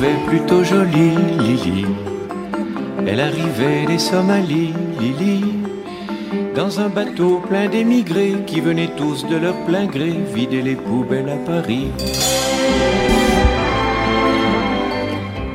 trouvais 0.00 0.16
plutôt 0.26 0.64
jolie, 0.64 1.14
Lily. 1.38 1.86
Elle 3.06 3.20
arrivait 3.20 3.84
des 3.86 3.98
Somalies, 3.98 4.72
Lily. 4.98 5.44
Dans 6.54 6.80
un 6.80 6.88
bateau 6.88 7.42
plein 7.46 7.68
d'émigrés 7.68 8.36
qui 8.46 8.60
venaient 8.60 8.94
tous 8.96 9.26
de 9.26 9.36
leur 9.36 9.54
plein 9.66 9.84
gré 9.86 10.12
vider 10.34 10.62
les 10.62 10.76
poubelles 10.76 11.28
à 11.28 11.36
Paris. 11.36 11.88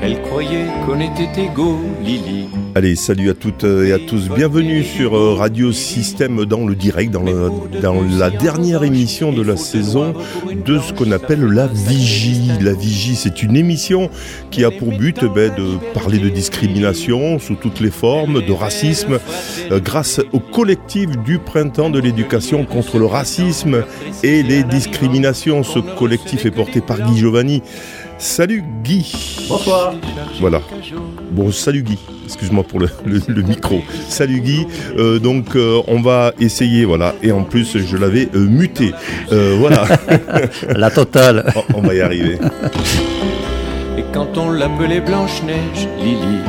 Elle 0.06 0.22
croyait 0.22 0.68
qu'on 0.86 1.00
était 1.00 1.46
égaux, 1.46 1.80
Lily. 2.04 2.50
Allez, 2.76 2.96
salut 2.96 3.32
à 3.32 3.34
toutes 3.34 3.64
et 3.64 3.92
à 3.92 3.98
tous. 3.98 4.30
Bienvenue 4.30 4.84
sur 4.84 5.18
euh, 5.18 5.34
Radio 5.34 5.72
Système 5.72 6.46
dans 6.46 6.68
le 6.68 6.76
direct, 6.76 7.12
dans, 7.12 7.24
dans 7.24 8.04
la 8.04 8.30
dernière 8.30 8.84
émission 8.84 9.32
de 9.32 9.42
la 9.42 9.58
saison 9.58 10.14
de 10.64 10.78
ce 10.78 10.94
qu'on 10.94 11.12
appelle 11.12 11.44
la 11.46 11.66
Vigie. 11.66 12.52
La 12.62 12.74
Vigie, 12.74 13.16
c'est 13.16 13.42
une 13.42 13.58
émission 13.58 14.12
qui 14.52 14.64
a 14.64 14.70
pour 14.70 14.90
but 14.90 15.18
eh 15.24 15.28
ben, 15.28 15.52
de 15.56 15.78
parler 15.96 16.20
de 16.20 16.30
discrimination 16.30 17.40
sous 17.40 17.56
toutes 17.56 17.80
les 17.80 17.90
formes, 17.90 18.46
de 18.46 18.52
racisme, 18.52 19.18
euh, 19.72 19.80
grâce 19.80 20.22
au 20.34 20.40
collectif 20.40 21.18
du 21.24 21.40
printemps 21.40 21.90
de 21.90 22.00
l'éducation 22.00 22.64
contre 22.66 23.00
le 23.00 23.08
racisme 23.08 23.84
et 24.22 24.44
les 24.44 24.62
discriminations. 24.62 25.64
Ce 25.64 25.80
collectif 25.80 26.46
est 26.46 26.52
porté 26.52 26.80
par 26.82 27.02
Guy 27.02 27.18
Giovanni. 27.18 27.64
Salut 28.18 28.64
Guy. 28.84 29.12
Bonsoir. 29.50 29.94
Voilà. 30.40 30.62
Bon, 31.32 31.52
salut 31.52 31.84
Guy. 31.84 31.98
Excuse-moi 32.26 32.64
pour 32.64 32.80
le, 32.80 32.90
micro. 33.44 33.82
Salut 34.08 34.40
Guy. 34.40 34.66
Euh, 34.98 35.20
donc 35.20 35.56
euh, 35.56 35.82
on 35.88 36.02
va 36.02 36.34
essayer, 36.40 36.86
voilà. 36.86 37.14
Et 37.22 37.32
en 37.32 37.44
plus, 37.44 37.78
je 37.78 37.98
l'avais 37.98 38.30
euh, 38.34 38.40
muté. 38.48 38.94
voilà. 39.30 39.86
La 40.76 40.90
totale. 40.92 41.54
on, 41.56 41.80
on 41.80 41.82
va 41.82 41.94
y 41.94 42.02
arriver. 42.02 42.40
Et 43.98 44.04
quand 44.14 44.38
on 44.38 44.52
l'appelait 44.52 45.02
Blanche-Neige, 45.02 45.88
Lily 46.00 46.40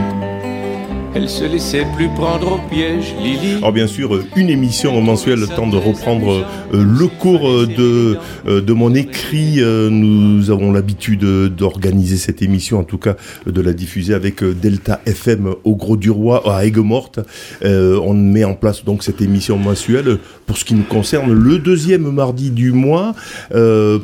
elle 1.17 1.31
se 1.31 1.45
laissait 1.45 1.87
plus 1.97 2.09
prendre 2.09 2.53
au 2.53 2.69
piège, 2.69 3.15
Lily. 3.23 3.57
Alors 3.57 3.73
bien 3.73 3.87
sûr, 3.87 4.23
une 4.37 4.51
émission 4.51 5.01
mensuelle, 5.01 5.41
le 5.41 5.47
temps 5.47 5.67
de 5.67 5.79
reprendre 5.79 6.47
euh, 6.75 6.85
le 6.85 7.07
cours 7.07 7.49
euh, 7.49 7.67
de, 7.67 8.19
euh, 8.47 8.61
de 8.61 8.73
mon 8.75 8.95
écrit. 8.95 9.63
Nous 9.91 10.51
avons 10.51 10.73
l'habitude 10.73 11.21
d'organiser 11.21 12.19
cette 12.19 12.43
émission, 12.43 12.79
en 12.79 12.85
tout 12.85 12.99
cas 12.99 13.17
de 13.47 13.61
la 13.63 13.73
diffuser 13.73 14.13
avec 14.13 14.45
Delta 14.45 15.01
FM 15.07 15.55
au 15.65 15.75
Gros 15.75 15.97
du 15.97 16.11
Roi 16.11 16.43
à 16.53 16.67
Aigues-Mortes. 16.67 17.21
On 17.63 18.13
met 18.13 18.45
en 18.45 18.55
place 18.55 18.85
donc 18.85 19.03
cette 19.03 19.23
émission 19.23 19.57
mensuelle 19.57 20.19
pour 20.45 20.59
ce 20.59 20.65
qui 20.65 20.75
nous 20.75 20.85
concerne 20.85 21.33
le 21.33 21.59
deuxième 21.59 22.11
mardi 22.11 22.51
du 22.51 22.73
mois 22.73 23.15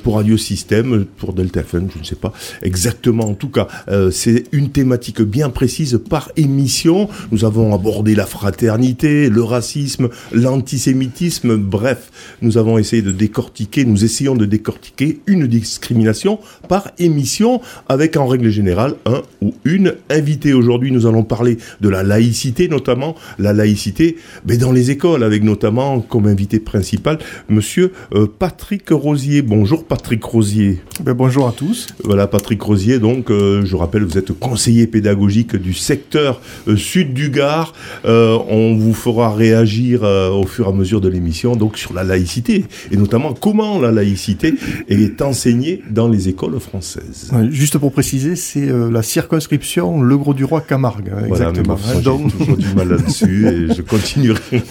pour 0.02 0.16
Radio 0.16 0.36
Système, 0.36 1.04
pour 1.18 1.34
Delta 1.34 1.60
FM, 1.60 1.88
je 1.94 1.98
ne 2.00 2.04
sais 2.04 2.16
pas 2.16 2.32
exactement. 2.62 3.28
En 3.28 3.34
tout 3.34 3.50
cas, 3.50 3.68
c'est 4.10 4.44
une 4.52 4.70
thématique 4.70 5.20
bien 5.22 5.50
précise 5.50 6.00
par 6.08 6.30
émission 6.36 7.01
nous 7.30 7.44
avons 7.44 7.74
abordé 7.74 8.14
la 8.14 8.26
fraternité, 8.26 9.28
le 9.28 9.42
racisme, 9.42 10.08
l'antisémitisme, 10.32 11.56
bref, 11.56 12.10
nous 12.42 12.58
avons 12.58 12.78
essayé 12.78 13.02
de 13.02 13.12
décortiquer, 13.12 13.84
nous 13.84 14.04
essayons 14.04 14.34
de 14.34 14.46
décortiquer 14.46 15.20
une 15.26 15.46
discrimination 15.46 16.38
par 16.68 16.90
émission 16.98 17.60
avec 17.88 18.16
en 18.16 18.26
règle 18.26 18.50
générale 18.50 18.94
un 19.06 19.22
ou 19.40 19.54
une 19.64 19.94
invité. 20.10 20.52
Aujourd'hui, 20.52 20.92
nous 20.92 21.06
allons 21.06 21.24
parler 21.24 21.58
de 21.80 21.88
la 21.88 22.02
laïcité, 22.02 22.68
notamment 22.68 23.14
la 23.38 23.52
laïcité 23.52 24.16
mais 24.46 24.56
dans 24.56 24.72
les 24.72 24.90
écoles, 24.90 25.22
avec 25.22 25.42
notamment 25.42 26.00
comme 26.00 26.26
invité 26.26 26.60
principal 26.60 27.18
monsieur 27.48 27.92
euh, 28.14 28.26
Patrick 28.26 28.88
Rosier. 28.90 29.42
Bonjour 29.42 29.84
Patrick 29.84 30.22
Rosier. 30.24 30.80
Ben, 31.02 31.14
bonjour 31.14 31.48
à 31.48 31.52
tous. 31.52 31.88
Voilà 32.04 32.26
Patrick 32.26 32.62
Rosier, 32.62 32.98
donc 32.98 33.30
euh, 33.30 33.64
je 33.64 33.76
rappelle, 33.76 34.04
vous 34.04 34.18
êtes 34.18 34.32
conseiller 34.32 34.86
pédagogique 34.86 35.56
du 35.56 35.74
secteur 35.74 36.40
euh, 36.68 36.76
sud 36.92 37.14
du 37.14 37.30
Gard. 37.30 37.72
Euh, 38.04 38.38
on 38.48 38.76
vous 38.76 38.92
fera 38.92 39.34
réagir 39.34 40.04
euh, 40.04 40.28
au 40.28 40.46
fur 40.46 40.66
et 40.66 40.68
à 40.68 40.72
mesure 40.72 41.00
de 41.00 41.08
l'émission 41.08 41.56
donc 41.56 41.78
sur 41.78 41.94
la 41.94 42.04
laïcité 42.04 42.66
et 42.90 42.96
notamment 42.98 43.32
comment 43.32 43.80
la 43.80 43.90
laïcité 43.90 44.54
est 44.88 45.22
enseignée 45.22 45.82
dans 45.90 46.08
les 46.08 46.28
écoles 46.28 46.60
françaises. 46.60 47.30
juste 47.50 47.78
pour 47.78 47.92
préciser, 47.92 48.36
c'est 48.36 48.68
euh, 48.68 48.90
la 48.90 49.02
circonscription 49.02 50.02
Le 50.02 50.18
Gros 50.18 50.34
du 50.34 50.44
Roi 50.44 50.60
Camargue, 50.60 51.10
hein, 51.16 51.24
exactement. 51.28 51.76
Voilà, 51.76 52.00
donc... 52.00 52.30
J'ai 52.30 52.38
toujours 52.38 52.56
du 52.58 52.74
mal 52.74 52.88
là-dessus 52.88 53.46
et 53.46 53.74
je 53.74 53.80
continuerai. 53.94 54.62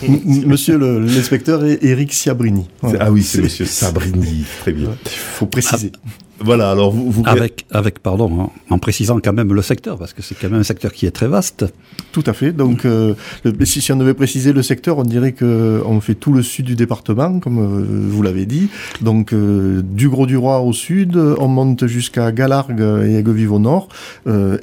Monsieur 0.46 0.78
l'inspecteur 0.78 1.64
Eric 1.66 2.14
Siabrini. 2.14 2.68
Ah 3.00 3.12
oui, 3.12 3.24
c'est 3.24 3.42
Monsieur 3.42 3.66
Sabrini, 3.66 4.46
très 4.59 4.74
bien. 4.74 4.90
Il 5.06 5.12
faut 5.12 5.48
préciser. 5.48 5.92
Ah. 5.96 6.31
Voilà, 6.44 6.72
alors 6.72 6.91
vous, 6.91 7.12
vous... 7.12 7.24
Avec, 7.25 7.66
avec, 7.72 8.00
pardon, 8.00 8.41
hein, 8.41 8.50
en 8.69 8.79
précisant 8.79 9.19
quand 9.24 9.34
même 9.34 9.53
le 9.53 9.62
secteur, 9.62 9.97
parce 9.97 10.13
que 10.13 10.22
c'est 10.22 10.35
quand 10.35 10.50
même 10.50 10.62
un 10.62 10.63
secteur 10.63 10.91
qui 10.91 11.06
est 11.06 11.12
très 11.12 11.28
vaste. 11.28 11.66
Tout 12.12 12.24
à 12.25 12.34
fait. 12.34 12.52
Donc, 12.52 12.85
euh, 12.85 13.13
si, 13.63 13.91
on 13.91 13.96
devait 13.96 14.13
préciser 14.13 14.52
le 14.52 14.63
secteur, 14.63 14.97
on 14.97 15.03
dirait 15.03 15.34
que 15.34 15.81
on 15.85 16.02
fait 16.02 16.16
tout 16.16 16.34
le 16.34 16.41
sud 16.41 16.66
du 16.66 16.75
département, 16.75 17.40
comme 17.40 17.59
euh, 17.59 18.07
vous 18.09 18.22
l'avez 18.24 18.46
dit. 18.46 18.69
Donc, 19.02 19.34
euh, 19.34 19.81
du 19.84 20.09
Gros-du-Roi 20.09 20.62
au 20.62 20.74
sud, 20.74 21.16
on 21.16 21.47
monte 21.47 21.85
jusqu'à 21.88 22.31
Galargues 22.31 23.06
et 23.06 23.16
Aiguevive 23.16 23.53
au 23.53 23.59
nord, 23.59 23.88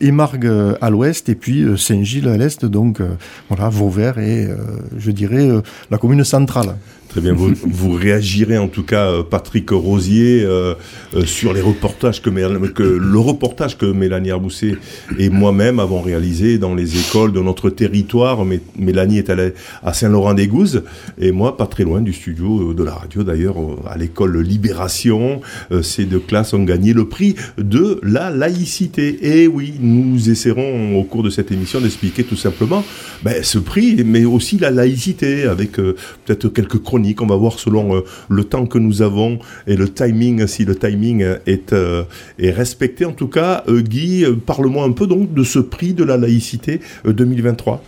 Émargues 0.00 0.50
à 0.80 0.90
l'ouest, 0.90 1.28
et 1.28 1.34
puis 1.34 1.64
Saint-Gilles 1.76 2.28
à 2.28 2.36
l'est. 2.36 2.64
Donc, 2.64 3.00
voilà, 3.48 3.68
Vauvert 3.68 4.18
et, 4.18 4.48
je 4.96 5.10
dirais, 5.10 5.48
la 5.90 5.98
commune 5.98 6.24
centrale. 6.24 6.76
Très 7.08 7.22
bien, 7.22 7.32
vous, 7.32 7.52
vous, 7.62 7.92
réagirez 7.92 8.58
en 8.58 8.68
tout 8.68 8.82
cas, 8.82 9.10
euh, 9.10 9.22
Patrick 9.22 9.70
Rosier, 9.70 10.42
euh, 10.44 10.74
euh, 11.14 11.24
sur 11.24 11.54
les 11.54 11.62
reportages 11.62 12.20
que, 12.20 12.28
que, 12.68 12.82
le 12.82 13.18
reportage 13.18 13.78
que 13.78 13.86
Mélanie 13.86 14.30
Arbousset 14.30 14.76
et 15.18 15.30
moi-même 15.30 15.80
avons 15.80 16.02
réalisé 16.02 16.58
dans 16.58 16.74
les 16.74 16.98
écoles 16.98 17.32
de 17.32 17.40
notre 17.40 17.70
territoire. 17.70 18.44
Mais, 18.44 18.60
Mélanie 18.78 19.18
est 19.18 19.30
allée 19.30 19.54
à 19.82 19.94
Saint-Laurent-des-Gouzes 19.94 20.82
et 21.18 21.32
moi 21.32 21.56
pas 21.56 21.66
très 21.66 21.84
loin 21.84 22.02
du 22.02 22.12
studio 22.12 22.74
de 22.74 22.84
la 22.84 22.92
radio 22.92 23.22
d'ailleurs, 23.22 23.56
à 23.86 23.96
l'école 23.96 24.38
Libération. 24.40 25.40
ces 25.82 26.04
deux 26.04 26.18
classes 26.18 26.52
ont 26.52 26.62
gagné 26.62 26.92
le 26.92 27.08
prix 27.08 27.34
de 27.56 28.00
la 28.02 28.30
laïcité. 28.30 29.18
Et 29.40 29.46
oui, 29.46 29.74
nous 29.80 30.30
essaierons 30.30 30.98
au 30.98 31.04
cours 31.04 31.22
de 31.22 31.30
cette 31.30 31.50
émission 31.52 31.80
d'expliquer 31.80 32.24
tout 32.24 32.36
simplement 32.36 32.84
ben, 33.22 33.42
ce 33.42 33.58
prix, 33.58 34.02
mais 34.04 34.24
aussi 34.24 34.58
la 34.58 34.70
laïcité 34.70 35.44
avec 35.44 35.72
peut-être 35.72 36.48
quelques 36.48 36.82
chroniques 36.82 36.97
on 37.20 37.26
va 37.26 37.36
voir 37.36 37.58
selon 37.58 37.96
euh, 37.96 38.00
le 38.28 38.44
temps 38.44 38.66
que 38.66 38.78
nous 38.78 39.02
avons 39.02 39.38
et 39.66 39.76
le 39.76 39.88
timing, 39.88 40.46
si 40.46 40.64
le 40.64 40.74
timing 40.74 41.24
est, 41.46 41.72
euh, 41.72 42.04
respecté. 42.38 43.04
En 43.04 43.12
tout 43.12 43.28
cas, 43.28 43.64
euh, 43.68 43.80
Guy, 43.80 44.24
parle-moi 44.46 44.84
un 44.84 44.92
peu 44.92 45.06
donc 45.06 45.32
de 45.34 45.44
ce 45.44 45.58
prix 45.58 45.94
de 45.94 46.04
la 46.04 46.16
laïcité 46.16 46.80
2023. 47.04 47.82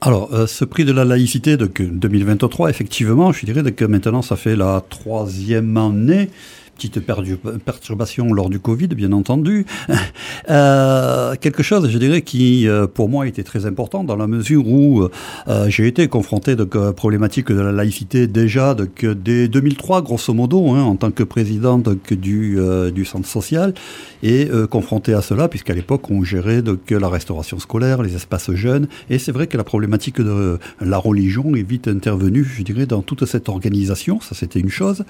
Alors, 0.00 0.30
ce 0.46 0.66
prix 0.66 0.84
de 0.84 0.92
la 0.92 1.06
laïcité 1.06 1.56
de 1.56 1.66
2023, 1.66 2.68
effectivement, 2.68 3.32
je 3.32 3.46
dirais 3.46 3.72
que 3.72 3.86
maintenant, 3.86 4.20
ça 4.20 4.36
fait 4.36 4.54
la 4.54 4.84
troisième 4.90 5.78
année 5.78 6.28
petite 6.74 7.00
perturbation 7.00 8.32
lors 8.32 8.50
du 8.50 8.58
Covid, 8.58 8.88
bien 8.88 9.12
entendu. 9.12 9.66
Euh, 10.50 11.36
quelque 11.40 11.62
chose, 11.62 11.88
je 11.88 11.96
dirais, 11.96 12.20
qui 12.20 12.68
euh, 12.68 12.86
pour 12.86 13.08
moi 13.08 13.26
était 13.26 13.44
très 13.44 13.64
important 13.64 14.04
dans 14.04 14.16
la 14.16 14.26
mesure 14.26 14.66
où 14.68 15.02
euh, 15.02 15.68
j'ai 15.68 15.86
été 15.86 16.06
confronté 16.08 16.54
de 16.54 16.64
problématiques 16.64 17.50
de 17.50 17.60
la 17.60 17.72
laïcité 17.72 18.26
déjà 18.26 18.74
donc, 18.74 19.06
dès 19.06 19.48
2003, 19.48 20.02
grosso 20.02 20.34
modo, 20.34 20.68
hein, 20.70 20.82
en 20.82 20.96
tant 20.96 21.10
que 21.10 21.22
président 21.22 21.78
du, 21.78 22.58
du 22.94 23.04
centre 23.06 23.26
social, 23.26 23.72
et 24.22 24.48
confronté 24.70 25.14
à 25.14 25.22
cela, 25.22 25.48
puisqu'à 25.48 25.74
l'époque 25.74 26.10
on 26.10 26.24
gérait 26.24 26.60
donc, 26.60 26.90
la 26.90 27.08
restauration 27.08 27.58
scolaire, 27.58 28.02
les 28.02 28.14
espaces 28.14 28.52
jeunes, 28.52 28.86
et 29.08 29.18
c'est 29.18 29.32
vrai 29.32 29.46
que 29.46 29.56
la 29.56 29.64
problématique 29.64 30.20
de 30.20 30.58
la 30.80 30.98
religion 30.98 31.54
est 31.54 31.62
vite 31.62 31.88
intervenue, 31.88 32.44
je 32.44 32.62
dirais, 32.62 32.86
dans 32.86 33.02
toute 33.02 33.24
cette 33.24 33.48
organisation, 33.48 34.20
ça 34.20 34.34
c'était 34.34 34.60
une 34.60 34.70
chose. 34.70 35.04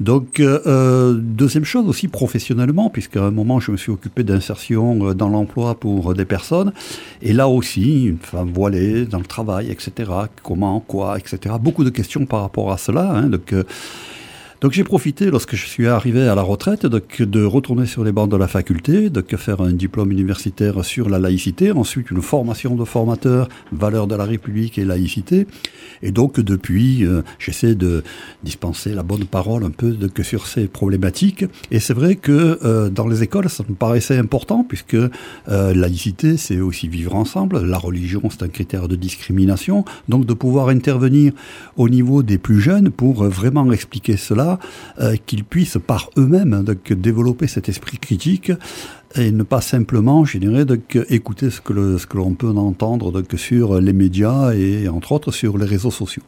Donc, 0.00 0.42
deuxième 1.14 1.64
chose 1.64 1.86
aussi 1.88 2.08
professionnellement, 2.08 2.90
puisqu'à 2.90 3.24
un 3.24 3.30
moment 3.30 3.60
je 3.60 3.72
me 3.72 3.76
suis 3.76 3.92
occupé 3.92 4.24
d'insertion 4.24 5.08
euh, 5.08 5.14
dans 5.14 5.28
l'emploi 5.28 5.78
pour 5.78 6.14
des 6.14 6.24
personnes, 6.24 6.72
et 7.22 7.32
là 7.32 7.48
aussi, 7.48 8.06
une 8.06 8.18
femme 8.18 8.50
voilée 8.52 9.06
dans 9.06 9.18
le 9.18 9.24
travail, 9.24 9.70
etc. 9.70 10.10
Comment, 10.42 10.80
quoi, 10.80 11.18
etc. 11.18 11.54
Beaucoup 11.60 11.84
de 11.84 11.90
questions 11.90 12.26
par 12.26 12.42
rapport 12.42 12.72
à 12.72 12.78
cela. 12.78 13.10
Hein, 13.16 13.30
euh, 13.52 13.64
donc 14.62 14.72
j'ai 14.72 14.84
profité, 14.84 15.30
lorsque 15.30 15.54
je 15.54 15.66
suis 15.66 15.86
arrivé 15.86 16.26
à 16.26 16.34
la 16.34 16.42
retraite, 16.42 16.86
de, 16.86 17.44
retourner 17.44 17.84
sur 17.84 18.04
les 18.04 18.12
bancs 18.12 18.30
de 18.30 18.36
la 18.36 18.48
faculté, 18.48 19.10
de 19.10 19.22
faire 19.36 19.60
un 19.60 19.72
diplôme 19.72 20.12
universitaire 20.12 20.82
sur 20.82 21.10
la 21.10 21.18
laïcité, 21.18 21.72
ensuite 21.72 22.10
une 22.10 22.22
formation 22.22 22.74
de 22.74 22.84
formateur, 22.84 23.48
valeurs 23.70 24.06
de 24.06 24.14
la 24.14 24.24
République 24.24 24.78
et 24.78 24.84
laïcité. 24.84 25.46
Et 26.02 26.10
donc 26.10 26.40
depuis, 26.40 27.04
euh, 27.04 27.22
j'essaie 27.38 27.74
de 27.74 28.02
dispenser 28.44 28.94
la 28.94 29.02
bonne 29.02 29.26
parole 29.26 29.62
un 29.64 29.70
peu 29.70 29.94
que 30.14 30.22
sur 30.22 30.46
ces 30.46 30.68
problématiques. 30.68 31.44
Et 31.70 31.78
c'est 31.78 31.94
vrai 31.94 32.16
que 32.16 32.58
euh, 32.64 32.88
dans 32.88 33.06
les 33.06 33.22
écoles, 33.22 33.50
ça 33.50 33.62
me 33.68 33.74
paraissait 33.74 34.16
important, 34.16 34.64
puisque 34.66 34.94
euh, 34.94 35.10
laïcité, 35.74 36.38
c'est 36.38 36.60
aussi 36.60 36.88
vivre 36.88 37.14
ensemble. 37.14 37.62
La 37.62 37.78
religion, 37.78 38.22
c'est 38.30 38.42
un 38.42 38.48
critère 38.48 38.88
de 38.88 38.96
discrimination. 38.96 39.84
Donc 40.08 40.24
de 40.24 40.34
pouvoir 40.34 40.68
intervenir 40.68 41.32
au 41.76 41.90
niveau 41.90 42.22
des 42.22 42.38
plus 42.38 42.60
jeunes 42.60 42.90
pour 42.90 43.24
vraiment 43.24 43.70
expliquer 43.70 44.16
cela 44.16 44.45
là, 44.46 44.58
qu'ils 45.26 45.44
puissent 45.44 45.78
par 45.86 46.10
eux-mêmes 46.16 46.64
développer 46.94 47.46
cet 47.46 47.68
esprit 47.68 47.98
critique 47.98 48.52
et 49.14 49.30
ne 49.30 49.42
pas 49.42 49.60
simplement, 49.60 50.24
écouter 51.08 51.50
ce 51.50 51.60
que, 51.60 51.72
l'on 52.16 52.34
peut 52.34 52.48
entendre 52.48 53.12
sur 53.36 53.80
les 53.80 53.92
médias 53.92 54.52
et 54.52 54.88
entre 54.88 55.12
autres 55.12 55.32
sur 55.32 55.58
les 55.58 55.66
réseaux 55.66 55.90
sociaux. 55.90 56.22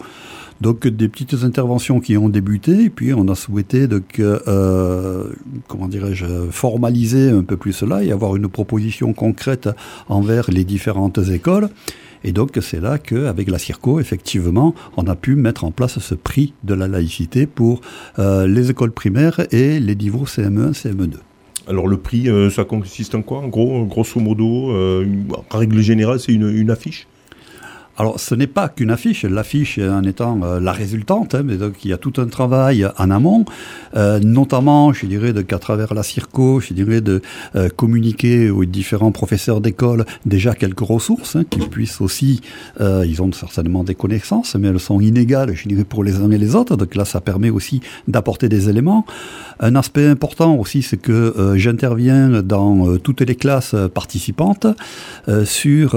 Donc 0.61 0.88
des 0.88 1.09
petites 1.09 1.44
interventions 1.44 2.00
qui 2.00 2.17
ont 2.17 2.29
débuté, 2.29 2.91
puis 2.91 3.15
on 3.15 3.29
a 3.29 3.37
souhaité 3.37 3.87
euh, 4.19 5.25
comment 5.69 5.87
dirais-je, 5.87 6.26
formaliser 6.50 7.31
un 7.31 7.43
peu 7.43 7.56
plus 7.56 7.73
cela 7.73 8.03
et 8.03 8.11
avoir 8.11 8.35
une 8.35 8.49
proposition 8.49 9.12
concrète 9.12 9.69
envers 10.09 10.50
les 10.50 10.64
différentes 10.64 11.19
écoles. 11.31 11.69
Et 12.25 12.32
donc 12.32 12.59
c'est 12.61 12.81
là 12.81 12.99
qu'avec 12.99 13.50
la 13.50 13.59
CIRCO, 13.59 14.00
effectivement, 14.00 14.75
on 14.97 15.06
a 15.06 15.15
pu 15.15 15.37
mettre 15.37 15.65
en 15.65 15.70
place 15.70 15.99
ce 15.99 16.15
prix 16.15 16.55
de 16.65 16.75
la 16.75 16.88
laïcité 16.88 17.47
pour 17.47 17.81
euh, 18.19 18.47
les 18.47 18.70
écoles 18.70 18.93
primaires 18.93 19.41
et 19.53 19.81
les 19.81 19.94
niveaux 19.94 20.25
CM1, 20.25 20.73
CM2. 20.73 21.15
Alors 21.69 21.87
le 21.87 21.99
prix, 21.99 22.29
euh, 22.29 22.49
ça 22.50 22.65
consiste 22.65 23.15
en 23.15 23.23
quoi 23.23 23.38
En 23.38 23.49
gros, 23.49 23.85
grosso 23.85 24.20
modo, 24.20 24.70
euh, 24.70 25.06
en 25.31 25.59
règle 25.59 25.81
générale, 25.81 26.19
c'est 26.19 26.32
une 26.32 26.70
affiche? 26.70 27.06
Alors, 27.99 28.21
ce 28.21 28.37
n'est 28.37 28.47
pas 28.47 28.69
qu'une 28.69 28.93
affiche. 28.93 29.25
L'affiche 29.25 29.79
en 29.79 30.05
étant 30.05 30.39
euh, 30.45 30.61
la 30.61 30.71
résultante, 30.71 31.35
hein, 31.35 31.43
mais 31.45 31.56
donc 31.56 31.85
il 31.85 31.91
y 31.91 31.93
a 31.93 31.97
tout 31.97 32.12
un 32.19 32.27
travail 32.27 32.89
en 32.97 33.11
amont, 33.11 33.45
euh, 33.97 34.21
notamment, 34.21 34.93
je 34.93 35.05
dirais, 35.06 35.35
qu'à 35.43 35.59
travers 35.59 35.95
la 35.95 36.05
CIRCO, 36.05 36.61
je 36.61 36.75
dirais, 36.75 37.00
de 37.00 37.21
euh, 37.56 37.69
communiquer 37.69 38.50
aux 38.50 38.65
différents 38.65 39.11
professeurs 39.11 39.61
d'école 39.61 40.05
déjà 40.27 40.55
quelques 40.55 40.79
ressources, 40.79 41.35
hein, 41.35 41.43
qu'ils 41.50 41.69
puissent 41.69 42.00
aussi, 42.00 42.41
ils 42.81 43.21
ont 43.21 43.33
certainement 43.33 43.83
des 43.83 43.97
connaissances, 43.97 44.55
mais 44.55 44.69
elles 44.69 44.79
sont 44.79 45.00
inégales, 45.00 45.55
je 45.55 45.67
dirais, 45.69 45.85
pour 45.85 46.05
les 46.05 46.21
uns 46.21 46.31
et 46.31 46.39
les 46.39 46.55
autres. 46.55 46.77
Donc 46.77 46.95
là, 46.95 47.05
ça 47.05 47.21
permet 47.21 47.50
aussi 47.50 47.81
d'apporter 48.06 48.49
des 48.49 48.69
éléments. 48.69 49.05
Un 49.59 49.75
aspect 49.75 50.06
important 50.06 50.55
aussi, 50.55 50.83
c'est 50.83 50.99
que 50.99 51.55
j'interviens 51.56 52.43
dans 52.43 52.97
toutes 52.99 53.23
les 53.23 53.35
classes 53.35 53.75
participantes 53.93 54.69
sur, 55.45 55.93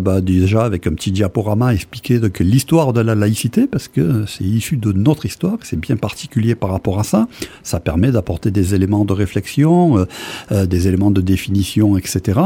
bah, 0.00 0.20
déjà 0.20 0.64
avec 0.64 0.86
un 0.86 0.94
petit 0.94 1.12
diapo 1.12 1.43
expliquer 1.72 2.20
que 2.30 2.42
l'histoire 2.42 2.92
de 2.92 3.00
la 3.00 3.14
laïcité, 3.14 3.66
parce 3.66 3.88
que 3.88 4.24
c'est 4.26 4.44
issu 4.44 4.76
de 4.76 4.92
notre 4.92 5.26
histoire, 5.26 5.58
c'est 5.62 5.78
bien 5.78 5.96
particulier 5.96 6.54
par 6.54 6.70
rapport 6.70 6.98
à 6.98 7.04
ça. 7.04 7.28
Ça 7.62 7.80
permet 7.80 8.10
d'apporter 8.10 8.50
des 8.50 8.74
éléments 8.74 9.04
de 9.04 9.12
réflexion, 9.12 9.98
euh, 9.98 10.04
euh, 10.52 10.66
des 10.66 10.88
éléments 10.88 11.10
de 11.10 11.20
définition, 11.20 11.96
etc. 11.96 12.40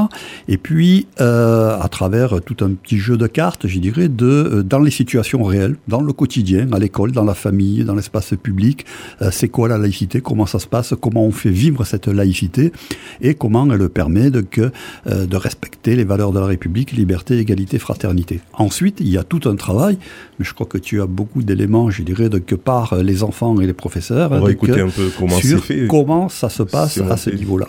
Et 0.48 0.58
puis, 0.58 1.06
euh, 1.20 1.78
à 1.80 1.88
travers 1.88 2.40
tout 2.42 2.64
un 2.64 2.70
petit 2.70 2.98
jeu 2.98 3.16
de 3.16 3.26
cartes, 3.26 3.66
je 3.66 3.78
dirais, 3.78 4.08
de, 4.08 4.64
dans 4.66 4.80
les 4.80 4.90
situations 4.90 5.42
réelles, 5.42 5.76
dans 5.86 6.00
le 6.00 6.12
quotidien, 6.12 6.68
à 6.72 6.78
l'école, 6.78 7.12
dans 7.12 7.24
la 7.24 7.34
famille, 7.34 7.84
dans 7.84 7.94
l'espace 7.94 8.34
public, 8.42 8.84
c'est 9.30 9.48
quoi 9.48 9.68
la 9.68 9.78
laïcité, 9.78 10.20
comment 10.20 10.46
ça 10.46 10.58
se 10.58 10.66
passe, 10.66 10.94
comment 11.00 11.24
on 11.24 11.32
fait 11.32 11.50
vivre 11.50 11.84
cette 11.84 12.08
laïcité 12.08 12.72
et 13.20 13.34
comment 13.34 13.70
elle 13.70 13.88
permet 13.88 14.30
de, 14.30 14.40
que, 14.40 14.70
de 15.06 15.36
respecter 15.36 15.96
les 15.96 16.04
valeurs 16.04 16.32
de 16.32 16.38
la 16.38 16.46
République, 16.46 16.92
liberté, 16.92 17.38
égalité, 17.38 17.78
fraternité. 17.78 18.40
Ensuite, 18.54 18.87
il 19.00 19.08
y 19.08 19.18
a 19.18 19.24
tout 19.24 19.48
un 19.48 19.56
travail, 19.56 19.98
mais 20.38 20.44
je 20.44 20.54
crois 20.54 20.66
que 20.66 20.78
tu 20.78 21.00
as 21.00 21.06
beaucoup 21.06 21.42
d'éléments, 21.42 21.90
je 21.90 22.02
dirais, 22.02 22.28
de 22.28 22.38
que 22.38 22.54
par 22.54 22.96
les 22.96 23.22
enfants 23.22 23.60
et 23.60 23.66
les 23.66 23.72
professeurs. 23.72 24.32
On 24.32 24.40
va 24.40 24.50
écouter 24.50 24.80
un 24.80 24.88
peu 24.88 25.10
comment 25.18 25.36
fait. 25.36 25.86
Comment 25.88 26.28
ça 26.28 26.48
se 26.48 26.62
passe 26.62 26.98
à 26.98 27.16
ce 27.16 27.30
niveau-là. 27.30 27.68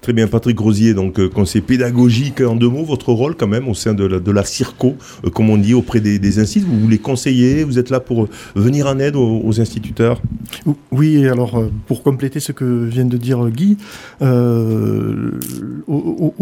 Très 0.00 0.14
bien, 0.14 0.28
Patrick 0.28 0.56
Grosier, 0.56 0.94
donc 0.94 1.20
euh, 1.20 1.28
conseiller 1.28 1.60
pédagogique 1.60 2.40
en 2.40 2.56
deux 2.56 2.70
mots, 2.70 2.84
votre 2.84 3.12
rôle 3.12 3.34
quand 3.34 3.46
même 3.46 3.68
au 3.68 3.74
sein 3.74 3.92
de 3.92 4.30
la, 4.30 4.44
CIRCO, 4.44 4.96
euh, 5.24 5.30
comme 5.30 5.50
on 5.50 5.58
dit, 5.58 5.74
auprès 5.74 6.00
des, 6.00 6.18
des 6.18 6.38
instituts, 6.38 6.64
vous 6.66 6.88
les 6.88 6.96
conseillez, 6.96 7.64
vous 7.64 7.78
êtes 7.78 7.90
là 7.90 8.00
pour 8.00 8.24
euh, 8.24 8.28
venir 8.54 8.86
en 8.86 8.98
aide 8.98 9.14
aux, 9.14 9.60
instituteurs? 9.60 10.22
Oui, 10.90 11.28
alors 11.28 11.62
pour 11.86 12.02
compléter 12.02 12.40
ce 12.40 12.52
que 12.52 12.64
vient 12.64 13.04
de 13.04 13.18
dire 13.18 13.50
Guy, 13.50 13.76
au, 14.20 14.26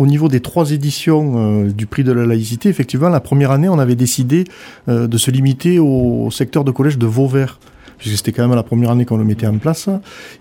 niveau 0.07 0.29
des 0.29 0.41
trois 0.41 0.71
éditions 0.71 1.65
du 1.65 1.87
prix 1.87 2.05
de 2.05 2.13
la 2.13 2.27
laïcité, 2.27 2.69
effectivement, 2.69 3.09
la 3.09 3.21
première 3.21 3.51
année, 3.51 3.69
on 3.69 3.79
avait 3.79 3.97
décidé 3.97 4.45
de 4.87 5.19
se 5.19 5.31
limiter 5.31 5.79
au 5.79 6.31
secteur 6.31 6.65
de 6.65 6.71
collège 6.71 6.99
de 6.99 7.07
Vauvert 7.07 7.59
puisque 7.99 8.17
c'était 8.17 8.33
quand 8.33 8.47
même 8.47 8.57
la 8.57 8.63
première 8.63 8.91
année 8.91 9.05
qu'on 9.05 9.17
le 9.17 9.25
mettait 9.25 9.47
en 9.47 9.59
place. 9.59 9.89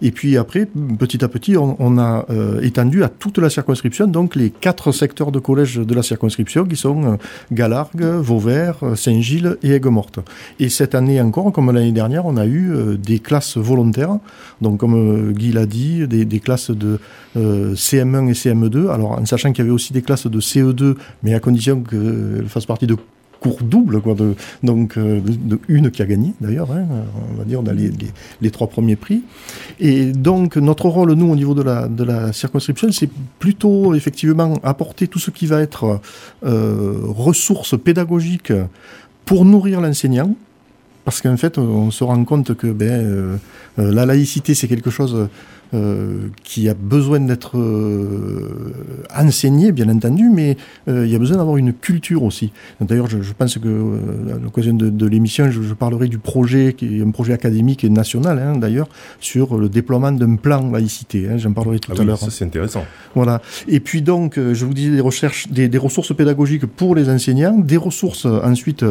Et 0.02 0.12
puis 0.12 0.38
après, 0.38 0.68
petit 0.98 1.24
à 1.24 1.28
petit, 1.28 1.58
on, 1.58 1.98
a 1.98 2.26
euh, 2.30 2.62
étendu 2.62 3.04
à 3.04 3.10
toute 3.10 3.38
la 3.38 3.50
circonscription, 3.50 4.08
donc 4.08 4.36
les 4.36 4.50
quatre 4.50 4.92
secteurs 4.92 5.32
de 5.32 5.40
collège 5.40 5.76
de 5.78 5.94
la 5.94 6.04
circonscription, 6.04 6.66
qui 6.66 6.76
sont 6.76 7.14
euh, 7.14 7.16
Galargues, 7.52 8.04
Vauvert, 8.04 8.78
euh, 8.84 8.96
Saint-Gilles 8.96 9.58
et 9.64 9.72
Aigues-Mortes. 9.72 10.20
Et 10.60 10.70
cette 10.70 10.96
année 10.96 11.20
encore, 11.20 11.52
comme 11.52 11.72
l'année 11.72 11.92
dernière, 11.92 12.26
on 12.26 12.38
a 12.38 12.46
eu 12.46 12.98
des 12.98 13.20
classes 13.20 13.58
volontaires, 13.58 14.18
donc 14.62 14.80
comme 14.80 15.34
Guy 15.34 15.52
l'a 15.52 15.66
dit, 15.66 16.08
des, 16.08 16.26
des, 16.26 16.40
classes 16.40 16.72
de 16.72 17.00
CM1 17.36 18.30
et 18.30 18.34
CM2, 18.34 18.90
alors 18.90 19.12
en 19.12 19.26
sachant 19.26 19.52
qu'il 19.52 19.64
y 19.64 19.68
avait 19.68 19.74
aussi 19.74 19.94
des 19.94 20.02
classes 20.02 20.28
de 20.28 20.40
CE2, 20.40 20.96
mais 21.24 21.34
à 21.34 21.40
condition 21.40 21.82
qu'elles 21.82 22.48
fassent 22.48 22.66
partie 22.66 22.88
de 22.88 22.96
double, 23.62 24.02
quoi, 24.02 24.16
donc 24.64 24.98
euh, 24.98 25.22
une 25.68 25.92
qui 25.92 26.02
a 26.02 26.06
gagné 26.06 26.34
d'ailleurs, 26.42 26.72
hein, 26.72 26.86
on 27.32 27.38
va 27.38 27.44
dire, 27.44 27.62
a 27.68 27.74
les, 27.74 28.52
trois 28.52 28.68
premiers 28.68 28.96
prix. 28.96 29.24
Et 29.80 30.06
donc 30.12 30.58
notre 30.58 30.88
rôle, 30.90 31.14
nous, 31.14 31.30
au 31.32 31.36
niveau 31.36 31.54
de 31.54 31.62
la, 31.62 31.88
de 31.88 32.04
la 32.04 32.34
circonscription, 32.34 32.92
c'est 32.92 33.10
plutôt 33.40 33.96
effectivement 33.96 34.54
apporter 34.64 35.08
tout 35.08 35.20
ce 35.20 35.32
qui 35.32 35.46
va 35.46 35.62
être 35.62 36.00
euh, 36.46 36.94
ressources 37.04 37.78
pédagogiques 37.80 38.54
pour 39.26 39.46
nourrir 39.46 39.82
l'enseignant, 39.82 40.36
parce 41.06 41.22
qu'en 41.22 41.38
fait, 41.38 41.58
on 41.58 41.92
se 41.92 42.04
rend 42.04 42.24
compte 42.26 42.54
que 42.56 42.68
ben, 42.68 42.90
euh, 42.90 43.38
la 43.78 44.06
laïcité, 44.06 44.56
c'est 44.56 44.68
quelque 44.68 44.90
chose 44.90 45.30
euh, 45.74 46.30
qui 46.46 46.70
a 46.70 46.74
besoin 46.74 47.20
d'être 47.20 47.58
euh, 47.58 48.74
enseigné, 49.14 49.74
bien 49.74 49.90
entendu, 49.90 50.30
mais 50.32 50.56
euh, 50.88 51.06
il 51.06 51.12
y 51.12 51.16
a 51.16 51.20
besoin 51.20 51.36
d'avoir 51.36 51.58
une 51.58 51.74
culture 51.74 52.24
aussi. 52.24 52.54
D'ailleurs, 52.80 53.08
je, 53.08 53.22
je, 53.22 53.34
pense 53.34 53.58
que 53.58 53.68
à 54.34 54.38
l'occasion 54.42 54.74
de, 54.74 54.90
de 54.90 55.06
l'émission, 55.08 55.52
je, 55.52 55.62
je, 55.62 55.74
parlerai 55.74 56.08
du 56.08 56.20
projet, 56.20 56.72
qui 56.72 57.00
est 57.00 57.04
un 57.04 57.12
projet 57.12 57.34
académique 57.34 57.84
et 57.84 57.90
national, 57.90 58.40
hein, 58.40 58.58
d'ailleurs, 58.58 58.88
sur 59.20 59.58
le 59.58 59.68
déploiement 59.68 60.14
d'un 60.14 60.38
plan 60.38 60.72
laïcité. 60.72 61.28
Hein, 61.30 61.38
J'en 61.38 61.52
parlerai 61.52 61.80
tout 61.80 61.92
ah 61.98 62.02
à 62.02 62.04
l'heure. 62.06 62.18
Ça, 62.18 62.30
c'est 62.30 62.46
intéressant. 62.46 62.86
Voilà. 63.14 63.42
Et 63.68 63.82
puis 63.82 64.02
donc, 64.02 64.36
je 64.38 64.66
vous 64.66 64.74
disais 64.74 64.92
des 64.92 65.02
recherches, 65.02 65.50
des, 65.50 65.68
des 65.68 65.78
ressources 65.78 66.16
pédagogiques 66.16 66.66
pour 66.66 66.96
les 66.96 67.10
enseignants, 67.10 67.58
des 67.58 67.78
ressources 67.78 68.26
ensuite 68.26 68.86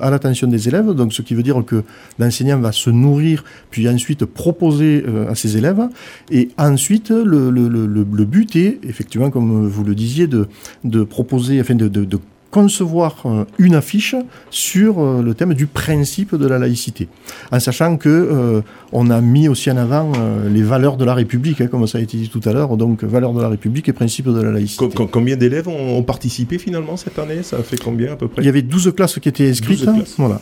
à 0.00 0.10
l'attention 0.10 0.46
des 0.46 0.68
élèves. 0.68 0.92
Donc, 0.92 1.12
ce 1.12 1.22
qui 1.22 1.34
veut 1.34 1.42
dire 1.42 1.60
que 1.66 1.82
l'enseignant 2.20 2.60
va 2.60 2.70
se 2.70 2.90
nourrir, 2.90 3.42
puis 3.70 3.88
ensuite 3.88 4.24
proposer 4.24 5.04
à 5.28 5.34
ses 5.34 5.56
élèves. 5.56 5.88
Et 6.30 6.50
ensuite, 6.58 7.10
le, 7.10 7.50
le, 7.50 7.68
le, 7.68 7.86
le, 7.86 8.24
but 8.24 8.54
est, 8.56 8.78
effectivement, 8.84 9.30
comme 9.30 9.66
vous 9.66 9.84
le 9.84 9.94
disiez, 9.94 10.26
de, 10.26 10.48
de 10.84 11.02
proposer, 11.02 11.60
enfin 11.60 11.74
de, 11.74 11.88
de, 11.88 12.04
de 12.04 12.18
concevoir 12.50 13.22
euh, 13.24 13.44
une 13.58 13.74
affiche 13.74 14.14
sur 14.50 14.98
euh, 14.98 15.22
le 15.22 15.34
thème 15.34 15.54
du 15.54 15.66
principe 15.66 16.34
de 16.34 16.46
la 16.46 16.58
laïcité, 16.58 17.08
en 17.52 17.60
sachant 17.60 17.96
que 17.96 18.08
euh, 18.08 18.60
on 18.92 19.10
a 19.10 19.20
mis 19.20 19.48
aussi 19.48 19.70
en 19.70 19.76
avant 19.76 20.12
les 20.48 20.62
valeurs 20.62 20.96
de 20.96 21.04
la 21.04 21.14
République, 21.14 21.60
hein, 21.60 21.68
comme 21.68 21.86
ça 21.86 21.98
a 21.98 22.00
été 22.00 22.16
dit 22.16 22.28
tout 22.28 22.40
à 22.44 22.52
l'heure, 22.52 22.76
donc 22.76 23.04
valeurs 23.04 23.32
de 23.32 23.40
la 23.40 23.48
République 23.48 23.88
et 23.88 23.92
principes 23.92 24.28
de 24.28 24.40
la 24.40 24.50
laïcité. 24.50 24.88
combien 25.10 25.36
d'élèves 25.36 25.68
ont, 25.68 26.02
participé 26.02 26.58
finalement 26.58 26.96
cette 26.96 27.18
année? 27.18 27.42
Ça 27.42 27.58
a 27.58 27.62
fait 27.62 27.78
combien 27.78 28.12
à 28.12 28.16
peu 28.16 28.26
près? 28.26 28.42
Il 28.42 28.46
y 28.46 28.48
avait 28.48 28.62
12 28.62 28.92
classes 28.96 29.18
qui 29.18 29.28
étaient 29.28 29.48
inscrites. 29.48 29.86
Voilà 30.16 30.40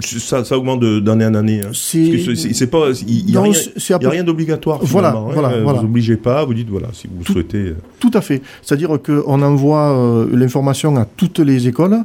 ça, 0.00 0.44
ça, 0.44 0.58
augmente 0.58 0.84
d'année 0.84 1.26
en 1.26 1.34
année. 1.34 1.60
Hein. 1.62 1.70
C'est 1.72 2.70
pas, 2.70 2.88
il 3.06 3.26
n'y 3.26 3.36
a, 3.36 3.40
a, 3.40 4.10
rien 4.10 4.24
d'obligatoire. 4.24 4.80
Voilà, 4.82 5.10
hein. 5.10 5.28
voilà, 5.32 5.48
Vous 5.56 5.62
voilà. 5.64 5.80
obligez 5.82 6.16
pas, 6.16 6.44
vous 6.44 6.54
dites 6.54 6.68
voilà, 6.68 6.88
si 6.92 7.08
vous 7.10 7.24
tout, 7.24 7.32
souhaitez. 7.32 7.58
Euh. 7.58 7.76
Tout 7.98 8.10
à 8.14 8.20
fait. 8.20 8.42
C'est-à-dire 8.62 8.90
qu'on 9.02 9.42
envoie 9.42 9.96
euh, 9.96 10.26
l'information 10.32 10.96
à 10.96 11.04
toutes 11.04 11.38
les 11.38 11.68
écoles. 11.68 11.98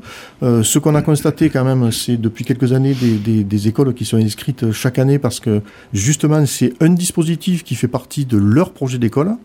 Euh, 0.43 0.63
ce 0.63 0.79
qu'on 0.79 0.95
a 0.95 1.01
constaté 1.01 1.49
quand 1.49 1.63
même, 1.63 1.91
c'est 1.91 2.17
depuis 2.17 2.45
quelques 2.45 2.73
années 2.73 2.93
des, 2.93 3.17
des, 3.17 3.43
des, 3.43 3.67
écoles 3.67 3.93
qui 3.93 4.05
sont 4.05 4.17
inscrites 4.17 4.71
chaque 4.71 4.99
année 4.99 5.19
parce 5.19 5.39
que 5.39 5.61
justement 5.93 6.45
c'est 6.45 6.73
un 6.81 6.89
dispositif 6.89 7.63
qui 7.63 7.75
fait 7.75 7.87
partie 7.87 8.25
de 8.25 8.37
leur 8.37 8.71
projet 8.71 8.97
d'école 8.97 9.35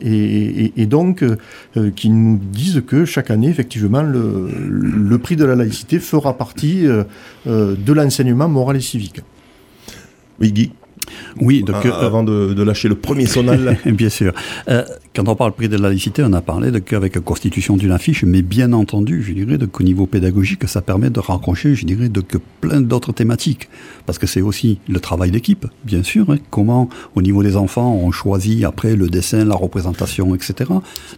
et, 0.00 0.86
donc, 0.86 1.22
euh, 1.22 1.36
euh, 1.76 1.90
qui 1.90 2.10
nous 2.10 2.38
disent 2.38 2.82
que 2.86 3.04
chaque 3.04 3.30
année, 3.30 3.48
effectivement, 3.48 4.02
le, 4.02 5.18
prix 5.18 5.36
de 5.36 5.44
la 5.44 5.54
laïcité 5.54 5.98
fera 5.98 6.36
partie 6.36 6.86
euh, 6.86 7.04
de 7.46 7.92
l'enseignement 7.92 8.48
moral 8.48 8.76
et 8.76 8.80
civique. 8.80 9.20
Oui, 10.40 10.52
Guy? 10.52 10.72
Oui, 11.40 11.62
donc, 11.62 11.84
euh, 11.86 11.92
avant 11.92 12.22
de, 12.22 12.54
de, 12.54 12.62
lâcher 12.62 12.88
le 12.88 12.94
premier 12.94 13.26
sonal. 13.26 13.78
bien 13.86 14.08
sûr. 14.08 14.32
Euh, 14.68 14.84
quand 15.14 15.28
on 15.28 15.34
parle 15.34 15.52
prix 15.52 15.68
de 15.68 15.76
la 15.76 15.88
laïcité, 15.88 16.22
on 16.24 16.32
a 16.32 16.40
parlé 16.40 16.70
de 16.70 16.78
qu'avec 16.78 17.14
la 17.14 17.20
constitution 17.20 17.76
d'une 17.76 17.92
affiche, 17.92 18.24
mais 18.24 18.42
bien 18.42 18.72
entendu, 18.72 19.22
je 19.22 19.32
dirais, 19.32 19.58
qu'au 19.70 19.82
niveau 19.82 20.06
pédagogique, 20.06 20.68
ça 20.68 20.82
permet 20.82 21.10
de 21.10 21.20
raccrocher, 21.20 21.74
je 21.74 21.86
dirais, 21.86 22.08
de 22.08 22.20
que 22.20 22.38
plein 22.60 22.80
d'autres 22.80 23.12
thématiques. 23.12 23.68
Parce 24.06 24.18
que 24.18 24.26
c'est 24.26 24.40
aussi 24.40 24.78
le 24.88 25.00
travail 25.00 25.30
d'équipe, 25.30 25.66
bien 25.84 26.02
sûr. 26.02 26.30
Hein, 26.30 26.38
comment, 26.50 26.88
au 27.14 27.22
niveau 27.22 27.42
des 27.42 27.56
enfants, 27.56 27.94
on 27.94 28.10
choisit 28.10 28.64
après 28.64 28.96
le 28.96 29.08
dessin, 29.08 29.44
la 29.44 29.54
représentation, 29.54 30.34
etc. 30.34 30.70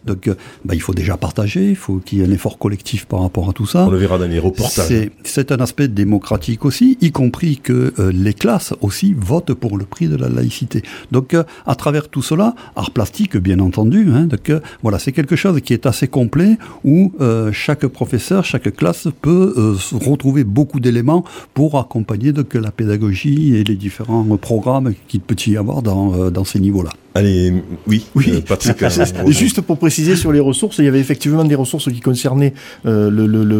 Donc, 0.07 0.29
euh, 0.29 0.35
bah, 0.65 0.75
il 0.75 0.81
faut 0.81 0.95
déjà 0.95 1.17
partager, 1.17 1.71
il 1.71 1.77
faut 1.77 1.99
qu'il 1.99 2.19
y 2.19 2.23
ait 2.23 2.27
un 2.27 2.33
effort 2.33 2.59
collectif 2.59 3.07
par 3.07 3.21
rapport 3.21 3.49
à 3.49 3.53
tout 3.53 3.67
ça. 3.67 3.87
On 3.87 3.91
le 3.91 3.99
verra 3.99 4.19
dans 4.19 4.29
les 4.29 4.39
reportages. 4.39 5.11
C'est 5.25 5.53
un 5.53 5.59
aspect 5.59 5.89
démocratique 5.89 6.65
aussi, 6.65 6.99
y 7.01 7.13
compris 7.13 7.59
que 7.59 7.93
les 8.13 8.35
classes 8.35 8.75
aussi 8.81 9.15
votent 9.17 9.55
pour 9.55 9.79
le 9.81 9.87
prix 9.87 10.07
de 10.07 10.17
la 10.17 10.29
laïcité. 10.29 10.83
Donc, 11.11 11.35
euh, 11.35 11.43
à 11.67 11.75
travers 11.75 12.09
tout 12.09 12.23
cela, 12.23 12.55
art 12.77 12.93
plastique, 12.93 13.37
bien 13.37 13.59
entendu, 13.59 14.09
hein, 14.15 14.27
donc, 14.27 14.53
voilà, 14.83 14.99
c'est 15.01 15.13
quelque 15.13 15.35
chose 15.35 15.61
qui 15.61 15.73
est 15.73 15.87
assez 15.87 16.07
complet 16.07 16.57
où 16.85 17.13
chaque 17.53 17.87
professeur, 17.87 18.45
chaque 18.45 18.75
classe 18.77 19.09
peut 19.21 19.77
retrouver 19.93 20.45
beaucoup 20.45 20.81
d'éléments 20.81 21.25
pour 21.55 21.79
accompagner 21.79 22.33
la 22.55 22.71
pédagogie 22.71 23.57
et 23.57 23.65
les 23.65 23.77
différents 23.77 24.25
programmes 24.37 24.95
qu'il 25.09 25.21
peut 25.21 25.37
y 25.47 25.57
avoir 25.57 25.83
dans, 25.83 26.31
dans 26.31 26.45
ces 26.45 26.61
niveaux-là. 26.61 26.91
Allez, 27.15 27.53
oui, 27.87 28.07
oui. 28.15 28.27
Euh, 28.35 28.41
Patrick. 28.41 28.77
Euh, 29.01 29.31
juste 29.31 29.61
pour 29.61 29.79
préciser 29.79 30.17
sur 30.17 30.33
les 30.33 30.41
ressources, 30.41 30.79
il 30.79 30.85
y 30.85 30.89
avait 30.89 31.01
effectivement 31.01 31.45
des 31.45 31.55
ressources 31.55 31.91
qui 31.91 32.01
concernaient 32.01 32.55
euh, 32.87 33.11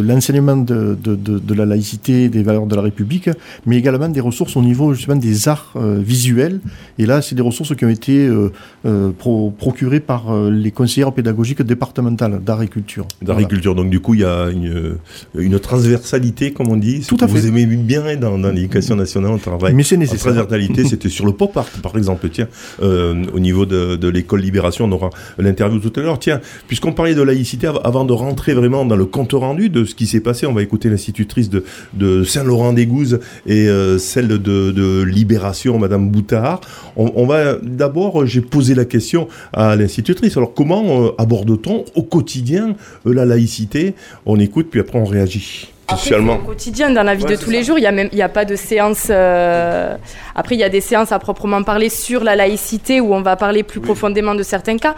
l'enseignement 0.03 0.57
de, 0.57 0.97
de, 1.01 1.15
de, 1.15 1.39
de, 1.39 1.53
la 1.53 1.65
laïcité, 1.65 2.29
des 2.29 2.43
valeurs 2.43 2.65
de 2.65 2.75
la 2.75 2.81
République, 2.81 3.29
mais 3.65 3.77
également 3.77 4.07
des 4.09 4.21
ressources 4.21 4.55
au 4.55 4.61
niveau 4.61 4.93
justement 4.93 5.17
des 5.17 5.47
arts 5.47 5.73
euh, 5.75 5.99
visuels. 6.01 6.59
Et 6.99 7.05
là, 7.05 7.21
c'est 7.21 7.35
des 7.35 7.41
ressources 7.41 7.75
qui 7.75 7.85
ont 7.85 7.89
été 7.89 8.27
euh, 8.27 9.11
pro, 9.17 9.51
procurées 9.51 9.99
par 9.99 10.33
les 10.49 10.71
conseillères 10.71 11.11
pédagogiques 11.11 11.61
départementales 11.61 12.39
d'art 12.43 12.61
et 12.61 12.67
culture. 12.67 13.07
D'art 13.21 13.39
et 13.39 13.45
culture. 13.45 13.75
Donc 13.75 13.89
du 13.89 13.99
coup, 13.99 14.13
il 14.13 14.21
y 14.21 14.25
a 14.25 14.49
une, 14.49 14.97
une 15.35 15.59
transversalité, 15.59 16.51
comme 16.51 16.69
on 16.69 16.77
dit. 16.77 17.01
Tout 17.07 17.17
à 17.19 17.27
fait. 17.27 17.39
Vous 17.39 17.47
aimez 17.47 17.65
bien 17.65 18.15
dans, 18.15 18.37
dans 18.37 18.51
l'éducation 18.51 18.95
nationale, 18.95 19.31
on 19.31 19.37
travaille. 19.37 19.73
Mais 19.73 19.83
c'est 19.83 19.97
nécessaire. 19.97 20.33
transversalité, 20.33 20.85
c'était 20.85 21.09
sur 21.17 21.25
le 21.25 21.33
pop 21.33 21.55
art, 21.57 21.67
par 21.81 21.97
exemple. 21.97 22.29
Tiens, 22.29 22.47
au 22.81 23.39
niveau 23.41 23.65
de, 23.65 24.07
l'école 24.07 24.41
Libération. 24.41 24.85
On 24.85 24.91
aura 24.91 25.09
l'interview 25.37 25.79
tout 25.79 25.99
à 25.99 26.03
l'heure. 26.03 26.19
Tiens, 26.19 26.41
puisqu'on 26.67 26.93
parlait 26.93 27.15
de 27.15 27.21
laïcité, 27.21 27.69
avant 27.83 28.05
de 28.05 28.13
rentrer 28.13 28.53
vraiment 28.53 28.85
dans 28.85 28.95
le 28.95 29.05
compte 29.05 29.33
rendu 29.33 29.69
de 29.69 29.85
ce 29.85 29.95
qui 29.95 30.07
s'est 30.07 30.19
passé, 30.19 30.45
on 30.45 30.53
va 30.53 30.61
écouter 30.61 30.89
l'institutrice 30.89 31.49
de, 31.49 31.63
de 31.93 32.23
Saint-Laurent-des-Gouzes 32.23 33.19
et 33.45 33.67
euh, 33.67 33.97
celle 33.97 34.27
de, 34.27 35.03
Libération, 35.03 35.77
Madame 35.79 36.09
Boutard. 36.09 36.61
On, 36.95 37.25
va 37.25 37.55
d'abord, 37.61 38.25
j'ai 38.25 38.41
posé 38.41 38.75
la 38.75 38.85
question 38.85 39.27
à 39.53 39.75
l'institutrice. 39.75 40.37
Alors, 40.37 40.53
comment 40.53 41.05
euh, 41.05 41.11
aborde-t-on 41.17 41.85
au 41.95 42.03
quotidien 42.03 42.75
euh, 43.05 43.13
la 43.13 43.25
laïcité? 43.25 43.95
On 44.25 44.39
écoute, 44.39 44.67
puis 44.69 44.79
après 44.79 44.99
on 44.99 45.05
réagit. 45.05 45.71
Après, 45.91 46.15
au 46.15 46.37
quotidien, 46.37 46.89
dans 46.89 47.03
la 47.03 47.15
vie 47.15 47.25
de 47.25 47.35
tous 47.35 47.49
les 47.49 47.63
jours, 47.63 47.77
il 47.77 47.81
n'y 47.81 47.87
a, 47.87 47.91
même, 47.91 48.09
il 48.11 48.17
y 48.17 48.21
a 48.21 48.29
pas 48.29 48.45
de 48.45 48.55
séance. 48.55 49.07
Euh... 49.09 49.95
Après, 50.35 50.55
il 50.55 50.59
y 50.59 50.63
a 50.63 50.69
des 50.69 50.81
séances 50.81 51.11
à 51.11 51.19
proprement 51.19 51.61
parler 51.63 51.89
sur 51.89 52.23
la 52.23 52.35
laïcité 52.35 53.01
où 53.01 53.13
on 53.13 53.21
va 53.21 53.35
parler 53.35 53.63
plus 53.63 53.79
oui. 53.79 53.85
profondément 53.85 54.35
de 54.35 54.43
certains 54.43 54.77
cas, 54.77 54.95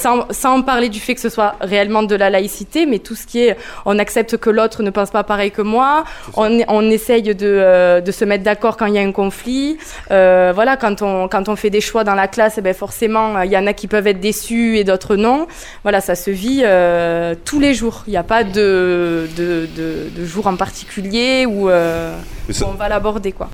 sans, 0.00 0.26
sans 0.30 0.62
parler 0.62 0.88
du 0.88 1.00
fait 1.00 1.14
que 1.14 1.20
ce 1.20 1.28
soit 1.28 1.54
réellement 1.60 2.02
de 2.02 2.14
la 2.14 2.30
laïcité, 2.30 2.86
mais 2.86 2.98
tout 2.98 3.14
ce 3.14 3.26
qui 3.26 3.40
est 3.44 3.56
on 3.84 3.98
accepte 3.98 4.36
que 4.36 4.50
l'autre 4.50 4.82
ne 4.82 4.90
pense 4.90 5.10
pas 5.10 5.22
pareil 5.22 5.50
que 5.50 5.62
moi, 5.62 6.04
on, 6.36 6.58
on 6.68 6.90
essaye 6.90 7.22
de, 7.22 7.34
euh, 7.42 8.00
de 8.00 8.12
se 8.12 8.24
mettre 8.24 8.44
d'accord 8.44 8.76
quand 8.76 8.86
il 8.86 8.94
y 8.94 8.98
a 8.98 9.02
un 9.02 9.12
conflit. 9.12 9.78
Euh, 10.10 10.52
voilà, 10.54 10.76
quand 10.76 11.02
on, 11.02 11.28
quand 11.28 11.48
on 11.48 11.56
fait 11.56 11.70
des 11.70 11.80
choix 11.80 12.04
dans 12.04 12.14
la 12.14 12.28
classe, 12.28 12.54
eh 12.58 12.60
ben 12.60 12.74
forcément, 12.74 13.40
il 13.42 13.50
y 13.50 13.56
en 13.56 13.66
a 13.66 13.72
qui 13.72 13.86
peuvent 13.86 14.06
être 14.06 14.20
déçus 14.20 14.78
et 14.78 14.84
d'autres 14.84 15.16
non. 15.16 15.46
Voilà, 15.82 16.00
ça 16.00 16.14
se 16.14 16.30
vit 16.30 16.64
tous 17.44 17.60
les 17.60 17.74
jours. 17.74 18.02
Il 18.06 18.10
n'y 18.10 18.16
a 18.16 18.22
pas 18.22 18.42
de, 18.44 19.28
de, 19.36 19.68
de 19.76 20.15
de 20.16 20.24
jour 20.24 20.46
en 20.46 20.56
particulier 20.56 21.46
où, 21.46 21.68
euh, 21.68 22.18
ça... 22.50 22.66
où 22.66 22.70
on 22.70 22.74
va 22.74 22.88
l'aborder 22.88 23.32
quoi. 23.32 23.48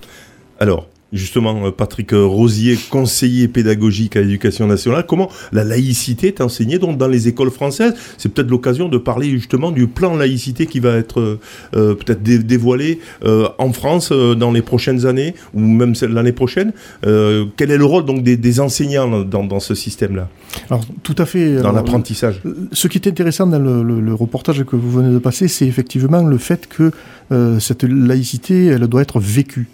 Alors, 0.60 0.86
justement 1.12 1.70
Patrick 1.70 2.10
Rosier, 2.12 2.78
conseiller 2.90 3.48
pédagogique 3.48 4.16
à 4.16 4.20
l'éducation 4.20 4.66
nationale. 4.66 5.04
Comment 5.06 5.30
la 5.52 5.64
laïcité 5.64 6.28
est 6.28 6.40
enseignée 6.40 6.78
donc 6.78 6.98
dans 6.98 7.08
les 7.08 7.28
écoles 7.28 7.50
françaises? 7.50 7.94
C'est 8.18 8.28
peut-être 8.28 8.50
l'occasion 8.50 8.88
de 8.88 8.98
parler 8.98 9.30
justement 9.30 9.70
du 9.70 9.86
plan 9.86 10.16
laïcité 10.16 10.66
qui 10.66 10.80
va 10.80 10.96
être 10.96 11.38
euh, 11.74 11.94
peut-être 11.94 12.22
dé 12.22 12.38
dévoilé 12.38 13.00
euh, 13.24 13.48
en 13.58 13.72
France 13.72 14.10
euh, 14.12 14.34
dans 14.34 14.52
les 14.52 14.62
prochaines 14.62 15.06
années 15.06 15.34
ou 15.54 15.60
même 15.60 15.94
l'année 16.08 16.32
prochaine. 16.32 16.72
Euh, 17.06 17.46
quel 17.56 17.70
est 17.70 17.78
le 17.78 17.84
rôle 17.84 18.04
donc 18.04 18.22
des, 18.22 18.36
des 18.36 18.60
enseignants 18.60 19.24
dans, 19.24 19.44
dans 19.44 19.60
ce 19.60 19.74
système-là? 19.74 20.28
Alors 20.70 20.84
tout 21.02 21.14
à 21.18 21.26
fait. 21.26 21.56
Dans 21.56 21.72
l'apprentissage. 21.72 22.40
Ce 22.72 22.88
qui 22.88 22.98
est 22.98 23.08
intéressant 23.08 23.46
dans 23.46 23.58
le, 23.58 23.82
le, 23.82 24.00
le, 24.00 24.14
reportage 24.14 24.64
que 24.64 24.76
vous 24.76 24.90
venez 24.90 25.12
de 25.12 25.18
passer, 25.18 25.48
c'est 25.48 25.66
effectivement 25.66 26.22
le 26.22 26.38
fait 26.38 26.68
que 26.68 26.90
euh, 27.30 27.58
cette 27.60 27.84
laïcité, 27.84 28.66
elle 28.66 28.86
doit 28.86 29.02
être 29.02 29.20
vécue. 29.20 29.68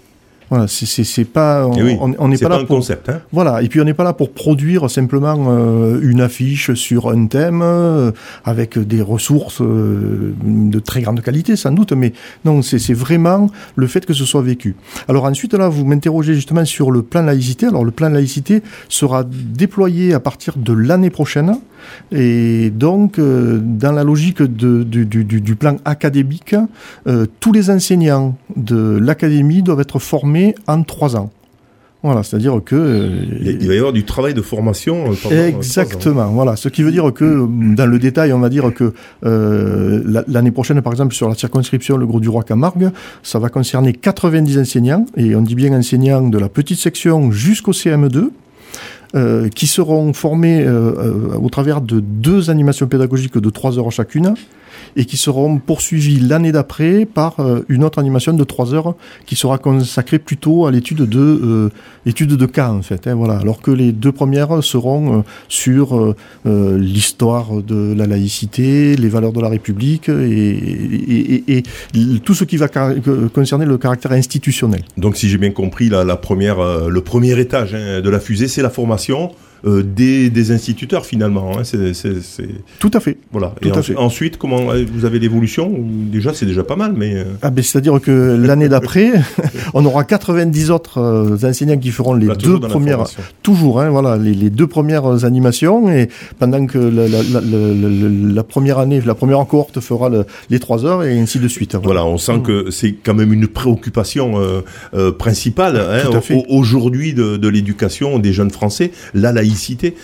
Voilà, 0.50 0.66
c'est 0.66 1.24
pas 1.24 1.66
on 1.66 1.78
oui, 1.78 1.98
on 2.00 2.28
n'est 2.28 2.38
pas, 2.38 2.48
pas 2.48 2.56
là 2.56 2.60
un 2.62 2.64
pour 2.64 2.76
concept. 2.76 3.10
Hein 3.10 3.20
voilà, 3.32 3.62
et 3.62 3.68
puis 3.68 3.80
on 3.82 3.84
n'est 3.84 3.94
pas 3.94 4.04
là 4.04 4.14
pour 4.14 4.32
produire 4.32 4.88
simplement 4.88 5.36
euh, 5.48 6.00
une 6.02 6.22
affiche 6.22 6.72
sur 6.72 7.10
un 7.10 7.26
thème 7.26 7.60
euh, 7.62 8.12
avec 8.44 8.78
des 8.78 9.02
ressources 9.02 9.60
euh, 9.60 10.34
de 10.42 10.78
très 10.78 11.02
grande 11.02 11.20
qualité 11.20 11.54
sans 11.54 11.72
doute, 11.72 11.92
mais 11.92 12.14
non, 12.46 12.62
c'est 12.62 12.94
vraiment 12.94 13.50
le 13.76 13.86
fait 13.86 14.06
que 14.06 14.14
ce 14.14 14.24
soit 14.24 14.42
vécu. 14.42 14.74
Alors 15.06 15.24
ensuite 15.24 15.52
là, 15.52 15.68
vous 15.68 15.84
m'interrogez 15.84 16.34
justement 16.34 16.64
sur 16.64 16.90
le 16.90 17.02
plan 17.02 17.22
laïcité. 17.22 17.66
Alors 17.66 17.84
le 17.84 17.90
plan 17.90 18.08
laïcité 18.08 18.62
sera 18.88 19.24
déployé 19.24 20.14
à 20.14 20.20
partir 20.20 20.54
de 20.56 20.72
l'année 20.72 21.10
prochaine. 21.10 21.58
Et 22.12 22.70
donc, 22.70 23.18
euh, 23.18 23.58
dans 23.62 23.92
la 23.92 24.04
logique 24.04 24.42
de, 24.42 24.82
du, 24.82 25.06
du, 25.06 25.24
du, 25.24 25.56
plan 25.56 25.76
académique, 25.84 26.54
euh, 27.06 27.26
tous 27.40 27.52
les 27.52 27.70
enseignants 27.70 28.36
de 28.56 28.98
l'académie 29.00 29.62
doivent 29.62 29.80
être 29.80 29.98
formés 29.98 30.54
en 30.66 30.82
trois 30.82 31.16
ans. 31.16 31.30
Voilà, 32.04 32.22
c'est-à-dire 32.22 32.60
que 32.64 32.76
euh, 32.76 33.24
il 33.42 33.66
va 33.66 33.74
y 33.74 33.78
avoir 33.78 33.92
du 33.92 34.04
travail 34.04 34.32
de 34.32 34.40
formation. 34.40 35.12
Pendant 35.20 35.34
exactement. 35.34 36.28
Voilà, 36.28 36.54
ce 36.54 36.68
qui 36.68 36.84
veut 36.84 36.92
dire 36.92 37.12
que 37.12 37.44
dans 37.74 37.86
le 37.86 37.98
détail, 37.98 38.32
on 38.32 38.38
va 38.38 38.48
dire 38.48 38.72
que 38.72 38.92
euh, 39.26 40.22
l'année 40.28 40.52
prochaine, 40.52 40.80
par 40.80 40.92
exemple, 40.92 41.12
sur 41.12 41.28
la 41.28 41.34
circonscription 41.34 41.96
Le 41.96 42.06
Gros 42.06 42.20
du 42.20 42.28
Roi 42.28 42.44
Camargue, 42.44 42.90
ça 43.24 43.40
va 43.40 43.48
concerner 43.48 43.92
90 43.94 44.58
enseignants 44.58 45.06
et 45.16 45.34
on 45.34 45.42
dit 45.42 45.56
bien 45.56 45.76
enseignants 45.76 46.28
de 46.28 46.38
la 46.38 46.48
petite 46.48 46.78
section 46.78 47.32
jusqu'au 47.32 47.72
CM2. 47.72 48.30
Euh, 49.14 49.48
qui 49.48 49.66
seront 49.66 50.12
formés 50.12 50.62
euh, 50.62 50.92
euh, 50.98 51.38
au 51.38 51.48
travers 51.48 51.80
de 51.80 51.98
deux 51.98 52.50
animations 52.50 52.86
pédagogiques 52.86 53.38
de 53.38 53.48
trois 53.48 53.78
heures 53.78 53.90
chacune 53.90 54.34
et 54.96 55.04
qui 55.04 55.16
seront 55.16 55.58
poursuivis 55.58 56.20
l'année 56.20 56.52
d'après 56.52 57.06
par 57.06 57.40
euh, 57.40 57.64
une 57.68 57.84
autre 57.84 57.98
animation 57.98 58.32
de 58.32 58.44
trois 58.44 58.74
heures 58.74 58.94
qui 59.26 59.36
sera 59.36 59.58
consacrée 59.58 60.18
plutôt 60.18 60.66
à 60.66 60.70
l'étude 60.70 61.02
de 61.02 61.18
euh, 61.20 61.68
étude 62.06 62.34
de 62.34 62.46
cas 62.46 62.70
en 62.70 62.82
fait. 62.82 63.06
Hein, 63.06 63.14
voilà. 63.14 63.38
Alors 63.38 63.60
que 63.60 63.70
les 63.70 63.92
deux 63.92 64.12
premières 64.12 64.62
seront 64.62 65.18
euh, 65.18 65.22
sur 65.48 66.14
l'histoire 66.44 67.62
de 67.62 67.94
la 67.96 68.06
laïcité, 68.06 68.96
les 68.96 69.08
valeurs 69.08 69.32
de 69.32 69.40
la 69.40 69.48
République 69.48 70.08
et, 70.08 71.62
tout 72.24 72.34
ce 72.34 72.44
qui 72.44 72.56
va 72.56 72.68
concerner 72.68 73.64
le 73.64 73.78
caractère 73.78 74.12
institutionnel. 74.12 74.82
Donc 74.96 75.16
si 75.16 75.28
j'ai 75.28 75.38
bien 75.38 75.50
compris, 75.50 75.88
la 75.88 76.16
première, 76.16 76.88
le 76.88 77.00
premier 77.00 77.38
étage 77.38 77.74
hein, 77.74 78.00
de 78.00 78.10
la 78.10 78.20
fusée, 78.20 78.48
c'est 78.48 78.62
la 78.62 78.70
formation 78.70 79.32
euh, 79.64 79.82
des, 79.82 80.30
des, 80.30 80.52
instituteurs 80.52 81.04
finalement. 81.04 81.58
Hein. 81.58 81.64
C'est, 81.64 81.94
c'est, 81.94 82.22
c'est... 82.22 82.48
Tout 82.78 82.90
à 82.94 83.00
fait. 83.00 83.18
Voilà. 83.32 83.54
Tout 83.60 83.68
et 83.68 83.72
à 83.72 83.82
fait. 83.82 83.96
ensuite, 83.96 84.36
comment 84.36 84.70
euh, 84.70 84.84
vous 84.92 85.04
avez 85.04 85.18
l'évolution 85.18 85.72
Déjà, 85.78 86.32
c'est 86.32 86.46
déjà 86.46 86.62
pas 86.62 86.76
mal, 86.76 86.94
mais. 86.96 87.14
Euh, 87.14 87.24
ah 87.42 87.50
ben, 87.50 87.62
c'est-à-dire 87.62 88.00
que 88.00 88.36
l'année 88.40 88.68
d'après, 88.68 89.12
on 89.74 89.84
aura 89.84 90.04
90 90.04 90.70
autres 90.70 91.38
enseignants 91.44 91.78
qui 91.78 91.90
feront 91.90 92.14
les 92.14 92.28
Là, 92.28 92.34
deux 92.34 92.60
premières, 92.60 93.04
toujours, 93.42 93.80
hein, 93.80 93.90
voilà, 93.90 94.16
les, 94.16 94.34
les, 94.34 94.50
deux 94.50 94.66
premières 94.66 95.24
animations, 95.24 95.90
et 95.90 96.08
pendant 96.38 96.66
que 96.66 96.78
la, 96.78 97.08
la, 97.08 97.22
la, 97.22 97.40
la 98.34 98.44
première 98.44 98.78
année, 98.78 99.00
la 99.04 99.14
première 99.14 99.44
cohorte 99.46 99.80
fera 99.80 100.08
le, 100.08 100.26
les 100.50 100.60
trois 100.60 100.84
heures, 100.84 101.02
et 101.04 101.18
ainsi 101.18 101.38
de 101.38 101.48
suite. 101.48 101.72
Voilà, 101.72 102.02
voilà 102.02 102.04
on 102.06 102.18
sent 102.18 102.38
mmh. 102.38 102.42
que 102.42 102.70
c'est 102.70 102.92
quand 102.92 103.14
même 103.14 103.32
une 103.32 103.48
préoccupation 103.48 104.34
euh, 104.94 105.12
principale 105.12 105.76
hein, 105.76 106.20
aujourd'hui 106.48 107.14
de, 107.14 107.36
de 107.36 107.48
l'éducation 107.48 108.18
des 108.18 108.32
jeunes 108.32 108.50
Français, 108.50 108.92
la 109.14 109.32
laïcité. 109.48 109.94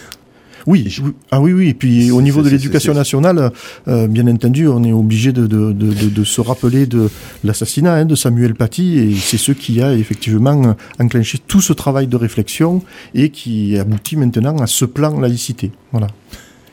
Oui, 0.66 0.86
je, 0.88 1.02
ah 1.30 1.40
oui, 1.40 1.52
oui. 1.52 1.68
Et 1.68 1.74
puis 1.74 2.10
au 2.10 2.22
niveau 2.22 2.42
de 2.42 2.48
l'éducation 2.48 2.94
nationale, 2.94 3.52
euh, 3.86 4.06
bien 4.06 4.26
entendu, 4.26 4.66
on 4.66 4.82
est 4.82 4.92
obligé 4.92 5.32
de, 5.32 5.46
de, 5.46 5.72
de, 5.72 5.92
de, 5.92 6.24
se 6.24 6.40
rappeler 6.40 6.86
de 6.86 7.10
l'assassinat 7.42 7.94
hein, 7.94 8.04
de 8.06 8.14
Samuel 8.14 8.54
Paty, 8.54 8.98
et 8.98 9.14
c'est 9.14 9.36
ce 9.36 9.52
qui 9.52 9.82
a 9.82 9.92
effectivement 9.92 10.74
enclenché 10.98 11.38
tout 11.38 11.60
ce 11.60 11.72
travail 11.72 12.06
de 12.06 12.16
réflexion 12.16 12.82
et 13.14 13.28
qui 13.28 13.78
aboutit 13.78 14.16
maintenant 14.16 14.56
à 14.56 14.66
ce 14.66 14.84
plan 14.84 15.20
laïcité. 15.20 15.70
Voilà. 15.92 16.08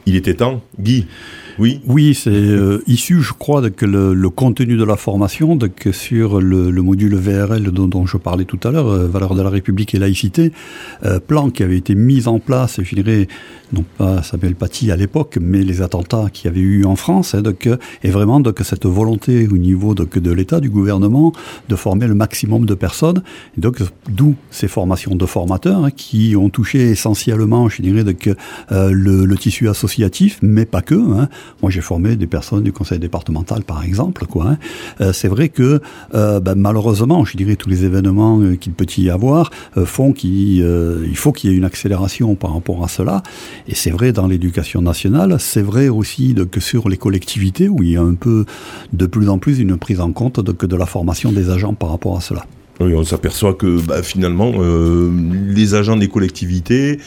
Il 0.05 0.15
était 0.15 0.35
temps, 0.35 0.61
Guy. 0.79 1.05
Oui. 1.61 1.79
Oui, 1.85 2.15
c'est 2.15 2.31
euh, 2.31 2.81
issu, 2.87 3.21
je 3.21 3.33
crois, 3.33 3.61
de 3.61 3.69
que 3.69 3.85
le, 3.85 4.15
le, 4.15 4.29
contenu 4.31 4.77
de 4.77 4.83
la 4.83 4.95
formation, 4.95 5.55
de 5.55 5.67
que 5.67 5.91
sur 5.91 6.41
le, 6.41 6.71
le 6.71 6.81
module 6.81 7.13
VRL 7.13 7.69
dont, 7.69 7.85
dont, 7.85 8.07
je 8.07 8.17
parlais 8.17 8.45
tout 8.45 8.59
à 8.63 8.71
l'heure, 8.71 8.87
euh, 8.87 9.07
valeur 9.07 9.35
de 9.35 9.43
la 9.43 9.51
République 9.51 9.93
et 9.93 9.99
laïcité, 9.99 10.53
euh, 11.05 11.19
plan 11.19 11.51
qui 11.51 11.61
avait 11.61 11.77
été 11.77 11.93
mis 11.93 12.27
en 12.27 12.39
place, 12.39 12.79
je 12.81 12.95
dirais, 12.95 13.27
non 13.73 13.85
pas 13.99 14.23
Samuel 14.23 14.55
Paty 14.55 14.89
à 14.89 14.95
l'époque, 14.95 15.37
mais 15.39 15.61
les 15.61 15.83
attentats 15.83 16.29
qu'il 16.33 16.45
y 16.45 16.47
avait 16.47 16.61
eu 16.61 16.83
en 16.83 16.95
France, 16.95 17.35
hein, 17.35 17.43
donc, 17.43 17.69
et 18.03 18.09
vraiment 18.09 18.39
donc 18.39 18.59
cette 18.63 18.87
volonté 18.87 19.47
au 19.47 19.57
niveau 19.57 19.93
donc, 19.93 20.17
de 20.17 20.31
l'État, 20.31 20.61
du 20.61 20.71
gouvernement, 20.71 21.31
de 21.69 21.75
former 21.75 22.07
le 22.07 22.15
maximum 22.15 22.65
de 22.65 22.73
personnes, 22.73 23.21
et 23.55 23.61
donc 23.61 23.77
d'où 24.09 24.33
ces 24.49 24.67
formations 24.67 25.13
de 25.13 25.25
formateurs 25.27 25.85
hein, 25.85 25.91
qui 25.91 26.35
ont 26.35 26.49
touché 26.49 26.89
essentiellement, 26.89 27.69
je 27.69 27.83
dirais, 27.83 28.03
donc, 28.03 28.27
euh, 28.71 28.91
le, 28.91 29.25
le, 29.25 29.37
tissu 29.37 29.69
associatif, 29.69 30.39
mais 30.41 30.65
pas 30.65 30.81
que. 30.81 30.95
Hein. 30.95 31.29
Moi, 31.61 31.71
j'ai 31.71 31.81
formé 31.81 32.15
des 32.15 32.27
personnes 32.27 32.63
du 32.63 32.73
conseil 32.73 32.99
départemental, 32.99 33.63
par 33.63 33.83
exemple. 33.83 34.25
Quoi, 34.25 34.47
hein. 34.47 34.57
euh, 35.01 35.13
c'est 35.13 35.27
vrai 35.27 35.49
que 35.49 35.81
euh, 36.13 36.39
ben, 36.39 36.55
malheureusement, 36.55 37.25
je 37.25 37.37
dirais, 37.37 37.55
tous 37.55 37.69
les 37.69 37.85
événements 37.85 38.39
euh, 38.41 38.55
qu'il 38.55 38.73
peut 38.73 38.85
y 38.97 39.09
avoir 39.09 39.51
euh, 39.77 39.85
font 39.85 40.13
qu'il 40.13 40.31
il 40.31 41.17
faut 41.17 41.31
qu'il 41.31 41.49
y 41.49 41.53
ait 41.53 41.57
une 41.57 41.63
accélération 41.63 42.35
par 42.35 42.53
rapport 42.53 42.83
à 42.83 42.87
cela. 42.87 43.23
Et 43.67 43.75
c'est 43.75 43.91
vrai 43.91 44.11
dans 44.11 44.27
l'éducation 44.27 44.81
nationale, 44.81 45.37
c'est 45.39 45.61
vrai 45.61 45.89
aussi 45.89 46.33
de, 46.33 46.43
que 46.43 46.59
sur 46.59 46.89
les 46.89 46.97
collectivités, 46.97 47.69
où 47.69 47.83
il 47.83 47.91
y 47.91 47.97
a 47.97 48.01
un 48.01 48.15
peu 48.15 48.45
de 48.93 49.05
plus 49.05 49.29
en 49.29 49.37
plus 49.37 49.59
une 49.59 49.77
prise 49.77 49.99
en 49.99 50.11
compte 50.11 50.39
de, 50.39 50.51
que 50.51 50.65
de 50.65 50.75
la 50.75 50.85
formation 50.85 51.31
des 51.31 51.49
agents 51.49 51.73
par 51.73 51.89
rapport 51.89 52.17
à 52.17 52.21
cela. 52.21 52.45
Oui, 52.79 52.95
on 52.95 53.03
s'aperçoit 53.03 53.53
que 53.53 53.79
bah, 53.81 54.01
finalement, 54.01 54.53
euh, 54.57 55.11
les 55.47 55.75
agents 55.75 55.97
des 55.97 56.07
collectivités 56.07 56.99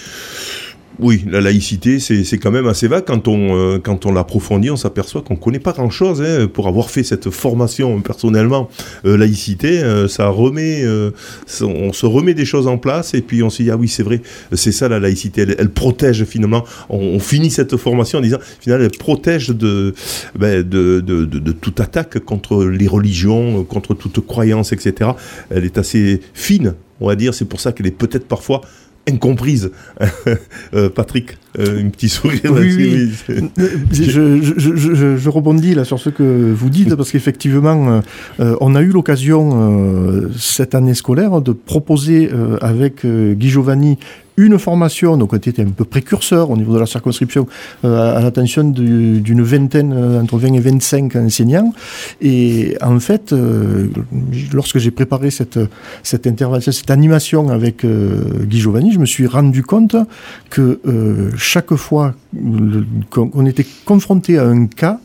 oui, 1.00 1.24
la 1.28 1.40
laïcité, 1.40 1.98
c'est 1.98 2.38
quand 2.38 2.52
même 2.52 2.66
assez 2.66 2.86
vague. 2.86 3.04
Quand 3.04 3.26
on, 3.26 3.56
euh, 3.56 3.78
on 4.04 4.12
l'approfondit, 4.12 4.70
on 4.70 4.76
s'aperçoit 4.76 5.22
qu'on 5.22 5.34
ne 5.34 5.38
connaît 5.38 5.58
pas 5.58 5.72
grand-chose. 5.72 6.22
Hein, 6.22 6.46
pour 6.46 6.68
avoir 6.68 6.90
fait 6.90 7.02
cette 7.02 7.30
formation 7.30 8.00
personnellement, 8.00 8.68
euh, 9.04 9.16
laïcité, 9.16 9.82
euh, 9.82 10.06
ça 10.06 10.28
remet, 10.28 10.84
on 11.62 11.92
se 11.92 12.06
remet 12.06 12.34
des 12.34 12.44
choses 12.44 12.66
en 12.66 12.78
place 12.78 13.14
et 13.14 13.22
puis 13.22 13.42
on 13.42 13.50
se 13.50 13.62
dit, 13.62 13.70
ah 13.70 13.76
oui, 13.76 13.88
c'est 13.88 14.02
vrai, 14.02 14.22
c'est 14.52 14.72
ça 14.72 14.88
la 14.88 15.00
laïcité. 15.00 15.46
Elle, 15.58 15.70
protège 15.70 16.24
finalement. 16.24 16.64
On, 16.88 16.98
on, 16.98 17.18
finit 17.18 17.50
cette 17.50 17.76
formation 17.76 18.18
en 18.18 18.22
disant, 18.22 18.38
finalement, 18.60 18.84
elle 18.84 18.98
protège 18.98 19.48
de, 19.48 19.94
ben, 20.38 20.62
de, 20.62 21.00
de, 21.00 21.24
de, 21.24 21.38
de, 21.38 21.52
toute 21.52 21.80
attaque 21.80 22.20
contre 22.20 22.64
les 22.64 22.86
religions, 22.86 23.64
contre 23.64 23.94
toute 23.94 24.24
croyance, 24.26 24.72
etc. 24.72 25.10
Elle 25.50 25.64
est 25.64 25.78
assez 25.78 26.20
fine, 26.34 26.74
on 27.00 27.08
va 27.08 27.16
dire. 27.16 27.34
C'est 27.34 27.46
pour 27.46 27.60
ça 27.60 27.72
qu'elle 27.72 27.86
est 27.86 27.90
peut-être 27.90 28.28
parfois 28.28 28.60
incomprise. 29.08 29.70
euh, 30.74 30.88
Patrick, 30.88 31.38
euh, 31.58 31.84
un 31.84 31.88
petit 31.90 32.08
sourire 32.08 32.40
oui, 32.50 32.74
oui. 32.76 33.38
je, 33.92 34.42
je, 34.42 34.76
je, 34.76 35.16
je, 35.16 35.28
rebondis 35.28 35.74
là 35.74 35.84
sur 35.84 35.98
ce 35.98 36.10
que 36.10 36.52
vous 36.52 36.70
dites 36.70 36.94
parce 36.94 37.10
qu'effectivement, 37.12 38.02
euh, 38.40 38.56
on 38.60 38.74
a 38.74 38.82
eu 38.82 38.88
l'occasion 38.88 39.50
euh, 39.54 40.30
cette 40.38 40.74
année 40.74 40.94
scolaire 40.94 41.40
de 41.40 41.52
proposer 41.52 42.30
euh, 42.32 42.56
avec 42.60 43.06
Guy 43.06 43.50
Giovanni 43.50 43.98
une 44.36 44.58
formation, 44.58 45.16
donc 45.16 45.32
on 45.32 45.36
était 45.36 45.62
un 45.62 45.70
peu 45.70 45.84
précurseur 45.84 46.50
au 46.50 46.56
niveau 46.56 46.74
de 46.74 46.80
la 46.80 46.86
circonscription, 46.86 47.46
euh, 47.84 48.16
à 48.16 48.20
l'attention 48.20 48.64
d'une 48.64 49.42
vingtaine, 49.42 49.92
euh, 49.92 50.20
entre 50.20 50.38
20 50.38 50.54
et 50.54 50.60
25 50.60 51.16
enseignants. 51.16 51.72
Et 52.20 52.76
en 52.80 52.98
fait, 53.00 53.32
euh, 53.32 53.88
lorsque 54.52 54.78
j'ai 54.78 54.90
préparé 54.90 55.30
cette, 55.30 55.58
cette 56.02 56.26
intervention, 56.26 56.72
cette 56.72 56.90
animation 56.90 57.48
avec 57.48 57.84
euh, 57.84 58.44
Guy 58.44 58.60
Giovanni, 58.60 58.92
je 58.92 58.98
me 58.98 59.06
suis 59.06 59.26
rendu 59.26 59.62
compte 59.62 59.96
que 60.50 60.80
euh, 60.86 61.30
chaque 61.36 61.74
fois 61.74 62.14
qu'on 63.10 63.46
était 63.46 63.66
confronté 63.84 64.38
à 64.38 64.46
un 64.46 64.66
cas, 64.66 64.98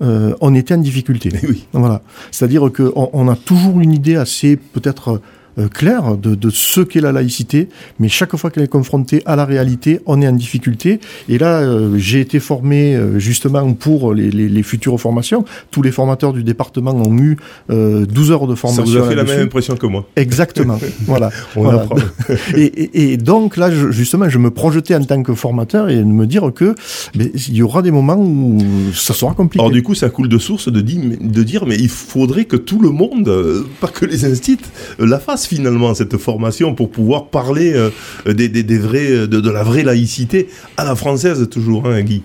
euh, 0.00 0.34
on 0.40 0.54
était 0.54 0.74
en 0.74 0.78
difficulté. 0.78 1.30
Oui. 1.48 1.66
Voilà. 1.72 2.02
C'est-à-dire 2.30 2.70
qu'on 2.74 3.10
on 3.12 3.28
a 3.28 3.36
toujours 3.36 3.80
une 3.80 3.92
idée 3.92 4.16
assez 4.16 4.56
peut-être 4.56 5.20
euh, 5.58 5.68
clair 5.68 6.16
de, 6.16 6.36
de 6.36 6.50
ce 6.50 6.80
qu'est 6.80 7.00
la 7.00 7.10
laïcité, 7.10 7.68
mais 7.98 8.08
chaque 8.08 8.36
fois 8.36 8.50
qu'elle 8.50 8.62
est 8.62 8.68
confrontée 8.68 9.22
à 9.26 9.34
la 9.34 9.44
réalité, 9.44 10.00
on 10.06 10.22
est 10.22 10.28
en 10.28 10.32
difficulté. 10.32 11.00
Et 11.28 11.36
là, 11.38 11.60
euh, 11.60 11.96
j'ai 11.96 12.20
été 12.20 12.38
formé 12.38 12.94
euh, 12.94 13.18
justement 13.18 13.72
pour 13.72 14.14
les, 14.14 14.30
les, 14.30 14.48
les, 14.48 14.62
futures 14.62 15.00
formations. 15.00 15.44
Tous 15.72 15.82
les 15.82 15.90
formateurs 15.90 16.32
du 16.32 16.44
département 16.44 16.92
ont 16.92 17.16
eu 17.18 17.36
12 17.68 18.30
heures 18.30 18.46
de 18.46 18.54
formation. 18.54 18.86
Ça 18.86 18.90
vous 18.90 19.04
a 19.04 19.08
fait 19.08 19.16
la 19.16 19.24
même 19.24 19.40
impression 19.40 19.76
que 19.76 19.86
moi. 19.86 20.06
Exactement. 20.14 20.78
voilà. 21.06 21.30
On 21.56 21.62
voilà. 21.62 21.82
apprend. 21.82 21.96
et, 22.54 22.62
et, 22.62 23.12
et, 23.12 23.16
donc 23.16 23.56
là, 23.56 23.70
je, 23.70 23.90
justement, 23.90 24.28
je 24.28 24.38
me 24.38 24.50
projetais 24.50 24.94
en 24.94 25.02
tant 25.02 25.22
que 25.22 25.34
formateur 25.34 25.88
et 25.88 25.96
de 25.96 26.04
me 26.04 26.26
dire 26.26 26.52
que 26.54 26.74
mais, 27.16 27.32
il 27.48 27.54
y 27.54 27.62
aura 27.62 27.82
des 27.82 27.90
moments 27.90 28.18
où 28.18 28.58
ça 28.94 29.14
sera 29.14 29.34
compliqué. 29.34 29.60
Alors 29.60 29.72
du 29.72 29.82
coup, 29.82 29.94
ça 29.94 30.08
coule 30.08 30.28
de 30.28 30.38
source 30.38 30.70
de, 30.70 30.80
dire, 30.80 31.00
de 31.20 31.42
dire 31.42 31.66
mais 31.66 31.76
il 31.76 31.88
faudrait 31.88 32.44
que 32.44 32.56
tout 32.56 32.80
le 32.80 32.90
monde, 32.90 33.64
pas 33.80 33.88
que 33.88 34.04
les 34.04 34.24
instituts, 34.24 34.64
la 34.98 35.18
fassent 35.18 35.47
finalement 35.48 35.94
cette 35.94 36.16
formation 36.16 36.74
pour 36.74 36.90
pouvoir 36.90 37.26
parler 37.26 37.72
euh, 37.74 37.90
des, 38.32 38.78
vrais, 38.78 39.26
de, 39.26 39.40
de, 39.40 39.50
la 39.50 39.62
vraie 39.62 39.82
laïcité 39.82 40.48
à 40.76 40.84
la 40.84 40.94
française 40.94 41.48
toujours, 41.50 41.86
hein, 41.86 42.02
Guy? 42.02 42.22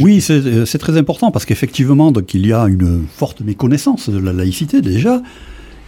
Oui, 0.00 0.20
c'est 0.20 0.78
très 0.78 0.96
important 0.98 1.30
parce 1.30 1.46
qu'effectivement, 1.46 2.12
il 2.34 2.46
y 2.46 2.52
a 2.52 2.64
une 2.66 3.04
forte 3.10 3.40
méconnaissance 3.40 4.10
de 4.10 4.18
la 4.18 4.32
laïcité 4.32 4.80
déjà. 4.80 5.22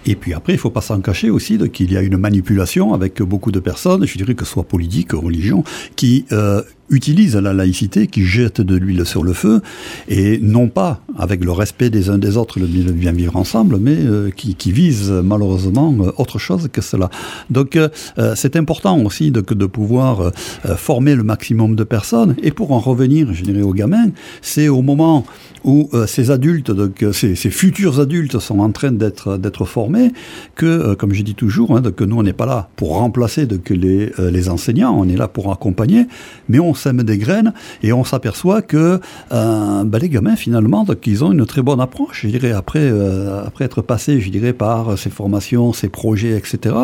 Et 0.07 0.14
puis 0.14 0.33
après, 0.33 0.55
il 0.55 0.57
ne 0.57 0.61
faut 0.61 0.71
pas 0.71 0.81
s'en 0.81 1.01
cacher 1.01 1.29
aussi 1.29 1.59
qu'il 1.73 1.92
y 1.92 1.97
a 1.97 2.01
une 2.01 2.16
manipulation 2.16 2.95
avec 2.95 3.21
beaucoup 3.21 3.53
de 3.53 3.61
personnes, 3.61 4.07
je 4.07 4.16
dirais 4.16 4.35
que 4.35 4.47
ce 4.47 4.53
soit 4.53 4.64
politique, 4.64 5.12
religion, 5.12 5.62
qui 5.95 6.25
euh, 6.33 6.62
utilisent 6.90 7.37
la 7.37 7.53
laïcité, 7.53 8.07
qui 8.07 8.24
jettent 8.24 8.61
de 8.61 8.76
l'huile 8.76 9.07
sur 9.07 9.22
le 9.22 9.33
feu, 9.33 9.61
et 10.09 10.38
non 10.42 10.68
pas 10.68 11.00
avec 11.16 11.44
le 11.44 11.53
respect 11.53 11.90
des 11.90 12.11
uns 12.11 12.18
des 12.18 12.37
autres, 12.37 12.59
le 12.59 12.66
bien 12.66 13.12
vivre 13.12 13.37
ensemble, 13.37 13.79
mais 13.79 13.96
euh, 13.96 14.31
qui, 14.31 14.55
qui 14.55 14.72
visent 14.72 15.11
malheureusement 15.11 15.94
autre 16.18 16.38
chose 16.38 16.68
que 16.72 16.81
cela. 16.81 17.11
Donc 17.50 17.76
euh, 17.76 17.88
c'est 18.35 18.57
important 18.57 19.00
aussi 19.05 19.31
de, 19.31 19.40
pouvoir 19.40 20.20
euh, 20.20 20.31
former 20.76 21.14
le 21.14 21.22
maximum 21.22 21.76
de 21.76 21.85
personnes, 21.85 22.35
et 22.42 22.50
pour 22.50 22.72
en 22.72 22.81
revenir, 22.81 23.33
je 23.33 23.42
dirais, 23.42 23.62
aux 23.62 23.74
gamins, 23.74 24.11
c'est 24.42 24.68
au 24.68 24.83
moment 24.83 25.24
où 25.64 25.88
euh, 25.92 26.07
ces 26.07 26.31
adultes, 26.31 26.70
donc 26.70 27.05
ces, 27.12 27.35
futurs 27.35 28.00
adultes 28.00 28.38
sont 28.38 28.61
en 28.61 28.70
train 28.70 28.92
d'être 28.92 29.64
formés, 29.64 30.12
que, 30.55 30.66
euh, 30.66 30.94
comme 30.94 31.12
je 31.12 31.22
dis 31.22 31.35
toujours, 31.35 31.76
hein, 31.76 31.83
nous 32.00 32.16
on 32.16 32.22
n'est 32.22 32.33
pas 32.33 32.46
là 32.46 32.68
pour 32.76 32.96
remplacer 32.96 33.46
les, 33.70 34.12
euh, 34.18 34.31
les 34.31 34.48
enseignants, 34.48 34.94
on 34.96 35.09
est 35.09 35.16
là 35.16 35.29
pour 35.29 35.53
accompagner, 35.53 36.07
mais 36.48 36.59
on 36.59 36.74
sème 36.81 37.03
des 37.03 37.19
graines 37.19 37.53
et 37.83 37.93
on 37.93 38.05
s'aperçoit 38.05 38.62
que 38.62 39.01
euh, 39.33 39.85
ben, 39.85 39.99
les 39.99 40.09
gamins 40.09 40.37
finalement, 40.37 40.85
donc 40.85 41.07
ils 41.07 41.25
ont 41.25 41.33
une 41.33 41.47
très 41.47 41.62
bonne 41.62 41.81
approche, 41.81 42.23
je 42.23 42.29
dirais 42.29 42.53
après 42.53 42.81
euh, 42.83 43.45
après 43.45 43.64
être 43.64 43.83
passés, 43.83 44.21
je 44.21 44.31
dirais 44.31 44.53
par 44.53 44.99
ces 44.99 45.11
formations, 45.11 45.73
ces 45.73 45.88
projets, 45.88 46.37
etc., 46.37 46.75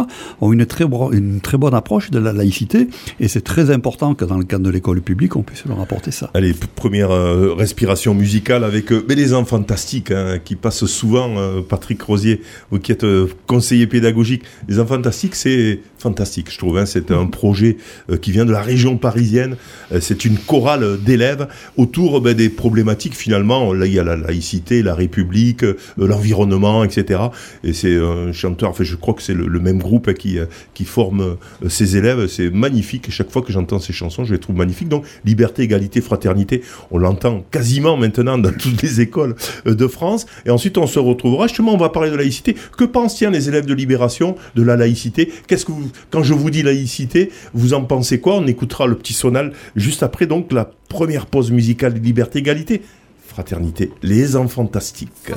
ont 0.41 0.53
une 0.53 0.67
très 0.67 0.85
une 1.13 1.41
très 1.41 1.59
bonne 1.59 1.75
approche 1.75 2.11
de 2.11 2.19
la 2.19 2.33
laïcité 2.33 2.89
et 3.21 3.29
c'est 3.29 3.43
très 3.43 3.71
important 3.71 4.15
que 4.15 4.25
dans 4.25 4.39
le 4.39 4.45
cadre 4.45 4.65
de 4.65 4.71
l'école 4.71 5.01
publique 5.01 5.37
on 5.37 5.43
puisse 5.43 5.65
leur 5.65 5.81
apporter 5.81 6.11
ça. 6.11 6.31
Allez, 6.35 6.55
première 6.75 7.11
respiration 7.57 8.15
musicale 8.15 8.63
avec 8.63 8.93
euh, 8.93 9.05
mais 9.09 9.15
les 9.15 9.35
enfants 9.35 9.57
fantastiques 9.57 10.11
hein, 10.11 10.39
qui 10.45 10.57
passent 10.57 10.85
souvent, 10.85 11.39
euh, 11.39 11.63
Patrick 11.63 12.03
Rosier, 12.03 12.43
vous 12.71 12.79
qui 12.79 12.93
êtes 12.93 13.05
euh, 13.05 13.29
conseiller 13.47 13.87
pédagogique. 13.87 14.43
Les 14.69 14.79
enfants 14.79 14.97
fantastiques, 14.97 15.35
c'est 15.35 15.81
fantastique, 15.99 16.51
je 16.51 16.59
trouve. 16.59 16.79
Hein, 16.79 16.87
c'est 16.87 17.11
un 17.11 17.27
projet 17.27 17.79
euh, 18.11 18.17
qui 18.17 18.33
vient 18.33 18.45
de 18.45 18.53
la 18.53 18.61
région 18.61 18.99
parisienne. 18.99 19.57
Euh, 19.93 19.99
c'est 20.01 20.25
une 20.25 20.39
chorale 20.39 20.99
d'élèves 21.03 21.49
autour 21.77 22.21
ben, 22.21 22.35
des 22.35 22.49
problématiques 22.49 23.15
finalement. 23.15 23.73
Là, 23.73 23.87
il 23.87 23.93
y 23.93 23.99
a 23.99 24.05
la 24.05 24.17
laïcité, 24.17 24.83
la 24.83 24.95
République, 24.95 25.65
euh, 25.65 25.77
l'environnement, 25.97 26.85
etc. 26.85 27.21
Et 27.65 27.73
c'est 27.73 27.97
un 27.97 28.33
chanteur. 28.33 28.71
Enfin, 28.71 28.85
je 28.85 28.97
crois 28.97 29.15
que 29.15 29.23
c'est 29.23 29.35
le, 29.35 29.61
même 29.61 29.79
groupe 29.79 30.13
qui 30.13 30.39
qui 30.75 30.85
forme 30.85 31.37
ces 31.69 31.97
élèves. 31.97 32.27
C'est 32.29 32.51
magnifique. 32.51 33.11
Chaque 33.11 33.31
fois 33.31 33.43
que 33.43 33.53
j'entends 33.53 33.81
ces 33.81 33.93
chansons, 33.93 34.25
je 34.25 34.35
les 34.35 34.39
trouve 34.39 34.57
magnifiques. 34.57 34.89
Donc, 34.89 35.05
liberté, 35.25 35.63
égalité, 35.63 36.01
fraternité, 36.01 36.63
on 36.91 36.99
l'entend 36.99 37.45
quasiment 37.51 37.97
maintenant 37.97 38.39
dans 38.39 38.53
toutes 38.53 38.83
les 38.83 39.01
écoles 39.01 39.35
de 39.65 39.87
France. 39.87 40.27
Et 40.45 40.51
ensuite, 40.51 40.79
on 40.79 40.87
se 40.87 40.99
retrouvera. 40.99 41.47
Justement, 41.47 41.75
on 41.75 41.79
va 41.79 41.89
parler 41.89 42.11
de 42.11 42.17
laïcité. 42.17 42.55
Que 42.77 42.85
pensent 42.85 43.17
les 43.21 43.49
élèves 43.49 43.67
de 43.67 43.75
Libération 43.75 44.37
de 44.55 44.63
la 44.63 44.77
laïcité? 44.77 45.33
Qu'est-ce 45.47 45.65
que 45.65 45.73
vous 45.73 45.91
quand 46.11 46.23
je 46.23 46.35
vous 46.35 46.51
dis 46.51 46.63
laïcité, 46.63 47.31
vous 47.55 47.75
en 47.75 47.83
pensez 47.85 48.21
quoi? 48.21 48.37
On 48.37 48.47
écoutera 48.47 48.87
le 48.87 48.95
petit 48.95 49.13
sonal 49.13 49.53
juste 49.77 50.03
après 50.03 50.27
donc 50.27 50.53
la 50.53 50.71
première 50.89 51.27
pause 51.27 51.53
musicale 51.53 51.95
Liberté, 51.95 52.41
Égalité, 52.41 52.83
Fraternité, 53.27 53.93
les 54.03 54.35
enfants 54.35 54.65
fantastiques. 54.65 55.33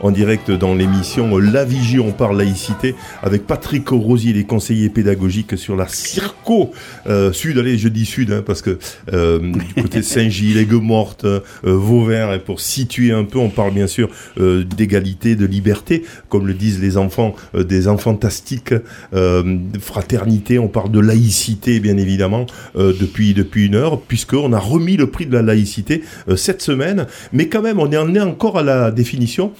En 0.00 0.10
direct 0.10 0.50
dans 0.50 0.74
l'émission 0.74 1.36
La 1.38 1.64
Vigie, 1.64 2.00
on 2.00 2.12
parle 2.12 2.38
laïcité 2.38 2.94
avec 3.22 3.46
Patrick 3.46 3.88
Rosier, 3.88 4.32
les 4.32 4.44
conseillers 4.44 4.88
pédagogiques 4.88 5.58
sur 5.58 5.76
la 5.76 5.86
Euh, 7.06 7.32
Sud. 7.32 7.58
Allez, 7.58 7.76
je 7.78 7.88
dis 7.88 8.06
Sud 8.06 8.32
hein, 8.32 8.42
parce 8.44 8.62
que 8.62 8.78
euh, 9.12 9.38
du 9.74 9.82
côté 9.82 9.98
de 9.98 10.04
Saint-Gilles, 10.04 10.56
Aigues-Mortes, 10.58 11.24
euh, 11.24 11.40
Vauvert, 11.62 12.32
et 12.32 12.38
pour 12.38 12.60
situer 12.60 13.12
un 13.12 13.24
peu, 13.24 13.38
on 13.38 13.50
parle 13.50 13.72
bien 13.74 13.86
sûr 13.86 14.08
d'égalité, 14.38 15.36
de 15.36 15.44
liberté, 15.46 16.04
comme 16.28 16.46
le 16.46 16.54
disent 16.54 16.80
les 16.80 16.96
enfants, 16.96 17.34
des 17.54 17.86
enfants 17.88 17.98
fantastiques, 18.12 18.72
fraternité, 19.80 20.58
on 20.58 20.68
parle 20.68 20.90
de 20.90 21.00
laïcité 21.00 21.80
bien 21.80 21.96
évidemment 21.98 22.46
depuis 22.76 23.34
depuis 23.34 23.66
une 23.66 23.74
heure, 23.74 24.00
puisqu'on 24.00 24.52
a 24.52 24.58
remis 24.58 24.96
le 24.96 25.08
prix 25.08 25.26
de 25.26 25.32
la 25.34 25.42
laïcité 25.42 26.02
cette 26.36 26.62
semaine, 26.62 27.06
mais 27.32 27.48
quand 27.48 27.60
même 27.62 27.78
on 27.80 27.90
est 27.90 27.96
en 27.96 28.14
est 28.14 28.20
encore 28.20 28.56
à 28.58 28.62
la 28.62 28.90
définition 28.90 29.52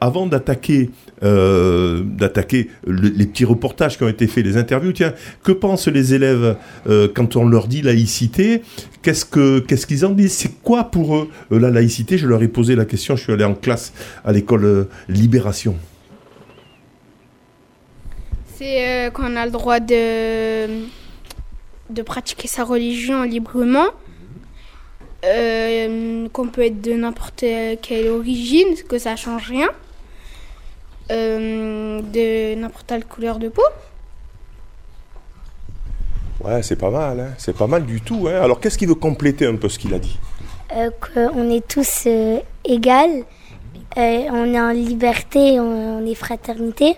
avant 0.00 0.26
d'attaquer 0.26 0.90
d'attaquer 1.22 2.68
le- 2.86 3.12
les 3.14 3.26
petits 3.26 3.44
reportages 3.44 3.98
qui 3.98 4.04
ont 4.04 4.08
été 4.08 4.26
faits, 4.26 4.44
les 4.44 4.56
interviews. 4.56 4.92
Tiens, 4.92 5.12
que 5.42 5.52
pensent 5.52 5.88
les 5.88 6.14
élèves 6.14 6.29
euh, 6.30 7.08
quand 7.14 7.36
on 7.36 7.48
leur 7.48 7.68
dit 7.68 7.82
laïcité 7.82 8.62
Qu'est-ce 9.02 9.24
que 9.24 9.60
qu'est-ce 9.60 9.86
qu'ils 9.86 10.04
en 10.04 10.10
disent? 10.10 10.34
C'est 10.34 10.62
quoi 10.62 10.84
pour 10.84 11.16
eux 11.16 11.30
euh, 11.52 11.58
la 11.58 11.70
laïcité? 11.70 12.18
Je 12.18 12.26
leur 12.26 12.42
ai 12.42 12.48
posé 12.48 12.76
la 12.76 12.84
question. 12.84 13.16
Je 13.16 13.22
suis 13.22 13.32
allé 13.32 13.44
en 13.44 13.54
classe 13.54 13.92
à 14.24 14.32
l'école 14.32 14.64
euh, 14.64 14.84
Libération. 15.08 15.76
C'est 18.56 19.10
qu'on 19.14 19.36
a 19.36 19.46
le 19.46 19.50
droit 19.50 19.80
de, 19.80 20.66
de 21.88 22.02
pratiquer 22.02 22.46
sa 22.46 22.62
religion 22.62 23.22
librement, 23.22 23.86
qu'on 25.22 26.48
peut 26.52 26.66
être 26.66 26.82
de 26.82 26.92
n'importe 26.92 27.42
quelle 27.80 28.08
origine, 28.08 28.74
que 28.86 28.98
ça 28.98 29.16
change 29.16 29.48
rien, 29.48 29.70
de 31.08 32.54
n'importe 32.54 32.86
quelle 32.86 33.06
couleur 33.06 33.38
de 33.38 33.48
peau. 33.48 33.62
Ouais, 36.42 36.62
c'est 36.62 36.76
pas 36.76 36.90
mal. 36.90 37.20
Hein 37.20 37.34
c'est 37.38 37.56
pas 37.56 37.66
mal 37.66 37.84
du 37.84 38.00
tout. 38.00 38.28
Hein 38.28 38.40
Alors, 38.42 38.60
qu'est-ce 38.60 38.78
qu'il 38.78 38.88
veut 38.88 38.94
compléter 38.94 39.46
un 39.46 39.56
peu 39.56 39.68
ce 39.68 39.78
qu'il 39.78 39.94
a 39.94 39.98
dit? 39.98 40.18
Euh, 40.76 40.90
qu'on 41.00 41.50
est 41.50 41.66
tous 41.66 42.04
euh, 42.06 42.38
égales, 42.64 43.24
euh, 43.98 44.24
on 44.30 44.54
est 44.54 44.60
en 44.60 44.70
liberté, 44.70 45.58
on, 45.58 45.98
on 45.98 46.06
est 46.06 46.14
fraternité. 46.14 46.96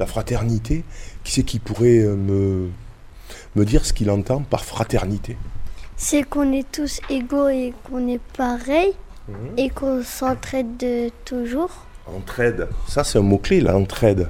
La 0.00 0.06
fraternité. 0.06 0.84
Qui 1.22 1.32
c'est 1.32 1.42
qui 1.44 1.58
pourrait 1.58 1.98
euh, 2.00 2.16
me 2.16 2.70
me 3.54 3.64
dire 3.64 3.84
ce 3.84 3.92
qu'il 3.92 4.10
entend 4.10 4.40
par 4.42 4.64
fraternité? 4.64 5.36
C'est 5.96 6.24
qu'on 6.24 6.52
est 6.52 6.70
tous 6.72 7.00
égaux 7.10 7.48
et 7.48 7.72
qu'on 7.84 8.08
est 8.08 8.20
pareil 8.36 8.92
et 9.56 9.70
qu'on 9.70 10.02
s'entraide 10.02 10.76
de 10.76 11.10
toujours. 11.24 11.70
Entraide. 12.06 12.68
Ça, 12.88 13.04
c'est 13.04 13.18
un 13.18 13.22
mot-clé, 13.22 13.60
l'entraide. 13.60 14.28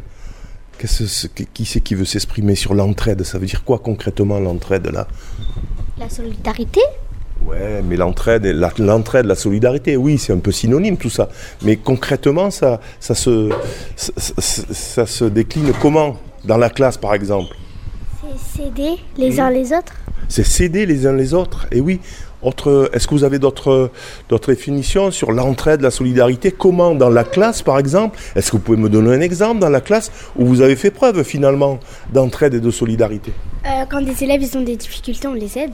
Ce- 0.86 1.26
qui 1.26 1.64
c'est 1.64 1.80
qui 1.80 1.94
veut 1.94 2.04
s'exprimer 2.04 2.54
sur 2.54 2.74
l'entraide? 2.74 3.22
Ça 3.24 3.38
veut 3.38 3.46
dire 3.46 3.64
quoi 3.64 3.78
concrètement 3.78 4.38
l'entraide 4.40 4.86
là? 4.86 5.06
La 5.98 6.08
solidarité? 6.08 6.80
Ouais, 7.44 7.82
mais 7.82 7.96
l'entraide, 7.96 8.44
la- 8.46 8.72
l'entraide, 8.78 9.26
la 9.26 9.34
solidarité, 9.34 9.96
oui, 9.96 10.16
c'est 10.18 10.32
un 10.32 10.38
peu 10.38 10.52
synonyme 10.52 10.96
tout 10.96 11.10
ça. 11.10 11.28
Mais 11.62 11.76
concrètement, 11.76 12.50
ça, 12.52 12.80
ça, 13.00 13.14
se, 13.16 13.50
ça, 13.96 14.12
ça- 14.16 14.62
ça 14.72 15.06
se 15.06 15.24
décline 15.24 15.72
comment? 15.80 16.16
Dans 16.44 16.56
la 16.56 16.70
classe, 16.70 16.96
par 16.96 17.14
exemple 17.14 17.54
C'est 18.20 18.62
s'aider 18.62 18.96
les 19.16 19.38
uns 19.40 19.50
les 19.50 19.72
autres? 19.72 19.94
C'est 20.28 20.44
s'aider 20.44 20.86
les 20.86 21.06
uns 21.06 21.12
les 21.14 21.34
autres. 21.34 21.66
Et 21.72 21.80
oui, 21.80 22.00
autre, 22.42 22.90
est-ce 22.92 23.06
que 23.06 23.14
vous 23.14 23.24
avez 23.24 23.38
d'autres, 23.38 23.90
d'autres 24.28 24.52
définitions 24.52 25.10
sur 25.10 25.32
l'entraide, 25.32 25.80
la 25.80 25.90
solidarité? 25.90 26.50
Comment 26.50 26.94
dans 26.94 27.10
la 27.10 27.24
classe, 27.24 27.62
par 27.62 27.78
exemple 27.78 28.18
Est-ce 28.34 28.50
que 28.50 28.56
vous 28.56 28.62
pouvez 28.62 28.78
me 28.78 28.88
donner 28.88 29.14
un 29.14 29.20
exemple 29.20 29.60
dans 29.60 29.68
la 29.68 29.80
classe 29.80 30.10
où 30.36 30.44
vous 30.46 30.60
avez 30.60 30.76
fait 30.76 30.90
preuve 30.90 31.22
finalement 31.22 31.78
d'entraide 32.12 32.54
et 32.54 32.60
de 32.60 32.70
solidarité? 32.70 33.32
Euh, 33.64 33.84
quand 33.90 34.00
des 34.02 34.24
élèves 34.24 34.42
ils 34.42 34.58
ont 34.58 34.62
des 34.62 34.76
difficultés, 34.76 35.28
on 35.28 35.34
les 35.34 35.58
aide. 35.58 35.72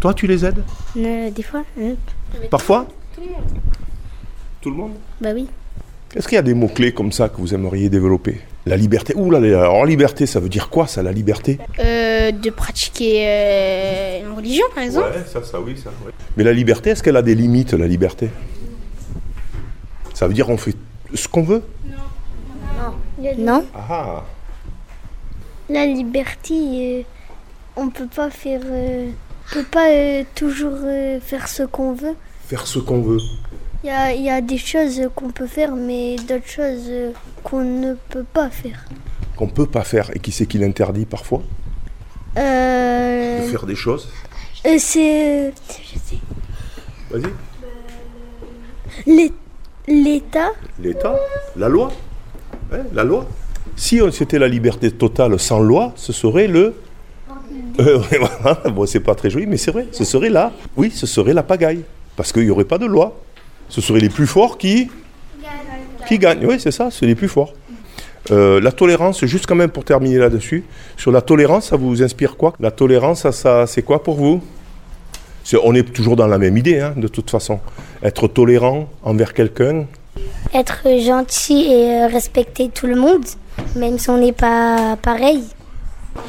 Toi, 0.00 0.14
tu 0.14 0.26
les 0.26 0.44
aides? 0.44 0.62
Euh, 0.96 1.30
des 1.30 1.42
fois, 1.42 1.64
euh, 1.80 1.94
Parfois? 2.50 2.86
Tout 4.60 4.70
le 4.70 4.76
monde? 4.76 4.92
Bah 5.20 5.30
oui. 5.34 5.46
Est-ce 6.14 6.28
qu'il 6.28 6.36
y 6.36 6.38
a 6.38 6.42
des 6.42 6.54
mots-clés 6.54 6.92
comme 6.92 7.12
ça 7.12 7.28
que 7.28 7.36
vous 7.38 7.54
aimeriez 7.54 7.88
développer? 7.88 8.40
La 8.66 8.76
liberté. 8.76 9.14
Ouh 9.16 9.30
là 9.30 9.38
alors 9.38 9.86
liberté, 9.86 10.26
ça 10.26 10.40
veut 10.40 10.48
dire 10.48 10.68
quoi 10.68 10.88
ça, 10.88 11.00
la 11.00 11.12
liberté? 11.12 11.58
Euh, 11.78 12.32
de 12.32 12.50
pratiquer 12.50 13.24
euh, 13.24 14.20
une 14.26 14.32
religion, 14.36 14.64
par 14.74 14.82
exemple. 14.82 15.10
Ouais, 15.14 15.24
ça, 15.24 15.44
ça, 15.44 15.60
oui, 15.60 15.78
ça. 15.78 15.90
Mais 16.36 16.42
la 16.42 16.52
liberté, 16.52 16.90
est-ce 16.90 17.02
qu'elle 17.02 17.16
a 17.16 17.22
des 17.22 17.36
limites, 17.36 17.74
la 17.74 17.86
liberté? 17.86 18.28
Ça 20.14 20.26
veut 20.26 20.34
dire 20.34 20.48
on 20.50 20.56
fait 20.56 20.74
ce 21.14 21.28
qu'on 21.28 21.44
veut? 21.44 21.62
Non. 23.38 23.64
Ah 23.74 24.24
La 25.68 25.86
liberté, 25.86 26.54
euh, 26.54 27.02
on 27.76 27.88
peut 27.90 28.08
pas 28.08 28.30
faire, 28.30 28.60
euh, 28.64 29.10
on 29.50 29.54
peut 29.54 29.64
pas 29.64 29.90
euh, 29.90 30.24
toujours 30.34 30.78
euh, 30.82 31.20
faire 31.20 31.48
ce 31.48 31.62
qu'on 31.62 31.92
veut. 31.92 32.14
Faire 32.48 32.66
ce 32.66 32.78
qu'on 32.78 33.00
veut. 33.00 33.20
Il 33.84 33.88
y 33.88 33.90
a, 33.90 34.12
il 34.12 34.22
y 34.22 34.30
a 34.30 34.40
des 34.40 34.58
choses 34.58 35.00
qu'on 35.14 35.30
peut 35.30 35.46
faire, 35.46 35.74
mais 35.74 36.16
d'autres 36.16 36.48
choses 36.48 36.86
euh, 36.88 37.12
qu'on 37.46 37.62
ne 37.64 37.94
peut 38.08 38.24
pas 38.32 38.50
faire. 38.50 38.84
Qu'on 39.36 39.46
peut 39.48 39.66
pas 39.66 39.84
faire. 39.84 40.10
Et 40.14 40.18
qui 40.18 40.32
c'est 40.32 40.46
qui 40.46 40.58
l'interdit 40.58 41.06
parfois 41.06 41.42
Euh, 42.36 43.40
De 43.40 43.46
faire 43.50 43.66
des 43.66 43.76
choses 43.76 44.08
euh, 44.66 44.76
c'est 44.78 45.52
Vas-y. 47.10 47.22
l'É- 49.06 49.32
l'État. 49.86 50.50
L'État 50.82 51.14
La 51.56 51.68
loi 51.68 51.92
Hein, 52.72 52.78
La 52.92 53.04
loi 53.04 53.28
Si 53.76 54.00
on- 54.02 54.10
c'était 54.10 54.40
la 54.40 54.48
liberté 54.48 54.90
totale 54.90 55.38
sans 55.38 55.60
loi, 55.60 55.92
ce 55.96 56.12
serait 56.12 56.48
le. 56.48 56.74
Euh, 57.78 58.00
bon, 58.70 58.86
c'est 58.86 59.00
pas 59.00 59.14
très 59.14 59.30
joli, 59.30 59.46
mais 59.46 59.56
c'est 59.58 59.70
vrai. 59.70 59.86
Ce 59.92 60.04
serait 60.04 60.30
là. 60.30 60.52
Oui, 60.76 60.90
ce 60.90 61.06
serait 61.06 61.34
la 61.34 61.42
pagaille. 61.44 61.82
Parce 62.16 62.32
qu'il 62.32 62.42
n'y 62.44 62.50
aurait 62.50 62.64
pas 62.64 62.78
de 62.78 62.86
loi. 62.86 63.20
Ce 63.68 63.80
seraient 63.80 64.00
les 64.00 64.08
plus 64.08 64.26
forts 64.26 64.58
qui. 64.58 64.90
Qui 66.06 66.18
gagnent. 66.18 66.46
Oui, 66.46 66.56
c'est 66.58 66.70
ça, 66.70 66.88
c'est 66.90 67.06
les 67.06 67.14
plus 67.14 67.28
forts. 67.28 67.52
Euh, 68.30 68.60
la 68.60 68.72
tolérance, 68.72 69.24
juste 69.24 69.46
quand 69.46 69.54
même 69.54 69.70
pour 69.70 69.84
terminer 69.84 70.18
là-dessus, 70.18 70.64
sur 70.96 71.12
la 71.12 71.20
tolérance, 71.20 71.68
ça 71.68 71.76
vous 71.76 72.02
inspire 72.02 72.36
quoi? 72.36 72.54
La 72.60 72.70
tolérance, 72.70 73.22
ça, 73.22 73.32
ça, 73.32 73.66
c'est 73.66 73.82
quoi 73.82 74.02
pour 74.02 74.16
vous? 74.16 74.42
On 75.62 75.74
est 75.74 75.92
toujours 75.92 76.16
dans 76.16 76.26
la 76.26 76.38
même 76.38 76.56
idée, 76.56 76.80
hein, 76.80 76.94
de 76.96 77.06
toute 77.06 77.30
façon. 77.30 77.60
Être 78.02 78.26
tolérant 78.26 78.88
envers 79.04 79.32
quelqu'un, 79.32 79.86
Être 80.54 80.86
gentil 81.00 81.70
et 81.70 82.06
respecter 82.06 82.68
tout 82.68 82.86
le 82.86 82.96
monde, 82.96 83.24
même 83.74 83.98
si 83.98 84.08
on 84.10 84.18
n'est 84.18 84.32
pas 84.32 84.96
pareil. 85.02 85.42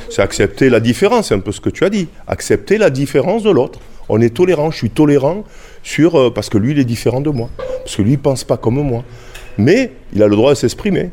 C'est 0.10 0.22
accepter 0.22 0.70
la 0.70 0.80
différence, 0.80 1.30
c'est 1.30 1.36
un 1.36 1.40
peu 1.40 1.52
ce 1.52 1.62
que 1.62 1.70
tu 1.70 1.86
as 1.86 1.90
dit. 1.90 2.08
Accepter 2.28 2.78
la 2.78 2.90
différence 2.90 3.44
de 3.44 3.50
l'autre. 3.50 3.80
On 4.10 4.20
est 4.22 4.34
tolérant, 4.34 4.72
je 4.72 4.78
suis 4.78 4.90
tolérant 4.90 5.44
sur 5.84 6.16
euh, 6.16 6.32
parce 6.34 6.50
que 6.50 6.58
lui 6.58 6.72
il 6.72 6.80
est 6.80 6.86
différent 6.86 7.22
de 7.22 7.30
moi, 7.30 7.50
parce 7.58 7.96
que 7.96 8.02
lui 8.02 8.14
il 8.14 8.20
pense 8.20 8.44
pas 8.44 8.58
comme 8.58 8.82
moi. 8.82 9.04
Mais 9.58 9.92
il 10.14 10.22
a 10.24 10.28
le 10.28 10.36
droit 10.36 10.52
de 10.52 10.58
s'exprimer. 10.58 11.12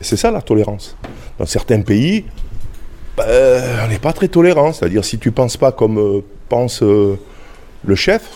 C'est 0.00 0.16
ça 0.16 0.30
la 0.30 0.42
tolérance. 0.42 0.96
Dans 1.38 1.46
certains 1.46 1.80
pays, 1.80 2.24
ben, 3.16 3.24
on 3.84 3.88
n'est 3.88 3.98
pas 3.98 4.12
très 4.12 4.28
tolérant. 4.28 4.72
C'est-à-dire 4.72 5.04
si 5.04 5.18
tu 5.18 5.30
penses 5.30 5.56
pas 5.56 5.72
comme 5.72 5.98
euh, 5.98 6.20
pense 6.48 6.82
euh, 6.82 7.18
le 7.84 7.94
chef, 7.94 8.28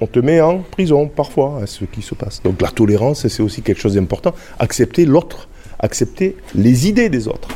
on 0.00 0.06
te 0.06 0.18
met 0.18 0.40
en 0.40 0.58
prison 0.58 1.08
parfois, 1.08 1.60
à 1.62 1.66
ce 1.66 1.84
qui 1.84 2.02
se 2.02 2.14
passe. 2.14 2.42
Donc 2.42 2.60
la 2.62 2.68
tolérance, 2.68 3.26
c'est 3.26 3.42
aussi 3.42 3.62
quelque 3.62 3.80
chose 3.80 3.94
d'important. 3.94 4.34
Accepter 4.58 5.04
l'autre, 5.04 5.48
accepter 5.78 6.36
les 6.54 6.88
idées 6.88 7.08
des 7.08 7.26
autres. 7.26 7.48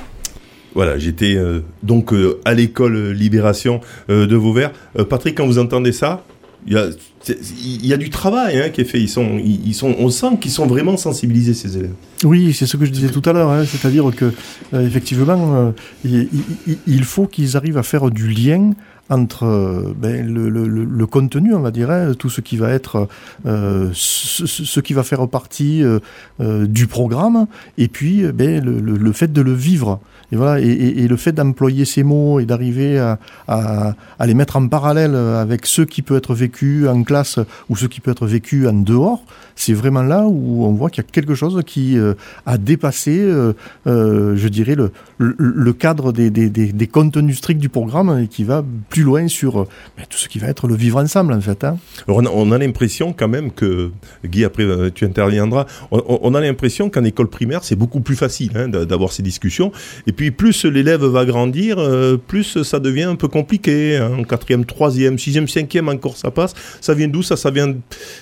Voilà, 0.75 0.99
j'étais 0.99 1.35
euh, 1.35 1.61
donc 1.83 2.13
à 2.45 2.55
l'école 2.55 3.11
Libération 3.11 3.81
de 4.09 4.37
Vauvert. 4.37 4.73
Patrick, 5.09 5.37
quand 5.37 5.47
vous 5.47 5.59
entendez 5.59 5.93
ça, 5.93 6.25
il 6.67 6.73
y 6.75 6.77
a, 6.77 6.87
c'est- 7.23 7.39
il 7.65 7.85
y 7.87 7.93
a 7.93 7.97
du 7.97 8.11
travail 8.11 8.61
hein, 8.61 8.69
qui 8.71 8.81
est 8.81 8.85
fait. 8.85 9.01
Ils 9.01 9.09
sont, 9.09 9.39
ils, 9.39 9.67
ils 9.69 9.75
sont, 9.75 9.95
on 9.99 10.11
sent 10.11 10.37
qu'ils 10.41 10.51
sont 10.53 10.67
vraiment 10.67 10.97
sensibilisés 10.97 11.55
ces 11.55 11.77
élèves. 11.77 11.95
Oui, 12.25 12.53
c'est 12.53 12.67
ce 12.67 12.77
que 12.77 12.85
je 12.85 12.91
disais 12.91 13.09
tout 13.11 13.23
à 13.29 13.33
l'heure, 13.33 13.51
hein, 13.51 13.65
c'est-à-dire 13.65 14.11
que 14.15 14.33
euh, 14.75 14.87
effectivement, 14.87 15.55
euh, 15.57 15.71
il, 16.05 16.29
il- 16.67 16.79
il 16.87 17.05
faut 17.05 17.27
qu'ils 17.27 17.57
arrivent 17.57 17.79
à 17.79 17.83
faire 17.83 18.11
du 18.11 18.29
lien 18.29 18.73
entre 19.11 19.45
euh, 19.45 19.93
ben, 19.97 20.27
le, 20.33 20.49
le- 20.49 20.69
le- 20.69 20.85
le 20.85 21.07
contenu, 21.07 21.53
on 21.55 21.61
va 21.61 21.71
dire, 21.73 21.91
hein, 21.91 22.13
tout 22.17 22.31
ce 22.31 22.41
qui 22.41 22.57
va 22.57 22.71
être, 22.71 23.09
euh, 23.47 23.91
ce, 23.93 24.81
qui 24.81 24.93
va 24.95 25.03
faire 25.03 25.27
partie 25.29 25.83
euh, 25.83 25.99
euh, 26.41 26.67
du 26.67 26.87
programme, 26.87 27.47
et 27.77 27.89
puis 27.89 28.23
ben, 28.33 28.65
le 28.65 29.13
fait 29.13 29.33
de 29.33 29.43
le 29.43 29.53
vivre. 29.53 30.01
Et 30.33 30.37
voilà, 30.37 30.61
et, 30.61 31.07
le 31.07 31.17
fait 31.17 31.33
d'employer 31.33 31.85
ces 31.85 32.03
mots 32.03 32.41
et 32.41 32.47
d'arriver 32.47 32.99
à, 33.47 33.95
les 34.25 34.35
mettre 34.35 34.57
en 34.57 34.67
parallèle 34.67 35.15
avec 35.15 35.67
ce 35.67 35.83
qui 35.83 36.03
peut 36.03 36.17
être 36.17 36.35
vécu 36.35 36.89
en 36.89 37.03
classe 37.03 37.39
ou 37.69 37.77
ce 37.77 37.87
qui 37.87 38.01
peut 38.01 38.11
être 38.11 38.27
vécu 38.27 38.67
en 38.67 38.73
dehors, 38.73 39.23
c'est 39.55 39.75
vraiment 39.75 40.03
là 40.03 40.25
où 40.27 40.65
on 40.65 40.73
voit 40.73 40.91
qu'il 40.91 41.03
y 41.05 41.07
a 41.07 41.11
quelque 41.11 41.35
chose 41.35 41.61
qui 41.67 41.99
euh, 41.99 42.15
a 42.47 42.59
dépassé, 42.59 43.19
euh, 43.19 43.53
euh, 43.87 44.37
je 44.37 44.49
dirais, 44.49 44.77
le, 45.19 45.73
cadre 45.73 46.13
des, 46.13 46.31
des, 46.31 46.87
contenus 46.87 47.39
stricts 47.39 47.61
du 47.61 47.69
programme 47.69 48.19
et 48.19 48.29
qui 48.29 48.45
va 48.45 48.65
plus 48.89 49.03
loin 49.03 49.29
sur 49.29 49.65
ben, 49.97 50.05
tout 50.09 50.19
ce 50.19 50.29
qui 50.29 50.39
va 50.39 50.49
être 50.49 50.69
le 50.69 50.75
vivre 50.75 51.01
ensemble, 51.01 51.33
en 51.33 51.41
fait. 51.41 51.65
Hein. 51.65 51.79
On 52.09 52.25
a, 52.25 52.31
on 52.31 52.51
a 52.53 52.59
l'impression 52.59 53.13
quand 53.13 53.29
même 53.29 53.51
que, 53.51 53.91
Guy, 54.25 54.45
après 54.45 54.65
tu 54.95 55.05
interviendras, 55.05 55.67
on, 55.91 56.35
a 56.35 56.41
l'impression 56.41 56.91
qu'en 56.91 57.05
école 57.05 57.29
primaire, 57.29 57.65
c'est 57.65 57.77
beaucoup 57.77 58.01
plus 58.01 58.17
facile 58.17 58.53
hein, 58.57 58.69
d'a- 58.69 58.85
d'avoir 58.85 59.13
ces 59.13 59.23
discussions. 59.23 59.73
Plus 60.31 60.65
l'élève 60.65 61.05
va 61.05 61.25
grandir, 61.25 61.79
euh, 61.79 62.17
plus 62.17 62.63
ça 62.63 62.79
devient 62.81 63.03
un 63.05 63.17
peu 63.17 63.29
compliqué. 63.29 63.97
hein. 63.97 64.13
En 64.19 64.25
quatrième, 64.25 64.65
troisième, 64.65 65.19
sixième, 65.19 65.49
cinquième, 65.49 65.89
encore 65.89 66.17
ça 66.17 66.31
passe. 66.31 66.55
Ça 66.81 66.95
vient 66.95 67.09
d'où 67.09 67.23
ça? 67.23 67.37
Ça 67.37 67.51
vient 67.51 67.69
de 67.69 67.77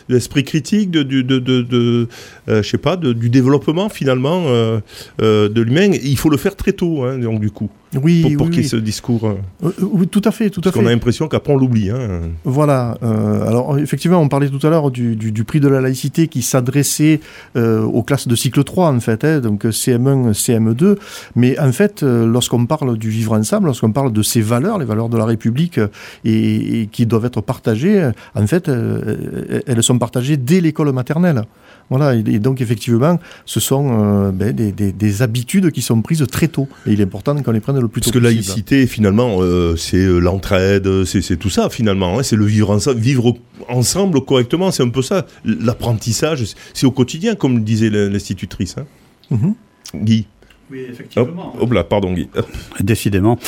l'esprit 0.08 0.44
critique, 0.44 0.90
de, 0.90 1.02
euh, 1.12 2.06
je 2.48 2.68
sais 2.68 2.78
pas, 2.78 2.96
du 2.96 3.28
développement 3.28 3.88
finalement 3.88 4.44
euh, 4.46 4.80
de 5.20 5.60
l'humain. 5.60 5.90
Il 6.02 6.16
faut 6.16 6.30
le 6.30 6.36
faire 6.36 6.56
très 6.56 6.72
tôt, 6.72 7.04
hein, 7.04 7.18
donc 7.18 7.40
du 7.40 7.50
coup, 7.50 7.70
Oui, 8.00 8.22
pour, 8.22 8.37
pour 8.37 8.46
oui, 8.46 8.53
qu'il 8.53 8.61
y 8.62 8.62
ait 8.62 8.64
oui. 8.64 8.68
ce 8.68 8.76
discours. 8.76 9.26
euh, 9.26 9.35
Euh, 9.64 9.70
oui, 9.81 10.07
tout 10.07 10.22
à 10.24 10.31
fait, 10.31 10.48
tout 10.50 10.61
à 10.61 10.64
parce 10.64 10.74
qu'on 10.76 10.83
a 10.83 10.85
fait. 10.88 10.90
l'impression 10.94 11.26
qu'après 11.29 11.53
on 11.53 11.57
l'oublie. 11.57 11.90
Hein. 11.90 12.20
Voilà. 12.44 12.96
euh, 13.03 13.46
alors 13.48 13.79
effectivement, 13.79 14.20
on 14.20 14.29
parlait 14.29 14.48
tout 14.48 14.64
à 14.66 14.70
l'heure 14.70 14.90
du, 14.90 15.16
du, 15.16 15.33
du 15.33 15.44
prix 15.44 15.59
de 15.61 15.68
la 15.68 15.81
laïcité 15.81 16.29
qui 16.29 16.42
s'adressait 16.42 17.20
euh, 17.57 17.83
aux 17.83 18.03
classes 18.03 18.29
de 18.29 18.37
cycle 18.37 18.62
3 18.62 18.90
en 18.92 19.00
fait, 19.00 19.24
hein, 19.24 19.40
donc 19.40 19.64
CM1, 19.64 20.33
CM2. 20.33 20.96
Mais 21.35 21.59
en 21.59 21.72
fait, 21.72 22.03
lorsqu'on 22.03 22.66
parle 22.66 22.96
du 22.96 23.11
vivre 23.11 23.33
ensemble, 23.37 23.66
lorsqu'on 23.66 23.92
parle 23.92 24.12
de 24.12 24.22
ces 24.22 24.40
valeurs, 24.40 24.79
les 24.79 24.85
valeurs 24.85 25.09
de 25.09 25.16
la 25.18 25.24
République 25.24 25.81
et, 26.24 26.83
et 26.83 26.87
qui 26.87 27.07
doivent 27.07 27.24
être 27.24 27.40
partagées, 27.40 28.11
en 28.35 28.46
fait, 28.46 28.68
elles 28.68 29.83
sont 29.83 29.98
partagées 29.98 30.37
dès 30.37 30.61
l'école 30.61 30.92
maternelle. 30.92 31.42
Voilà, 31.90 32.14
et, 32.14 32.20
et 32.26 32.38
donc 32.38 32.61
effectivement, 32.61 33.18
ce 33.44 33.59
sont 33.61 33.90
euh, 34.29 34.31
ben, 34.33 34.53
des, 34.53 34.70
des, 34.72 34.92
des 34.92 35.22
habitudes 35.22 35.72
qui 35.72 35.83
sont 35.83 36.00
prises 36.03 36.24
très 36.31 36.46
tôt. 36.48 36.68
Et 36.87 36.92
il 36.92 37.00
est 37.00 37.05
important 37.05 37.35
qu'on 37.42 37.50
les 37.53 37.61
prenne 37.61 37.79
le 37.81 37.88
plus 37.88 38.00
tôt 38.00 38.11
Parce 38.11 38.14
que 38.14 38.18
possible. 38.20 38.37
laïcité, 38.46 38.87
finalement, 38.87 39.38
euh, 39.40 39.74
c'est 39.76 39.96
euh, 39.98 40.18
l'entraide, 40.20 41.05
c'est 41.05 41.37
tout 41.37 41.50
ça, 41.50 41.68
finalement. 41.68 42.18
hein. 42.18 42.22
c'est 42.22 42.37
le 42.37 42.44
vivre 42.46 42.70
ensemble, 42.70 42.98
vivre 43.00 43.35
ensemble 43.68 44.24
correctement. 44.24 44.70
C'est 44.70 44.85
un 44.85 44.88
peu 44.88 45.03
ça. 45.03 45.26
L'apprentissage, 45.44 46.44
c'est 46.74 46.87
au 46.87 46.90
quotidien, 46.92 47.35
comme 47.35 47.55
le 47.57 47.61
disait 47.61 47.90
l'institutrice. 47.90 48.76
Hein. 48.79 48.87
Mhm. 49.31 49.55
Guy. 49.94 50.26
Oui, 50.70 50.87
effectivement. 50.88 51.54
là, 51.70 51.85
pardon, 51.85 52.12
Guy. 52.12 52.28
Décidément. 52.80 53.38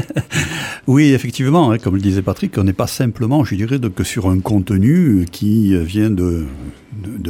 oui, 0.86 1.12
effectivement, 1.12 1.70
hein, 1.70 1.78
comme 1.78 1.94
le 1.94 2.00
disait 2.00 2.22
Patrick, 2.22 2.56
on 2.58 2.64
n'est 2.64 2.72
pas 2.72 2.86
simplement, 2.86 3.44
je 3.44 3.54
dirais, 3.54 3.78
de- 3.78 3.88
que 3.88 4.04
sur 4.04 4.28
un 4.28 4.40
contenu 4.40 5.26
qui 5.30 5.76
vient 5.84 6.10
de, 6.10 6.46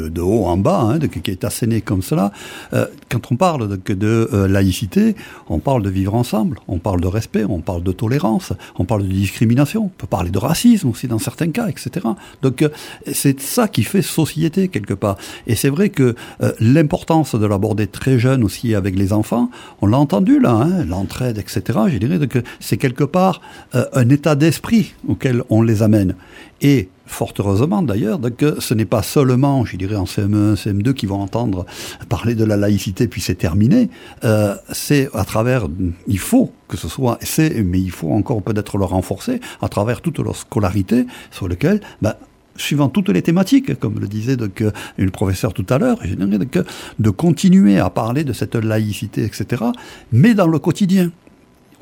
de, 0.08 0.20
haut 0.20 0.46
en 0.46 0.56
bas, 0.56 0.80
hein, 0.80 0.98
de- 0.98 1.06
qui 1.06 1.30
est 1.30 1.44
asséné 1.44 1.80
comme 1.80 2.02
cela. 2.02 2.32
Euh, 2.72 2.86
quand 3.08 3.30
on 3.32 3.36
parle 3.36 3.68
de, 3.68 4.28
euh, 4.32 4.48
laïcité, 4.48 5.14
on 5.48 5.58
parle 5.58 5.82
de 5.82 5.90
vivre 5.90 6.14
ensemble, 6.14 6.58
on 6.68 6.78
parle 6.78 7.00
de 7.00 7.06
respect, 7.06 7.44
on 7.44 7.60
parle 7.60 7.82
de 7.82 7.92
tolérance, 7.92 8.52
on 8.78 8.84
parle 8.84 9.02
de 9.02 9.08
discrimination, 9.12 9.84
on 9.84 9.88
peut 9.88 10.06
parler 10.06 10.30
de 10.30 10.38
racisme 10.38 10.88
aussi 10.88 11.08
dans 11.08 11.18
certains 11.18 11.50
cas, 11.50 11.68
etc. 11.68 12.06
Donc 12.42 12.62
euh, 12.62 12.68
c'est 13.12 13.40
ça 13.40 13.68
qui 13.68 13.82
fait 13.82 14.02
société 14.02 14.68
quelque 14.68 14.94
part. 14.94 15.16
Et 15.46 15.54
c'est 15.56 15.68
vrai 15.70 15.90
que 15.90 16.14
euh, 16.42 16.52
l'importance 16.60 17.34
de 17.34 17.46
l'aborder 17.46 17.86
très 17.86 18.18
jeune 18.18 18.44
aussi 18.44 18.74
avec 18.74 18.96
les 18.96 19.09
enfants, 19.12 19.50
on 19.80 19.86
l'a 19.86 19.98
entendu 19.98 20.40
là, 20.40 20.52
hein, 20.52 20.84
l'entraide, 20.84 21.38
etc. 21.38 21.78
Je 21.88 21.98
dirais 21.98 22.26
que 22.26 22.40
c'est 22.60 22.76
quelque 22.76 23.04
part 23.04 23.40
euh, 23.74 23.84
un 23.92 24.08
état 24.08 24.34
d'esprit 24.34 24.94
auquel 25.08 25.42
on 25.50 25.62
les 25.62 25.82
amène. 25.82 26.14
Et 26.60 26.88
fort 27.06 27.32
heureusement 27.38 27.82
d'ailleurs, 27.82 28.20
que 28.36 28.60
ce 28.60 28.72
n'est 28.72 28.84
pas 28.84 29.02
seulement, 29.02 29.64
je 29.64 29.76
dirais, 29.76 29.96
en 29.96 30.04
CM1, 30.04 30.54
CM2 30.54 30.92
qui 30.94 31.06
vont 31.06 31.20
entendre 31.20 31.66
parler 32.08 32.34
de 32.34 32.44
la 32.44 32.56
laïcité 32.56 33.08
puis 33.08 33.20
c'est 33.20 33.34
terminé. 33.34 33.90
Euh, 34.24 34.54
c'est 34.70 35.08
à 35.14 35.24
travers, 35.24 35.66
il 36.06 36.18
faut 36.18 36.52
que 36.68 36.76
ce 36.76 36.88
soit, 36.88 37.18
c'est, 37.20 37.62
mais 37.64 37.80
il 37.80 37.90
faut 37.90 38.12
encore 38.12 38.42
peut-être 38.42 38.78
le 38.78 38.84
renforcer 38.84 39.40
à 39.60 39.68
travers 39.68 40.00
toute 40.00 40.20
leur 40.20 40.36
scolarité 40.36 41.06
sur 41.30 41.48
lequel, 41.48 41.80
ben, 42.00 42.14
suivant 42.56 42.88
toutes 42.88 43.08
les 43.10 43.22
thématiques, 43.22 43.78
comme 43.78 43.98
le 44.00 44.06
disait 44.08 44.36
donc, 44.36 44.60
euh, 44.60 44.70
une 44.98 45.10
professeure 45.10 45.54
tout 45.54 45.66
à 45.70 45.78
l'heure, 45.78 45.98
je 46.04 46.14
dirais 46.14 46.38
donc, 46.38 46.56
euh, 46.56 46.62
de 46.98 47.10
continuer 47.10 47.78
à 47.78 47.90
parler 47.90 48.24
de 48.24 48.32
cette 48.32 48.54
laïcité, 48.54 49.24
etc., 49.24 49.64
mais 50.12 50.34
dans 50.34 50.46
le 50.46 50.58
quotidien. 50.58 51.10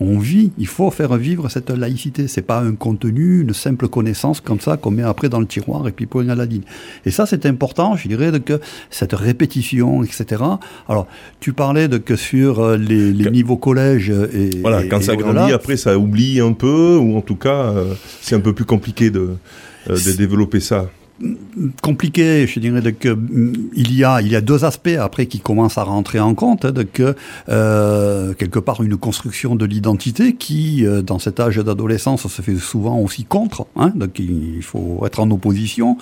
On 0.01 0.17
vit, 0.21 0.53
il 0.59 0.69
faut 0.69 0.93
faire 0.93 1.17
vivre 1.17 1.49
cette 1.49 1.71
laïcité. 1.71 2.29
C'est 2.29 2.43
pas 2.43 2.61
un 2.61 2.77
contenu, 2.77 3.41
une 3.41 3.53
simple 3.53 3.89
connaissance 3.89 4.41
comme 4.41 4.61
ça 4.61 4.77
qu'on 4.77 4.93
met 4.93 5.03
après 5.03 5.29
dans 5.29 5.41
le 5.41 5.47
tiroir 5.47 5.89
et 5.89 5.91
puis 5.91 6.07
point 6.07 6.29
à 6.29 6.37
la 6.37 6.45
ligne. 6.45 6.63
Et 7.05 7.11
ça, 7.11 7.27
c'est 7.27 7.47
important, 7.47 7.97
je 7.97 8.07
dirais, 8.07 8.31
de 8.31 8.39
que 8.39 8.61
cette 8.91 9.13
répétition, 9.13 10.05
etc. 10.05 10.41
Alors, 10.89 11.09
tu 11.41 11.53
parlais 11.53 11.89
de 11.89 11.99
que 11.99 12.15
sur 12.15 12.61
euh, 12.61 12.77
les, 12.77 13.13
niveaux 13.29 13.57
collège 13.57 14.11
et 14.11 14.51
Voilà, 14.61 14.85
et- 14.85 14.89
quand 14.89 15.01
et 15.01 15.03
ça 15.03 15.17
grandit, 15.17 15.53
après, 15.53 15.77
ça 15.77 15.99
oublie 15.99 16.39
un 16.39 16.53
peu, 16.53 16.97
ou 16.97 17.17
en 17.17 17.21
tout 17.21 17.35
cas, 17.35 17.73
euh, 17.73 17.95
c'est 18.21 18.37
un 18.37 18.41
peu 18.41 18.53
plus 18.53 18.67
compliqué 18.67 19.11
de, 19.11 19.19
euh, 19.19 19.35
de 19.95 20.13
développer 20.17 20.61
ça. 20.61 20.91
Compliqué, 21.83 22.47
je 22.47 22.61
dirais, 22.61 22.81
de 22.81 22.91
que 22.91 23.09
mm, 23.09 23.71
il 23.75 23.95
y 23.95 24.05
a 24.05 24.21
il 24.21 24.29
y 24.29 24.37
a 24.37 24.41
deux 24.41 24.65
aspects 24.65 24.97
après 24.99 25.27
qui 25.27 25.41
commencent 25.41 25.79
à 25.79 25.83
rentrer 25.83 26.21
en 26.21 26.35
compte, 26.35 26.65
hein, 26.65 26.73
de 26.73 26.83
que 26.83 27.15
euh, 27.49 28.35
quelque 28.35 28.59
part 28.59 28.83
une 28.83 28.97
construction 28.97 29.57
de 29.57 29.65
l'identité 29.65 30.35
qui 30.35 30.87
euh, 30.87 31.03
dans 31.03 31.19
cet 31.19 31.41
âge 31.41 31.57
d'adolescence 31.57 32.27
se 32.27 32.43
fait 32.43 32.57
souvent 32.57 32.99
aussi 32.99 33.25
contre, 33.25 33.67
hein, 33.77 33.93
donc 33.95 34.19
il 34.19 34.63
faut 34.63 35.03
être 35.07 35.21
en 35.21 35.31
opposition. 35.31 35.99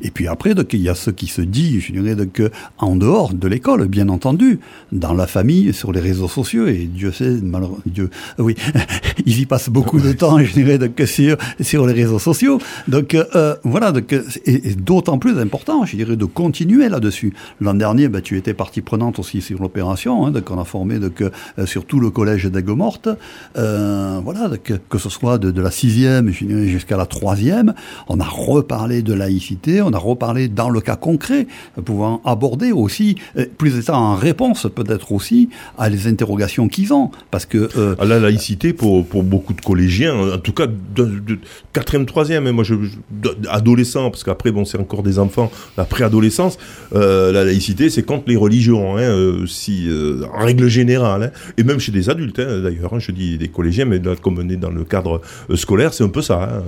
Et 0.00 0.10
puis 0.10 0.28
après, 0.28 0.54
donc 0.54 0.72
il 0.72 0.82
y 0.82 0.88
a 0.88 0.94
ce 0.94 1.10
qui 1.10 1.26
se 1.26 1.42
dit, 1.42 1.80
je 1.80 1.92
dirais, 1.92 2.14
de 2.14 2.24
que 2.24 2.50
en 2.78 2.96
dehors 2.96 3.34
de 3.34 3.48
l'école, 3.48 3.88
bien 3.88 4.08
entendu, 4.08 4.60
dans 4.92 5.14
la 5.14 5.26
famille, 5.26 5.72
sur 5.72 5.92
les 5.92 6.00
réseaux 6.00 6.28
sociaux, 6.28 6.66
et 6.66 6.88
Dieu 6.92 7.12
sait, 7.12 7.38
malheureusement, 7.42 7.82
Dieu, 7.86 8.10
oui, 8.38 8.54
ils 9.26 9.40
y 9.40 9.46
passent 9.46 9.70
beaucoup 9.70 10.00
de 10.00 10.12
temps, 10.12 10.38
je 10.38 10.52
dirais, 10.52 10.78
donc 10.78 11.00
sur 11.06 11.36
sur 11.60 11.86
les 11.86 11.92
réseaux 11.92 12.18
sociaux. 12.18 12.60
Donc 12.88 13.14
euh, 13.14 13.56
voilà, 13.64 13.92
donc 13.92 14.12
et, 14.44 14.59
et 14.64 14.74
d'autant 14.74 15.18
plus 15.18 15.38
important, 15.38 15.84
je 15.84 15.96
dirais, 15.96 16.16
de 16.16 16.24
continuer 16.24 16.88
là-dessus. 16.88 17.32
L'an 17.60 17.74
dernier, 17.74 18.08
bah, 18.08 18.20
tu 18.20 18.36
étais 18.36 18.54
partie 18.54 18.80
prenante 18.80 19.18
aussi 19.18 19.40
sur 19.40 19.60
l'opération, 19.60 20.26
hein, 20.26 20.30
donc 20.30 20.50
on 20.50 20.60
a 20.60 20.64
formé 20.64 20.98
donc, 20.98 21.22
euh, 21.22 21.30
sur 21.66 21.84
tout 21.84 22.00
le 22.00 22.10
collège 22.10 22.46
d'Aigues-Mortes, 22.46 23.08
euh, 23.56 24.20
voilà, 24.24 24.48
donc, 24.48 24.72
que 24.88 24.98
ce 24.98 25.08
soit 25.08 25.38
de, 25.38 25.50
de 25.50 25.62
la 25.62 25.70
sixième 25.70 26.30
jusqu'à 26.30 26.96
la 26.96 27.06
troisième, 27.06 27.74
on 28.08 28.20
a 28.20 28.24
reparlé 28.24 29.02
de 29.02 29.12
laïcité, 29.14 29.82
on 29.82 29.92
a 29.92 29.98
reparlé 29.98 30.48
dans 30.48 30.70
le 30.70 30.80
cas 30.80 30.96
concret, 30.96 31.46
pouvant 31.84 32.20
aborder 32.24 32.72
aussi, 32.72 33.16
euh, 33.36 33.46
plus 33.58 33.78
étant 33.78 33.96
en 33.96 34.14
réponse 34.14 34.66
peut-être 34.74 35.12
aussi 35.12 35.48
à 35.78 35.88
les 35.88 36.06
interrogations 36.06 36.68
qu'ils 36.68 36.92
ont, 36.92 37.10
parce 37.30 37.46
que 37.46 37.68
euh, 37.76 37.94
la 38.04 38.18
laïcité, 38.18 38.72
pour, 38.72 39.04
beaucoup 39.04 39.52
de 39.52 39.60
collégiens, 39.60 40.14
en 40.34 40.38
tout 40.38 40.52
cas 40.52 40.66
de, 40.66 41.04
de 41.04 41.38
4e, 41.74 42.04
3e, 42.04 42.46
hein, 42.46 42.52
moi, 42.52 42.64
je, 42.64 42.74
de- 42.74 43.36
adolescents, 43.48 44.10
parce 44.10 44.24
qu'après, 44.24 44.49
bon, 44.52 44.64
c'est 44.64 44.78
encore 44.78 45.02
des 45.02 45.18
enfants, 45.18 45.50
la 45.76 45.84
préadolescence, 45.84 46.58
euh, 46.94 47.32
la 47.32 47.44
laïcité, 47.44 47.90
c'est 47.90 48.02
contre 48.02 48.24
les 48.28 48.36
religions, 48.36 48.96
hein, 48.96 49.02
euh, 49.02 49.46
si, 49.46 49.86
euh, 49.88 50.24
en 50.32 50.44
règle 50.44 50.68
générale, 50.68 51.22
hein, 51.22 51.52
et 51.56 51.62
même 51.62 51.78
chez 51.78 51.92
des 51.92 52.10
adultes, 52.10 52.38
hein, 52.38 52.60
d'ailleurs, 52.62 52.98
je 52.98 53.12
dis 53.12 53.38
des 53.38 53.48
collégiens, 53.48 53.84
mais 53.84 54.00
comme 54.20 54.38
on 54.38 54.48
est 54.48 54.56
dans 54.56 54.70
le 54.70 54.84
cadre 54.84 55.20
scolaire, 55.54 55.94
c'est 55.94 56.04
un 56.04 56.08
peu 56.08 56.22
ça. 56.22 56.62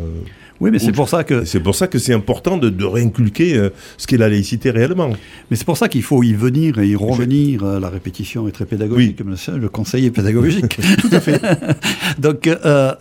Oui, 0.62 0.70
mais 0.70 0.78
c'est 0.78 0.90
Ou- 0.90 0.94
pour 0.94 1.08
ça 1.08 1.24
que 1.24 1.44
C'est 1.44 1.60
pour 1.60 1.74
ça 1.74 1.88
que 1.88 1.98
c'est 1.98 2.14
important 2.14 2.56
de, 2.56 2.68
de 2.70 2.84
réinculquer 2.84 3.56
euh, 3.56 3.70
ce 3.98 4.06
qu'est 4.06 4.16
la 4.16 4.28
laïcité 4.28 4.70
réellement. 4.70 5.10
Mais 5.50 5.56
c'est 5.56 5.64
pour 5.66 5.76
ça 5.76 5.88
qu'il 5.88 6.02
faut 6.04 6.22
y 6.22 6.32
venir 6.34 6.78
et 6.78 6.86
y 6.88 6.94
revenir. 6.96 7.64
Euh, 7.64 7.80
La 7.80 7.88
répétition 7.88 8.46
est 8.48 8.52
très 8.52 8.64
pédagogique, 8.64 9.18
comme 9.18 9.30
le, 9.34 9.58
le 9.58 9.68
conseil 9.68 10.06
est 10.06 10.10
pédagogique. 10.12 10.78
Tout 11.00 11.08
à 11.12 11.20
fait. 11.20 11.40
donc, 12.18 12.46
euh, 12.46 12.92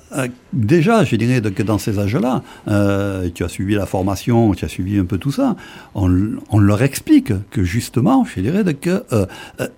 déjà, 0.53 1.03
je 1.03 1.15
dirais 1.15 1.39
que 1.41 1.63
dans 1.63 1.77
ces 1.77 1.99
âges-là, 1.99 2.41
tu 3.35 3.43
as 3.43 3.49
suivi 3.49 3.75
la 3.75 3.85
formation, 3.85 4.53
tu 4.55 4.65
as 4.65 4.67
suivi 4.67 4.97
un 4.97 5.05
peu 5.05 5.17
tout 5.19 5.31
ça, 5.31 5.55
on, 5.93 6.09
on 6.49 6.57
leur 6.59 6.81
explique 6.81 7.31
que 7.51 7.63
justement, 7.63 8.25
je 8.25 8.41
dirais 8.41 8.63
que 8.73 9.03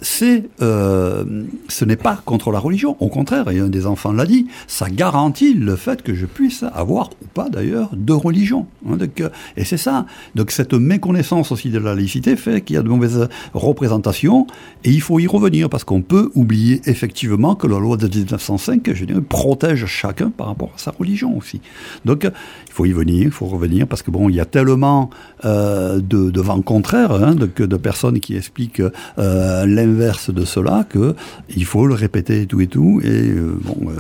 c'est, 0.01 0.43
ce 0.59 1.85
n'est 1.85 1.95
pas 1.97 2.21
contre 2.23 2.51
la 2.51 2.59
religion. 2.59 2.95
Au 3.01 3.09
contraire, 3.09 3.49
et 3.51 3.59
un 3.59 3.67
des 3.67 3.85
enfants 3.85 4.13
l'a 4.13 4.25
dit, 4.25 4.47
ça 4.67 4.87
garantit 4.89 5.53
le 5.53 5.75
fait 5.75 6.01
que 6.01 6.13
je 6.13 6.25
puisse 6.25 6.63
avoir, 6.73 7.09
ou 7.21 7.27
pas 7.33 7.49
d'ailleurs, 7.49 7.72
de 7.93 8.13
religion. 8.13 8.67
hein. 8.89 8.97
donc, 8.97 9.23
et 9.57 9.65
c'est 9.65 9.77
ça. 9.77 10.05
Donc 10.36 10.51
cette 10.51 10.73
méconnaissance 10.73 11.51
aussi 11.51 11.69
de 11.69 11.79
la 11.79 11.95
laïcité 11.95 12.36
fait 12.36 12.62
qu'il 12.62 12.75
y 12.75 12.79
a 12.79 12.83
de 12.83 12.89
mauvaises 12.89 13.27
représentations 13.53 14.47
et 14.83 14.91
il 14.91 15.01
faut 15.01 15.19
y 15.19 15.27
revenir 15.27 15.69
parce 15.69 15.83
qu'on 15.83 16.01
peut 16.01 16.31
oublier 16.36 16.81
effectivement 16.86 17.55
que 17.55 17.67
la 17.67 17.79
loi 17.79 17.97
de 17.97 18.07
1905, 18.07 18.93
je 18.93 19.05
dirais, 19.05 19.21
protège 19.21 19.86
chacun 19.86 20.29
par 20.29 20.47
rapport 20.47 20.71
à 20.75 20.77
sa 20.77 20.91
religion 20.91 21.38
aussi. 21.38 21.62
Donc 22.05 22.23
il 22.23 22.73
faut 22.73 22.86
y 22.86 22.91
venir, 22.91 23.23
il 23.23 23.31
faut 23.31 23.45
revenir 23.45 23.88
parce 23.88 24.01
que 24.01 24.12
bon, 24.12 24.29
il 24.29 24.36
y 24.36 24.39
a 24.39 24.45
tellement 24.45 25.09
euh, 25.45 25.99
de, 25.99 26.29
de 26.29 26.41
vents 26.41 26.62
contraires, 26.62 27.12
hein, 27.12 27.36
de, 27.36 27.77
personnes 27.77 28.19
qui 28.19 28.36
expliquent 28.36 28.81
euh, 29.17 29.65
l'inverse 29.65 30.29
de 30.29 30.45
cela 30.45 30.86
que 30.88 31.15
il 31.55 31.65
faut 31.65 31.88
le 31.88 31.93
répéter 31.95 32.41
et 32.41 32.45
tout 32.45 32.62
et 32.62 32.67
tout 32.67 33.01
et 33.03 33.07
euh, 33.29 33.57
bon, 33.63 33.91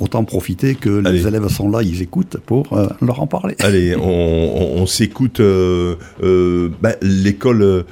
autant 0.00 0.24
profiter 0.24 0.74
que 0.74 1.04
Allez. 1.04 1.18
les 1.18 1.26
élèves 1.26 1.48
sont 1.48 1.70
là, 1.70 1.82
ils 1.82 2.02
écoutent 2.02 2.38
pour 2.44 2.66
leur 3.08 3.20
en 3.20 3.26
parler. 3.26 3.56
Allez, 3.60 3.96
on, 3.96 4.02
on- 4.02 4.68
on 4.82 4.86
s'écoute 4.86 5.40
euh, 5.40 5.96
euh, 6.22 6.68
bah, 6.80 6.92
l'école 7.02 7.62
euh, 7.62 7.82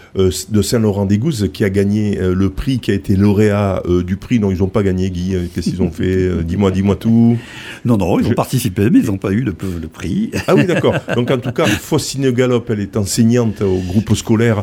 de 0.48 0.62
Saint-Laurent-des-Gouzes 0.62 1.50
qui 1.52 1.64
a 1.64 1.70
gagné 1.70 2.16
le 2.20 2.50
prix, 2.50 2.78
qui 2.78 2.90
a 2.92 2.94
été 2.94 3.16
lauréat 3.16 3.82
du 4.06 4.16
prix. 4.16 4.38
Non, 4.38 4.50
ils 4.52 4.58
n'ont 4.58 4.68
pas 4.68 4.82
gagné, 4.84 5.10
Guy. 5.10 5.34
Qu'est-ce 5.54 5.70
qu'ils 5.70 5.82
ont 5.82 5.90
fait 5.90 6.42
Dis-moi, 6.44 6.70
dis-moi 6.70 6.94
tout. 6.96 7.36
Non, 7.84 7.96
non, 7.96 8.20
ils 8.20 8.28
ont 8.28 8.34
participé, 8.34 8.88
mais 8.90 9.00
ils 9.00 9.06
n'ont 9.06 9.18
pas 9.18 9.32
eu 9.32 9.40
le, 9.42 9.54
le 9.80 9.88
prix. 9.88 10.30
Ah 10.46 10.54
oui, 10.54 10.64
d'accord. 10.66 10.94
Donc 11.16 11.30
en 11.30 11.38
tout 11.38 11.52
cas, 11.52 11.66
Faustine 11.66 12.30
Gallop, 12.30 12.64
elle 12.68 12.80
est 12.80 12.96
enseignante 12.96 13.62
au 13.62 13.78
groupe 13.78 14.14
scolaire 14.14 14.62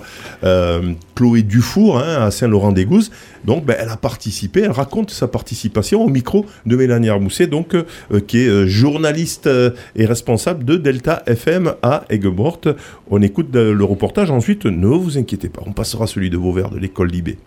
Chloé 1.15 1.41
Dufour 1.43 1.99
hein, 1.99 2.21
à 2.25 2.31
Saint-Laurent-des-Gouzes. 2.31 3.11
Donc 3.45 3.65
ben, 3.65 3.75
elle 3.79 3.89
a 3.89 3.97
participé, 3.97 4.61
elle 4.61 4.71
raconte 4.71 5.11
sa 5.11 5.27
participation 5.27 6.03
au 6.03 6.09
micro 6.09 6.45
de 6.65 6.75
Mélanie 6.75 7.09
Armousset, 7.09 7.47
donc 7.47 7.75
euh, 7.75 7.83
qui 8.25 8.39
est 8.39 8.47
euh, 8.47 8.67
journaliste 8.67 9.47
euh, 9.47 9.71
et 9.95 10.05
responsable 10.05 10.63
de 10.65 10.77
Delta 10.77 11.23
FM 11.25 11.73
à 11.81 12.03
Aigues-Mortes. 12.09 12.69
On 13.09 13.21
écoute 13.21 13.55
euh, 13.55 13.73
le 13.73 13.83
reportage 13.83 14.31
ensuite, 14.31 14.65
ne 14.65 14.87
vous 14.87 15.17
inquiétez 15.17 15.49
pas, 15.49 15.61
on 15.65 15.73
passera 15.73 16.07
celui 16.07 16.29
de 16.29 16.37
Vauvert 16.37 16.69
de 16.69 16.79
l'école 16.79 17.09
Libé. 17.09 17.37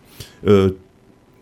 Euh, 0.47 0.71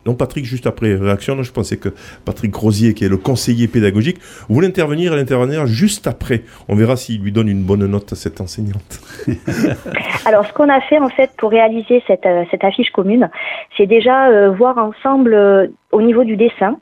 non, 0.07 0.14
Patrick, 0.14 0.45
juste 0.45 0.67
après 0.67 0.95
réaction, 0.95 1.43
je 1.43 1.53
pensais 1.53 1.77
que 1.77 1.90
Patrick 2.25 2.55
Rosier, 2.55 2.95
qui 2.95 3.05
est 3.05 3.09
le 3.09 3.17
conseiller 3.17 3.69
pédagogique, 3.69 4.19
voulait 4.49 4.69
intervenir 4.69 5.14
et 5.14 5.21
intervenir 5.21 5.67
juste 5.67 6.07
après. 6.07 6.43
On 6.69 6.75
verra 6.75 6.97
s'il 6.97 7.23
lui 7.23 7.33
donne 7.33 7.49
une 7.49 7.62
bonne 7.62 7.87
note 7.87 8.12
à 8.12 8.17
cette 8.17 8.40
enseignante. 8.40 9.01
Alors, 10.27 10.47
ce 10.47 10.53
qu'on 10.53 10.69
a 10.69 10.81
fait 10.83 10.99
en 10.99 11.09
fait 11.09 11.31
pour 11.38 11.51
réaliser 11.51 12.03
cette, 12.07 12.27
euh, 12.27 12.45
cette 12.51 12.64
affiche 12.64 12.90
commune, 12.90 13.31
c'est 13.77 13.87
déjà 13.87 14.29
euh, 14.29 14.51
voir 14.51 14.79
ensemble 14.79 15.35
euh, 15.35 15.67
au 15.93 16.03
niveau 16.03 16.25
du 16.25 16.37
dessin. 16.37 16.79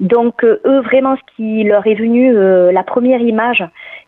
Donc, 0.00 0.42
euh, 0.44 0.60
eux, 0.64 0.80
vraiment, 0.80 1.16
ce 1.16 1.36
qui 1.36 1.64
leur 1.64 1.86
est 1.86 1.94
venu, 1.94 2.34
euh, 2.34 2.72
la 2.72 2.82
première 2.82 3.20
image 3.20 3.64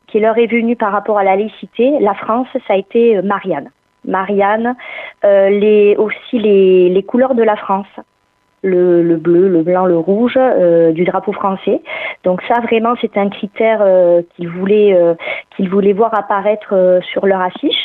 qui 0.06 0.20
leur 0.20 0.38
est 0.38 0.46
venue 0.46 0.76
par 0.76 0.92
rapport 0.92 1.18
à 1.18 1.24
la 1.24 1.36
laïcité, 1.36 1.98
la 2.00 2.14
France, 2.14 2.48
ça 2.66 2.74
a 2.74 2.76
été 2.76 3.20
Marianne. 3.22 3.70
Marianne, 4.04 4.76
les, 5.24 5.96
aussi 5.98 6.38
les, 6.38 6.88
les 6.88 7.02
couleurs 7.02 7.34
de 7.34 7.42
la 7.42 7.56
France. 7.56 7.88
Le, 8.72 9.02
le 9.10 9.16
bleu, 9.26 9.44
le 9.56 9.62
blanc, 9.62 9.86
le 9.86 9.98
rouge 10.10 10.36
euh, 10.36 10.90
du 10.98 11.04
drapeau 11.04 11.32
français. 11.32 11.78
Donc 12.24 12.38
ça 12.48 12.56
vraiment 12.68 12.94
c'est 13.00 13.16
un 13.16 13.28
critère 13.28 13.80
euh, 13.80 14.22
qu'ils 14.34 14.48
voulaient 14.48 14.92
euh, 14.94 15.14
qu'ils 15.56 15.68
voulaient 15.74 15.92
voir 16.00 16.12
apparaître 16.22 16.72
sur 17.10 17.22
leur 17.30 17.40
affiche. 17.50 17.84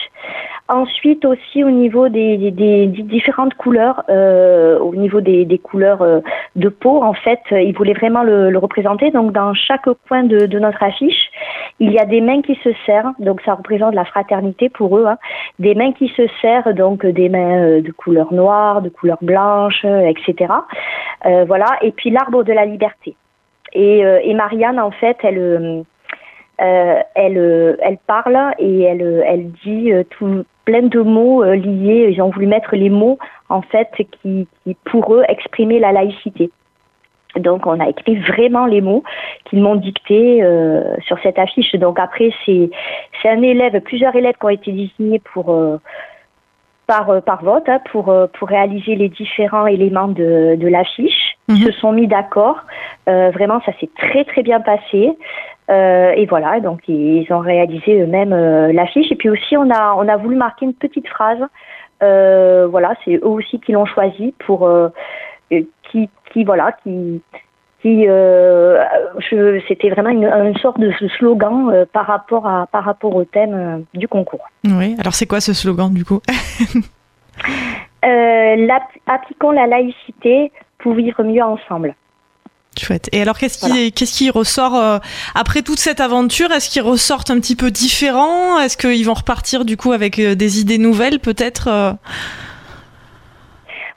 Ensuite 0.68 1.24
aussi 1.26 1.64
au 1.66 1.70
niveau 1.70 2.08
des, 2.18 2.38
des- 2.38 2.52
des- 2.52 2.88
différentes 2.88 3.56
couleurs, 3.56 3.98
euh, 4.10 4.80
au 4.80 4.96
niveau 4.96 5.20
des, 5.20 5.44
des 5.44 5.58
couleurs 5.58 6.02
euh, 6.02 6.20
de 6.56 6.70
peau, 6.70 7.04
en 7.04 7.14
fait, 7.26 7.42
ils 7.52 7.76
voulaient 7.80 8.00
vraiment 8.02 8.24
le, 8.24 8.50
le 8.50 8.58
représenter. 8.58 9.12
Donc 9.12 9.34
dans 9.34 9.54
chaque 9.54 9.88
coin 10.08 10.24
de, 10.24 10.46
de 10.54 10.60
notre 10.60 10.82
affiche, 10.82 11.24
il 11.80 11.92
y 11.92 12.00
a 12.00 12.06
des 12.06 12.22
mains 12.22 12.42
qui 12.42 12.56
se 12.64 12.70
serrent, 12.86 13.14
donc 13.20 13.42
ça 13.42 13.54
représente 13.56 13.96
la 13.96 14.06
fraternité 14.06 14.70
pour 14.70 14.98
eux. 14.98 15.06
hein. 15.08 15.18
Des 15.60 15.76
mains 15.76 15.94
qui 15.94 16.08
se 16.10 16.28
serrent, 16.42 16.74
donc 16.74 17.06
des 17.06 17.30
mains 17.30 17.64
euh, 17.64 17.82
de 17.82 17.92
couleur 17.92 18.34
noire, 18.34 18.82
de 18.82 18.90
couleur 18.90 19.18
blanche, 19.22 19.82
euh, 19.86 20.02
etc. 20.08 20.54
Euh, 21.26 21.46
voilà. 21.46 21.68
Et 21.82 21.92
puis 21.92 22.10
l'arbre 22.10 22.44
de 22.44 22.54
la 22.54 22.66
liberté. 22.66 23.16
Et, 23.74 24.06
euh, 24.06 24.34
Marianne, 24.34 24.80
en 24.80 24.92
fait, 24.92 25.18
elle, 25.24 25.38
euh, 25.38 25.84
euh, 26.62 27.00
elle, 27.16 27.38
euh, 27.38 27.76
elle 27.82 27.98
parle 28.06 28.54
et 28.60 28.82
elle, 28.82 29.02
euh, 29.02 29.24
elle 29.26 29.52
dit 29.64 29.92
euh, 29.92 30.04
tout, 30.10 30.44
plein 30.66 30.84
de 30.84 31.00
mots 31.00 31.44
euh, 31.44 31.56
liés. 31.56 32.10
Ils 32.12 32.22
ont 32.22 32.30
voulu 32.30 32.48
mettre 32.48 32.76
les 32.76 32.90
mots, 32.90 33.18
en 33.50 33.62
fait, 33.62 33.90
qui, 34.22 34.48
qui 34.64 34.76
pour 34.86 35.14
eux 35.16 35.24
exprimaient 35.28 35.80
la 35.80 35.92
laïcité. 35.92 36.52
Donc, 37.38 37.66
on 37.66 37.80
a 37.80 37.90
écrit 37.90 38.18
vraiment 38.18 38.66
les 38.66 38.82
mots 38.82 39.04
qu'ils 39.46 39.62
m'ont 39.62 39.76
dictés 39.76 40.44
euh, 40.44 40.96
sur 41.06 41.18
cette 41.24 41.40
affiche. 41.40 41.74
Donc, 41.76 42.00
après, 42.00 42.32
c'est 42.46 42.70
c'est 43.22 43.30
un 43.30 43.42
élève, 43.42 43.80
plusieurs 43.82 44.16
élèves 44.16 44.36
qui 44.40 44.46
ont 44.46 44.50
été 44.50 44.72
désignés 44.72 45.22
pour 45.34 45.52
euh, 45.52 45.78
par, 46.88 47.10
euh, 47.10 47.22
par 47.22 47.42
vote 47.44 47.64
hein, 47.68 47.80
pour, 47.92 48.10
euh, 48.10 48.28
pour 48.28 48.50
réaliser 48.50 48.96
les 48.96 49.08
différents 49.08 49.66
éléments 49.66 50.10
de, 50.10 50.56
de 50.56 50.68
l'affiche. 50.68 51.38
Ils 51.48 51.64
se 51.64 51.72
sont 51.72 51.94
mis 51.94 52.08
d'accord. 52.08 52.58
Euh, 53.08 53.30
vraiment, 53.32 53.62
ça 53.66 53.72
s'est 53.80 53.90
très 53.98 54.26
très 54.26 54.44
bien 54.44 54.60
passé. 54.60 55.18
Euh, 55.70 56.12
et 56.12 56.26
voilà, 56.26 56.60
donc 56.60 56.82
ils 56.88 57.26
ont 57.32 57.40
réalisé 57.40 58.02
eux-mêmes 58.02 58.36
l'affiche. 58.72 59.10
Et 59.12 59.16
puis 59.16 59.30
aussi, 59.30 59.56
on 59.56 59.70
a, 59.70 59.96
on 59.98 60.08
a 60.08 60.18
voulu 60.18 60.36
marquer 60.36 60.66
une 60.66 60.74
petite 60.74 61.08
phrase. 61.08 61.40
Euh, 62.04 62.68
voilà, 62.68 62.94
c'est 63.06 63.16
eux 63.16 63.28
aussi 63.28 63.60
qui 63.62 63.72
l'ont 63.72 63.86
choisi 63.86 64.34
pour 64.46 64.70
qui, 65.50 66.10
qui 66.32 66.44
voilà, 66.44 66.72
qui 66.84 67.22
qui 67.82 68.06
euh, 68.08 68.84
c'était 69.68 69.90
vraiment 69.90 70.10
une, 70.10 70.26
une 70.26 70.58
sorte 70.58 70.80
de 70.80 70.94
slogan 71.18 71.70
euh, 71.70 71.86
par 71.92 72.06
rapport 72.06 72.48
à 72.48 72.68
par 72.68 72.84
rapport 72.84 73.16
au 73.16 73.26
thème 73.26 73.54
euh, 73.54 73.80
du 73.98 74.08
concours. 74.08 74.48
Oui, 74.66 74.96
alors 75.00 75.14
c'est 75.14 75.26
quoi 75.26 75.42
ce 75.42 75.54
slogan 75.54 75.94
du 75.94 76.06
coup? 76.06 76.22
Appliquons 79.08 79.52
la 79.52 79.68
laïcité 79.68 80.52
pour 80.80 80.94
vivre 80.94 81.24
mieux 81.24 81.44
ensemble. 81.44 81.96
Chouette. 82.80 83.10
Et 83.12 83.22
alors, 83.22 83.38
qu'est-ce 83.38 83.60
qui, 83.60 83.92
qu'est-ce 83.92 84.18
qui 84.18 84.30
ressort 84.30 85.02
après 85.36 85.62
toute 85.62 85.80
cette 85.80 86.00
aventure? 86.00 86.52
Est-ce 86.52 86.70
qu'ils 86.70 86.82
ressortent 86.82 87.30
un 87.30 87.40
petit 87.40 87.58
peu 87.58 87.70
différents? 87.70 88.60
Est-ce 88.60 88.78
qu'ils 88.78 89.06
vont 89.06 89.14
repartir 89.14 89.66
du 89.66 89.76
coup 89.76 89.92
avec 89.92 90.20
des 90.20 90.62
idées 90.62 90.78
nouvelles, 90.78 91.20
peut-être 91.20 91.98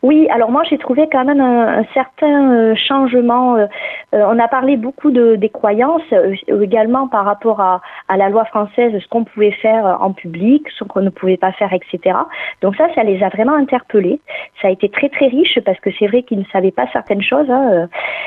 Oui, 0.05 0.29
alors 0.29 0.51
moi 0.51 0.65
j'ai 0.69 0.77
trouvé 0.77 1.09
quand 1.11 1.25
même 1.25 1.41
un, 1.41 1.79
un 1.81 1.85
certain 1.95 2.53
euh, 2.53 2.75
changement. 2.75 3.57
euh, 3.57 3.67
euh, 4.15 4.23
on 4.29 4.39
a 4.39 4.49
parlé 4.49 4.77
beaucoup 4.77 5.11
de, 5.11 5.35
des 5.37 5.49
croyances, 5.49 6.03
euh, 6.13 6.35
également 6.61 7.09
par 7.09 7.25
rapport 7.25 7.63
à, 7.63 7.81
à 8.09 8.19
la 8.19 8.29
loi 8.29 8.45
française, 8.45 8.93
ce 9.03 9.09
qu'on 9.09 9.25
pouvait 9.25 9.53
faire 9.53 9.87
euh, 9.87 9.95
en 10.07 10.13
public, 10.13 10.69
ce 10.79 10.85
qu'on 10.85 11.01
ne 11.01 11.09
pouvait 11.09 11.39
pas 11.39 11.53
faire, 11.53 11.73
etc. 11.73 12.19
Donc 12.61 12.77
ça, 12.77 12.87
ça 12.95 13.03
les 13.03 13.23
a 13.23 13.31
vraiment 13.31 13.55
interpellés. 13.55 14.21
Ça 14.61 14.69
a 14.69 14.73
été 14.73 14.91
très 14.91 15.09
très 15.09 15.29
riche 15.29 15.59
parce 15.65 15.81
que 15.81 15.89
c'est 15.99 16.07
vrai 16.07 16.23
qu'ils 16.23 16.41
ne 16.41 16.45
savaient 16.53 16.71
pas 16.71 16.87
certaines 16.93 17.23
choses. 17.23 17.51
hein, 17.51 17.71
euh. 17.73 17.87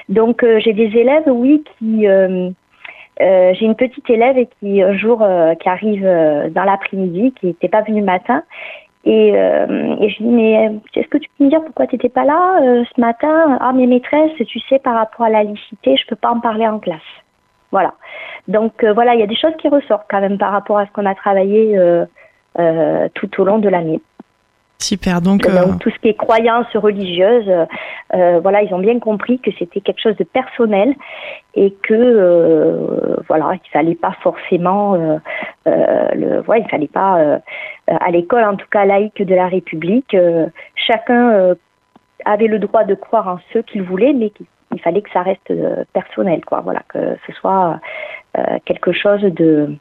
Donc 0.09 0.43
j'ai 0.57 0.73
des 0.73 0.91
élèves, 0.97 1.27
oui, 1.27 1.63
qui... 1.77 2.07
euh, 2.07 2.49
j'ai 3.19 3.65
une 3.65 3.75
petite 3.75 4.09
élève 4.09 4.37
qui 4.59 4.81
un 4.81 4.95
jour 4.95 5.21
euh, 5.21 5.53
qui 5.55 5.69
arrive 5.69 6.05
euh, 6.05 6.49
dans 6.49 6.63
l'après-midi, 6.63 7.33
qui 7.39 7.47
n'était 7.47 7.67
pas 7.67 7.81
venue 7.81 7.99
le 8.01 8.05
matin, 8.05 8.43
et, 9.07 9.31
euh, 9.35 9.95
et 10.01 10.09
je 10.09 10.17
dis 10.17 10.29
mais 10.29 10.67
euh, 10.67 10.73
est-ce 10.95 11.07
que 11.07 11.17
tu 11.17 11.29
peux 11.37 11.45
me 11.45 11.49
dire 11.49 11.63
pourquoi 11.63 11.87
tu 11.87 11.95
n'étais 11.95 12.09
pas 12.09 12.25
là 12.25 12.59
euh, 12.61 12.83
ce 12.93 12.99
matin? 12.99 13.57
Ah 13.61 13.71
mes 13.71 13.87
maîtresses, 13.87 14.35
tu 14.35 14.59
sais 14.67 14.79
par 14.79 14.95
rapport 14.95 15.27
à 15.27 15.29
la 15.29 15.43
laïcité, 15.43 15.95
je 15.95 16.05
peux 16.07 16.17
pas 16.17 16.29
en 16.29 16.41
parler 16.41 16.67
en 16.67 16.79
classe. 16.79 16.99
Voilà. 17.71 17.93
Donc 18.49 18.83
euh, 18.83 18.91
voilà, 18.91 19.13
il 19.15 19.21
y 19.21 19.23
a 19.23 19.27
des 19.27 19.35
choses 19.37 19.55
qui 19.59 19.69
ressortent 19.69 20.07
quand 20.09 20.19
même 20.19 20.37
par 20.37 20.51
rapport 20.51 20.77
à 20.77 20.85
ce 20.85 20.91
qu'on 20.91 21.05
a 21.05 21.15
travaillé 21.15 21.77
euh, 21.77 22.05
euh, 22.59 23.07
tout 23.13 23.29
au 23.39 23.45
long 23.45 23.59
de 23.59 23.69
l'année. 23.69 24.01
Super. 24.79 25.21
Donc, 25.21 25.41
Donc, 25.41 25.55
euh, 25.55 25.73
tout 25.79 25.89
ce 25.89 25.97
qui 25.99 26.09
est 26.09 26.13
croyance 26.13 26.67
religieuse, 26.75 27.49
euh, 27.49 27.65
euh, 28.13 28.39
voilà, 28.39 28.61
ils 28.61 28.73
ont 28.73 28.79
bien 28.79 28.99
compris 28.99 29.39
que 29.39 29.49
c'était 29.57 29.81
quelque 29.81 30.01
chose 30.01 30.15
de 30.17 30.23
personnel 30.23 30.93
et 31.55 31.71
que 31.71 31.93
euh, 31.93 33.15
voilà, 33.27 33.53
il 33.53 33.69
fallait 33.71 33.95
pas 33.95 34.15
forcément, 34.21 34.95
le, 35.65 36.41
ouais, 36.47 36.61
il 36.61 36.69
fallait 36.69 36.87
pas 36.87 37.39
à 37.87 38.11
l'école, 38.11 38.43
en 38.43 38.55
tout 38.55 38.67
cas 38.69 38.85
laïque 38.85 39.21
de 39.23 39.35
la 39.35 39.47
République, 39.47 40.15
chacun 40.75 41.55
avait 42.25 42.47
le 42.47 42.59
droit 42.59 42.83
de 42.83 42.93
croire 42.93 43.27
en 43.27 43.39
ce 43.53 43.59
qu'il 43.59 43.81
voulait, 43.81 44.13
mais 44.13 44.29
qu'il 44.29 44.45
il 44.73 44.81
fallait 44.81 45.01
que 45.01 45.09
ça 45.11 45.21
reste 45.21 45.51
personnel, 45.93 46.43
quoi. 46.45 46.59
Voilà, 46.59 46.81
que 46.89 47.17
ce 47.25 47.33
soit 47.33 47.79
quelque 48.65 48.91
chose 48.91 49.21
de 49.21 49.73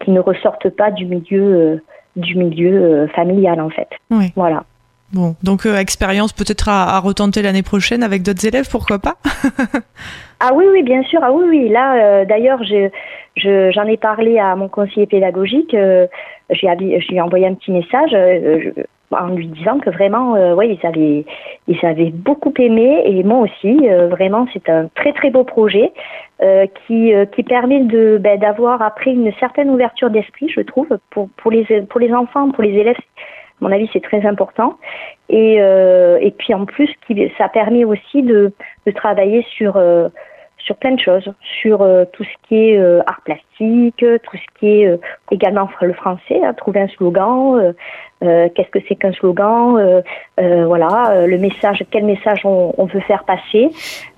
qui 0.00 0.10
ne 0.10 0.20
ressorte 0.20 0.68
pas 0.68 0.90
du 0.90 1.06
milieu 1.06 1.80
du 2.16 2.36
milieu 2.36 2.72
euh, 2.82 3.08
familial 3.08 3.60
en 3.60 3.70
fait. 3.70 3.88
Oui. 4.10 4.32
Voilà. 4.36 4.64
bon, 5.12 5.34
donc 5.42 5.66
euh, 5.66 5.76
expérience 5.76 6.32
peut-être 6.32 6.68
à, 6.68 6.96
à 6.96 6.98
retenter 7.00 7.42
l'année 7.42 7.62
prochaine 7.62 8.02
avec 8.02 8.22
d'autres 8.22 8.46
élèves, 8.46 8.68
pourquoi 8.70 8.98
pas 8.98 9.16
Ah 10.40 10.50
oui, 10.54 10.64
oui, 10.72 10.82
bien 10.82 11.02
sûr. 11.04 11.20
Ah 11.22 11.32
oui, 11.32 11.44
oui. 11.48 11.68
Là, 11.70 11.94
euh, 11.94 12.24
d'ailleurs, 12.24 12.62
je, 12.64 12.88
je- 13.36 13.70
j'en 13.72 13.84
ai 13.86 13.96
parlé 13.96 14.38
à 14.38 14.54
mon 14.56 14.68
conseiller 14.68 15.06
pédagogique. 15.06 15.72
euh, 15.74 16.06
j'ai, 16.50 17.20
envoyé 17.20 17.46
un 17.46 17.54
petit 17.54 17.70
message 17.70 18.10
je- 18.10 18.82
en 19.10 19.28
lui 19.28 19.46
disant 19.48 19.78
que 19.78 19.90
vraiment, 19.90 20.34
euh, 20.36 20.54
ouais, 20.54 20.68
ils 20.70 20.86
avaient, 20.86 21.24
ils 21.68 21.86
avaient 21.86 22.10
beaucoup 22.10 22.52
aimé 22.58 23.02
et 23.04 23.22
moi 23.22 23.38
aussi. 23.40 23.88
euh, 23.88 24.08
vraiment, 24.08 24.46
c'est 24.52 24.68
un 24.68 24.88
très 24.94 25.12
très 25.12 25.30
beau 25.30 25.44
projet 25.44 25.92
euh, 26.42 26.66
qui, 26.86 27.14
euh, 27.14 27.26
qui 27.26 27.42
permet 27.42 27.80
de, 27.80 28.18
ben, 28.18 28.38
d'avoir 28.38 28.82
après 28.82 29.12
une 29.12 29.32
certaine 29.40 29.70
ouverture 29.70 30.10
d'esprit, 30.10 30.48
je 30.48 30.60
trouve, 30.60 30.88
pour, 31.10 31.28
pour 31.36 31.50
les, 31.50 31.64
pour 31.82 32.00
les 32.00 32.12
enfants, 32.12 32.50
pour 32.50 32.64
les 32.64 32.72
élèves. 32.72 32.96
À 32.96 33.64
mon 33.64 33.72
avis, 33.72 33.88
c'est 33.92 34.02
très 34.02 34.26
important. 34.26 34.74
Et, 35.28 35.56
euh, 35.60 36.18
et 36.20 36.32
puis 36.32 36.52
en 36.54 36.64
plus, 36.64 36.90
qui, 37.06 37.32
ça 37.38 37.48
permet 37.48 37.84
aussi 37.84 38.22
de, 38.22 38.52
de 38.86 38.90
travailler 38.90 39.46
sur 39.56 39.76
euh, 39.76 40.08
sur 40.64 40.76
plein 40.76 40.92
de 40.92 41.00
choses, 41.00 41.30
sur 41.60 41.82
euh, 41.82 42.04
tout 42.12 42.24
ce 42.24 42.48
qui 42.48 42.70
est 42.70 42.78
euh, 42.78 43.00
art 43.06 43.20
plastique, 43.24 43.98
tout 43.98 44.36
ce 44.36 44.58
qui 44.58 44.80
est 44.80 44.86
euh, 44.86 44.96
également 45.30 45.68
le 45.82 45.92
français, 45.92 46.40
hein, 46.42 46.54
trouver 46.54 46.80
un 46.80 46.88
slogan, 46.88 47.74
euh, 48.22 48.48
qu'est-ce 48.54 48.70
que 48.70 48.78
c'est 48.88 48.94
qu'un 48.94 49.12
slogan, 49.12 49.76
euh, 49.76 50.02
euh, 50.40 50.66
voilà, 50.66 51.26
le 51.26 51.38
message, 51.38 51.84
quel 51.90 52.04
message 52.04 52.40
on, 52.44 52.72
on 52.78 52.86
veut 52.86 53.00
faire 53.00 53.24
passer. 53.24 53.70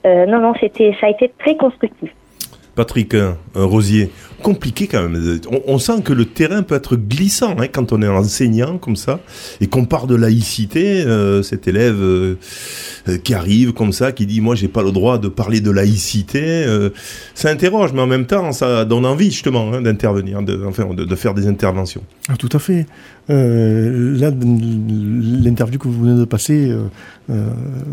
Non, 0.05 0.39
non, 0.39 0.55
c'était, 0.61 0.95
ça 1.01 1.07
a 1.07 1.11
été 1.11 1.33
très 1.39 1.57
constructif. 1.57 2.11
Patrick 2.77 3.15
euh, 3.15 3.33
Rosier, 3.55 4.11
compliqué 4.43 4.87
quand 4.87 5.09
même. 5.09 5.41
On, 5.67 5.79
sent 5.79 6.03
que 6.05 6.13
le 6.13 6.27
terrain 6.27 6.63
peut 6.63 6.75
être 6.77 6.95
glissant 6.97 7.57
hein, 7.59 7.67
quand 7.73 7.93
on 7.93 8.03
est 8.03 8.09
enseignant 8.09 8.77
comme 8.79 8.95
ça 8.97 9.19
et 9.61 9.67
qu'on 9.67 9.87
part 9.87 10.07
de 10.07 10.15
laïcité. 10.15 11.03
euh, 11.03 11.43
cet 11.43 11.67
élève 11.69 11.97
euh, 12.01 12.35
euh, 13.09 13.17
qui 13.19 13.33
arrive 13.35 13.73
comme 13.73 13.93
ça, 13.93 14.13
qui 14.13 14.27
dit 14.27 14.41
moi 14.41 14.55
j'ai 14.55 14.69
pas 14.69 14.83
le 14.83 14.93
droit 14.93 15.19
de 15.19 15.29
parler 15.29 15.61
de 15.61 15.71
laïcité, 15.71 16.67
ça 17.35 17.49
interroge, 17.51 17.93
mais 17.95 18.03
en 18.03 18.07
même 18.07 18.27
temps 18.27 18.53
ça 18.53 18.85
donne 18.85 19.07
envie 19.07 19.31
justement 19.31 19.73
hein, 19.73 19.81
d'intervenir, 19.81 20.43
de, 20.43 20.63
enfin 20.67 20.87
de, 20.95 21.17
faire 21.17 21.33
des 21.35 21.47
interventions. 21.47 22.03
Ah, 22.29 22.37
tout 22.37 22.49
à 22.53 22.59
fait. 22.59 22.87
L'interview 25.45 25.79
que 25.79 25.89
vous 25.89 26.03
venez 26.05 26.19
de 26.19 26.25
passer 26.25 26.73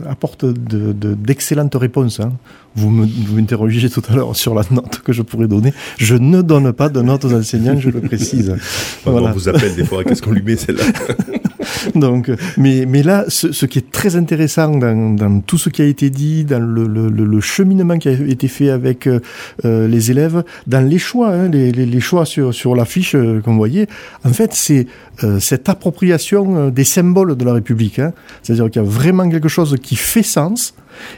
apporte 0.07 0.45
de- 0.45 0.91
de- 0.93 1.13
d'excellentes 1.13 1.75
réponses. 1.75 2.19
hein. 2.19 2.33
Vous 2.75 2.89
m'interrogez 2.89 3.89
tout 3.89 4.01
à 4.09 4.15
l'heure 4.15 4.35
sur 4.35 4.55
la 4.55 4.63
note 4.71 5.01
que 5.03 5.13
je 5.13 5.21
pourrais 5.21 5.47
donner. 5.47 5.73
Je 5.97 6.15
ne 6.15 6.41
donne 6.41 6.73
pas 6.73 6.89
de 6.89 7.01
notes 7.01 7.25
aux 7.25 7.33
enseignants, 7.33 7.79
je 7.79 7.89
le 7.89 8.01
précise. 8.01 8.55
Voilà. 9.05 9.29
On 9.29 9.31
vous 9.33 9.49
appelle 9.49 9.75
des 9.75 9.83
fois, 9.85 10.03
qu'est-ce 10.03 10.21
qu'on 10.21 10.31
lui 10.31 10.41
met 10.41 10.55
celle-là 10.55 10.83
Donc, 11.95 12.31
mais, 12.57 12.85
mais 12.87 13.03
là, 13.03 13.25
ce, 13.27 13.51
ce 13.51 13.65
qui 13.65 13.79
est 13.79 13.91
très 13.91 14.15
intéressant 14.15 14.69
dans, 14.77 15.13
dans 15.15 15.41
tout 15.41 15.57
ce 15.57 15.69
qui 15.69 15.81
a 15.81 15.85
été 15.85 16.09
dit, 16.09 16.45
dans 16.45 16.59
le, 16.59 16.87
le, 16.87 17.09
le- 17.09 17.25
le 17.25 17.41
cheminement 17.41 17.97
qui 17.97 18.07
a 18.07 18.11
été 18.13 18.47
fait 18.47 18.69
avec 18.69 19.07
euh, 19.07 19.19
euh, 19.65 19.87
les 19.87 20.09
élèves, 20.11 20.43
dans 20.67 20.85
les 20.87 20.97
choix, 20.99 21.29
hein, 21.31 21.49
les, 21.49 21.71
les, 21.71 21.85
les 21.85 21.99
choix 21.99 22.25
sur, 22.25 22.53
sur 22.53 22.75
l'affiche 22.75 23.15
euh, 23.15 23.41
qu'on 23.41 23.55
voyait, 23.55 23.87
en 24.23 24.31
fait, 24.31 24.51
c'est 24.53 24.87
euh, 25.23 25.39
cette 25.39 25.67
appropriation 25.69 26.55
euh, 26.57 26.69
des 26.71 26.83
symboles 26.85 27.35
de 27.35 27.45
la 27.45 27.53
République. 27.53 27.99
Hein. 27.99 28.13
C'est-à-dire 28.41 28.69
qu'il 28.71 28.81
y 28.81 28.85
a 28.85 28.87
vraiment 28.87 29.29
quelque 29.29 29.49
chose 29.49 29.75
qui 29.81 29.95
fait 29.95 30.23
sens. 30.23 30.73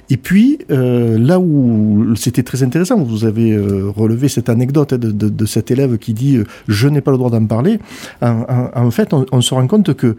Et 0.09 0.17
puis, 0.17 0.59
euh, 0.71 1.17
là 1.17 1.39
où 1.39 2.13
c'était 2.15 2.43
très 2.43 2.63
intéressant, 2.63 3.01
vous 3.03 3.25
avez 3.25 3.51
euh, 3.51 3.89
relevé 3.95 4.27
cette 4.27 4.49
anecdote 4.49 4.93
hein, 4.93 4.97
de, 4.97 5.11
de, 5.11 5.29
de 5.29 5.45
cet 5.45 5.71
élève 5.71 5.97
qui 5.97 6.13
dit 6.13 6.37
euh, 6.37 6.43
Je 6.67 6.87
n'ai 6.87 7.01
pas 7.01 7.11
le 7.11 7.17
droit 7.17 7.29
d'en 7.29 7.45
parler. 7.45 7.79
En, 8.21 8.45
en- 8.47 8.69
en 8.85 8.91
fait, 8.91 9.13
on, 9.13 9.25
on 9.31 9.41
se 9.41 9.53
rend 9.53 9.65
compte 9.67 9.93
que 9.93 10.15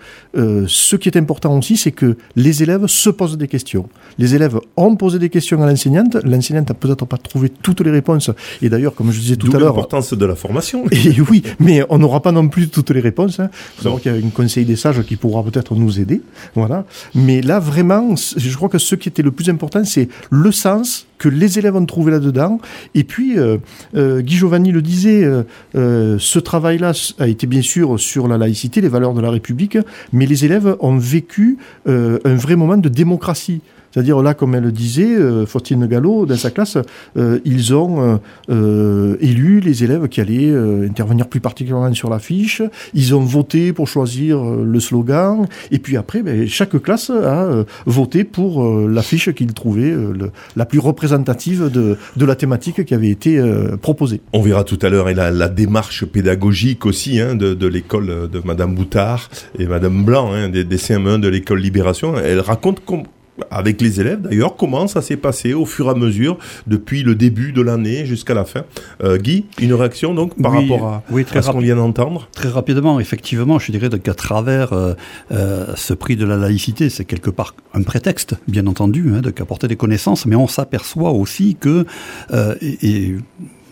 ce 0.67 0.97
qui 0.97 1.09
est 1.09 1.17
important 1.17 1.57
aussi, 1.57 1.77
c'est 1.77 1.93
que 1.93 2.17
les 2.37 2.63
élèves 2.63 2.87
se 2.87 3.11
posent 3.11 3.39
des 3.39 3.49
questions. 3.49 3.89
Les 4.19 4.35
élèves 4.35 4.59
ont 4.77 4.97
posé 4.97 5.19
des 5.19 5.29
questions 5.31 5.63
à 5.63 5.67
l'enseignante. 5.67 6.17
L'enseignante 6.25 6.69
n'a 6.69 6.75
peut-être 6.75 7.05
pas 7.07 7.17
trouvé 7.17 7.49
toutes 7.49 7.81
les 7.81 7.91
réponses. 7.91 8.31
Et 8.63 8.69
d'ailleurs, 8.69 8.95
comme 8.95 9.11
je 9.13 9.21
disais 9.21 9.37
tout 9.37 9.49
à 9.55 9.59
l'heure, 9.59 9.69
l'importance 9.75 10.13
de 10.15 10.27
la 10.27 10.35
formation. 10.35 10.85
et 10.91 11.21
oui, 11.31 11.43
mais 11.61 11.83
on 11.91 11.99
n'aura 11.99 12.21
pas 12.23 12.33
non 12.33 12.49
plus 12.49 12.69
toutes 12.69 12.91
les 12.91 13.01
réponses. 13.01 13.41
Hein. 13.41 13.49
Il 13.53 13.77
faut 13.77 13.83
savoir 13.85 14.01
qu'il 14.03 14.13
y 14.13 14.15
a 14.15 14.19
une 14.19 14.31
conseil 14.31 14.65
des 14.65 14.77
sages 14.77 15.03
qui 15.03 15.17
pourra 15.17 15.43
peut-être 15.43 15.75
nous 15.75 16.01
aider. 16.01 16.21
Voilà. 16.55 16.85
Mais 17.15 17.41
là, 17.43 17.59
vraiment, 17.59 18.15
je 18.37 18.57
crois 18.57 18.69
que 18.69 18.79
ce 18.79 18.95
qui 18.95 19.09
était 19.09 19.23
le 19.23 19.31
plus 19.33 19.46
important, 19.49 19.85
c'est 19.85 20.09
le 20.31 20.53
sens 20.53 21.07
que 21.19 21.29
les 21.29 21.59
élèves 21.59 21.77
ont 21.77 21.87
trouvé 21.87 22.13
là-dedans. 22.13 22.61
Et 22.95 23.05
puis, 23.05 23.39
euh, 23.39 23.59
euh, 23.95 24.21
Guy 24.21 24.37
Giovanni 24.37 24.73
le 24.73 24.83
disait, 24.83 25.25
euh, 25.75 26.17
ce 26.19 26.39
travail-là 26.39 26.93
a 27.19 27.29
été 27.29 27.47
bien 27.47 27.63
sûr 27.63 27.99
sur 27.99 28.29
la 28.29 28.39
laïcité, 28.39 28.81
les 28.81 28.89
valeurs 28.89 29.15
de 29.15 29.21
la 29.21 29.31
République, 29.31 29.79
mais 30.13 30.27
les 30.27 30.45
élèves 30.45 30.77
ont 30.81 30.97
vécu 30.97 31.59
un 31.87 32.35
vrai 32.35 32.57
moment 32.57 32.77
de 32.77 32.89
démocratie. 32.89 33.61
C'est-à-dire 33.97 34.21
là, 34.21 34.35
comme 34.35 34.55
elle 34.55 34.65
le 34.65 34.73
disait, 34.73 35.17
euh, 35.17 35.47
Faustine 35.47 35.87
Gallo, 35.87 36.27
dans 36.27 36.37
sa 36.37 36.51
classe, 36.51 36.77
euh, 37.17 37.39
ils 37.47 37.75
ont 37.75 38.21
euh, 38.51 39.17
élu 39.21 39.61
les 39.61 39.85
élèves 39.85 40.07
qui 40.09 40.21
allaient 40.21 40.53
intervenir 40.85 41.29
plus 41.29 41.41
particulièrement 41.41 41.91
sur 41.95 42.11
l'affiche. 42.11 42.61
Ils 42.93 43.15
ont 43.15 43.21
voté 43.23 43.73
pour 43.73 43.89
choisir 43.89 44.45
le 44.45 44.81
slogan. 44.81 45.47
Et 45.71 45.79
puis 45.79 45.97
après, 45.97 46.23
ben, 46.23 46.47
chaque 46.47 46.77
classe 46.83 47.09
a 47.09 47.65
voté 47.87 48.25
pour 48.25 48.87
l'affiche 48.87 49.33
qu'ils 49.33 49.55
trouvaient 49.55 49.93
euh, 49.93 50.13
le- 50.13 50.31
la 50.57 50.67
plus 50.67 50.79
représentative 50.79 51.71
de, 51.73 51.97
la 52.27 52.35
thématique 52.37 52.85
qui 52.85 52.93
avait 52.93 53.09
été 53.09 53.41
proposée. 53.81 54.21
On 54.35 54.43
verra 54.43 54.65
tout 54.65 54.79
à 54.83 54.91
l'heure 54.91 55.09
la, 55.15 55.49
démarche 55.49 56.05
pédagogique 56.05 56.85
aussi 56.85 57.19
hein, 57.19 57.35
de, 57.35 57.67
l'école 57.67 58.29
de 58.31 58.43
Madame 58.45 58.75
Boutard 58.75 59.31
et 59.59 59.67
Madame 59.67 60.05
Blanc, 60.05 60.33
hein, 60.35 60.51
des, 60.51 60.65
des 60.65 60.77
CM1 60.77 61.19
de 61.21 61.29
l'école 61.29 61.61
Libération. 61.61 62.15
Elle 62.19 62.41
raconte 62.41 62.85
com- 62.85 63.05
avec 63.51 63.81
les 63.81 64.01
élèves 64.01 64.23
d'ailleurs 64.23 64.57
comment 64.57 64.87
ça 64.87 65.03
s'est 65.03 65.17
passé 65.17 65.55
au 65.55 65.67
fur 65.67 65.87
et 65.87 65.91
à 65.91 65.95
mesure 65.95 66.39
depuis 66.67 67.03
le 67.03 67.15
début 67.15 67.53
de 67.53 67.61
l'année 67.63 68.07
jusqu'à 68.07 68.35
la 68.35 68.45
fin. 68.45 68.63
Euh, 69.03 69.19
Guy, 69.19 69.47
une 69.61 69.75
réaction 69.75 70.15
donc 70.15 70.41
par 70.41 70.53
Oui, 70.53 70.69
rapport 70.69 70.87
à, 70.89 71.03
oui, 71.11 71.25
très 71.25 71.41
à 71.41 71.43
ce 71.43 71.51
qu'on 71.51 71.61
vient 71.61 71.77
d'entendre 71.77 72.29
Très 72.33 72.49
rapidement, 72.49 73.01
effectivement, 73.01 73.59
je 73.59 73.73
dirais 73.73 73.89
qu'à 73.99 74.15
travers 74.15 74.73
euh, 74.73 74.95
euh, 75.33 75.67
ce 75.77 75.95
prix 75.95 76.17
de 76.17 76.25
la 76.25 76.37
laïcité, 76.37 76.91
c'est 76.91 77.05
quelque 77.05 77.31
part 77.31 77.55
un 77.75 77.83
prétexte, 77.83 78.35
bien 78.49 78.67
entendu, 78.67 79.13
hein, 79.15 79.21
de 79.21 79.31
qu'apporter 79.31 79.69
des 79.69 79.77
connaissances, 79.77 80.27
mais 80.27 80.37
on 80.37 80.49
s'aperçoit 80.49 81.11
aussi 81.11 81.57
que, 81.59 81.85
et, 82.61 82.79
et 82.83 83.17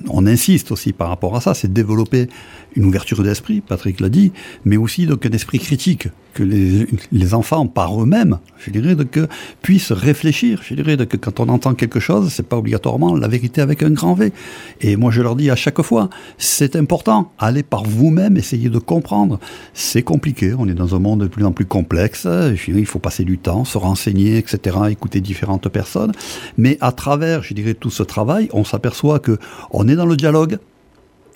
on 0.08 0.26
insiste 0.26 0.72
aussi 0.72 0.92
par 0.92 1.08
rapport 1.08 1.36
à 1.36 1.40
ça, 1.40 1.54
c'est 1.54 1.72
développer 1.72 2.28
une 2.77 2.85
ouverture 2.85 3.22
d'esprit, 3.22 3.61
Patrick 3.61 4.01
l'a 4.01 4.09
dit, 4.09 4.33
mais 4.64 4.77
aussi 4.77 5.07
donc 5.07 5.25
un 5.27 5.31
esprit 5.31 5.59
critique, 5.59 6.09
que 6.35 6.43
les, 6.43 7.35
enfants 7.35 7.66
par 7.66 8.03
eux-mêmes, 8.03 8.39
je 8.59 8.70
dirais, 8.70 8.95
donc, 8.95 9.18
puissent 9.62 9.93
réfléchir. 9.93 10.61
Je 10.62 10.75
dirais 10.75 10.97
que 11.07 11.16
quand 11.16 11.41
on 11.41 11.49
entend 11.49 11.75
quelque 11.75 12.01
chose, 12.01 12.31
c'est 12.31 12.47
pas 12.47 12.59
obligatoirement 12.59 13.14
la 13.14 13.29
vérité 13.29 13.61
avec 13.61 13.83
un 13.83 13.91
grand 13.91 14.14
V. 14.14 14.33
Et 14.81 14.97
moi, 14.97 15.11
je 15.11 15.22
leur 15.22 15.37
dis 15.37 15.51
à 15.51 15.57
chaque 15.57 15.81
fois, 15.83 16.11
c'est 16.37 16.77
important, 16.77 17.33
allez 17.39 17.62
par 17.62 17.85
vous-même, 17.85 18.37
essayez 18.37 18.68
de 18.68 18.79
comprendre. 18.79 19.39
C'est 19.72 20.03
compliqué, 20.03 20.55
on 20.59 20.68
est 20.68 20.75
dans 20.75 20.95
un 20.95 20.99
monde 20.99 21.22
de 21.22 21.29
plus 21.29 21.45
en 21.45 21.53
plus 21.53 21.66
complexe, 21.66 22.25
je 22.25 22.72
il 22.72 22.87
faut 22.87 22.99
passer 22.99 23.25
du 23.25 23.39
temps, 23.39 23.64
se 23.64 23.79
renseigner, 23.79 24.37
etc., 24.39 24.77
écouter 24.91 25.20
différentes 25.20 25.68
personnes. 25.68 26.12
Mais 26.59 26.77
à 26.81 26.93
travers, 26.93 27.43
je 27.43 27.55
dirais, 27.55 27.75
tout 27.75 27.91
ce 27.91 28.03
travail, 28.03 28.49
on 28.53 28.64
s'aperçoit 28.64 29.20
que 29.20 29.39
on 29.70 29.87
est 29.87 29.95
dans 29.95 30.07
le 30.07 30.16
dialogue, 30.16 30.59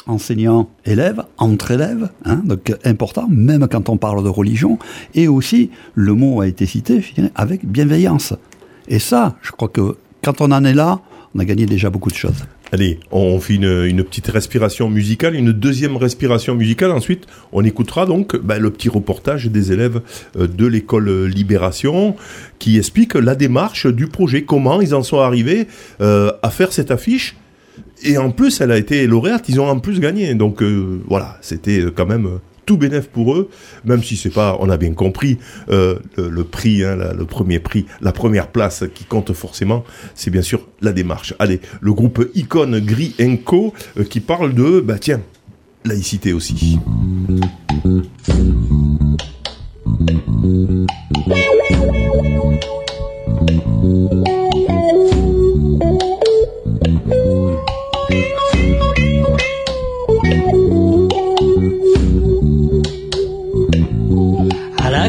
enseignant-élève, 0.09 1.23
entre 1.37 1.71
élèves, 1.71 2.09
hein, 2.25 2.43
donc 2.45 2.75
important, 2.85 3.29
même 3.31 3.69
quand 3.71 3.89
on 3.89 3.97
parle 3.97 4.25
de 4.25 4.29
religion, 4.29 4.79
et 5.15 5.29
aussi, 5.29 5.71
le 5.95 6.15
mot 6.15 6.41
a 6.41 6.49
été 6.49 6.67
cité, 6.67 7.05
avec 7.35 7.65
bienveillance. 7.65 8.35
Et 8.89 8.99
ça, 8.99 9.37
je 9.43 9.53
crois 9.53 9.69
que 9.69 9.97
quand 10.23 10.41
on 10.41 10.51
en 10.51 10.65
est 10.65 10.75
là, 10.75 11.01
on 11.35 11.39
a 11.39 11.45
gagné 11.45 11.67
déjà 11.67 11.91
beaucoup 11.91 12.11
de 12.11 12.17
choses. 12.17 12.45
Allez, 12.71 13.01
on 13.11 13.41
fait 13.41 13.55
une, 13.55 14.05
petite 14.05 14.27
respiration 14.27 14.91
musicale, 14.91 15.35
une 15.35 15.53
deuxième 15.53 15.97
respiration 15.97 16.55
musicale. 16.55 16.91
Ensuite, 16.91 17.27
on 17.53 17.65
écoutera 17.65 18.05
donc 18.05 18.37
ben, 18.37 18.59
le 18.59 18.71
petit 18.71 18.91
reportage 18.91 19.47
des 19.47 19.73
élèves 19.73 20.03
euh, 20.37 20.47
de 20.47 20.67
l'école 20.67 21.27
Libération 21.27 22.15
qui 22.59 22.77
explique 22.77 23.15
la 23.15 23.35
démarche 23.35 23.87
du 23.87 24.07
projet, 24.07 24.43
comment 24.43 24.83
ils 24.83 24.95
en 24.95 25.03
sont 25.03 25.21
arrivés 25.21 25.67
euh, 26.03 26.31
à 26.43 26.51
faire 26.51 26.73
cette 26.73 26.91
affiche 26.91 27.37
et 28.03 28.19
en 28.19 28.31
plus, 28.31 28.61
elle 28.61 28.71
a 28.71 28.79
été 28.79 29.07
lauréate, 29.07 29.49
ils 29.49 29.61
ont 29.61 29.69
en 29.69 29.79
plus 29.79 30.01
gagné. 30.01 30.35
Donc 30.35 30.63
euh, 30.63 31.01
voilà, 31.09 31.39
c'était 31.41 31.85
quand 31.95 32.07
même 32.07 32.27
euh, 32.27 32.39
tout 32.67 32.77
bénéf 32.77 33.09
pour 33.09 33.35
eux, 33.35 33.49
même 33.85 34.03
si 34.03 34.17
c'est 34.17 34.31
pas, 34.31 34.57
on 34.61 34.69
a 34.69 34.77
bien 34.77 34.93
compris, 34.93 35.39
euh, 35.71 35.99
le, 36.17 36.45
prix, 36.45 36.85
hein, 36.85 36.97
le 37.17 37.25
premier 37.25 37.61
prix, 37.61 37.87
la 38.01 38.13
première 38.13 38.49
place 38.49 38.85
qui 38.95 39.05
compte 39.05 39.33
forcément, 39.33 39.85
c'est 40.15 40.31
bien 40.31 40.43
sûr 40.43 40.67
la 40.81 40.93
démarche. 40.93 41.35
Allez, 41.39 41.61
le 41.81 41.93
groupe 41.93 42.29
Icon 42.35 42.79
Gris 42.85 43.15
Co 43.45 43.73
qui 44.11 44.21
parle 44.21 44.55
de, 44.55 44.81
bah 44.81 44.99
tiens, 44.99 45.21
laïcité 45.85 46.33
aussi. 46.33 46.79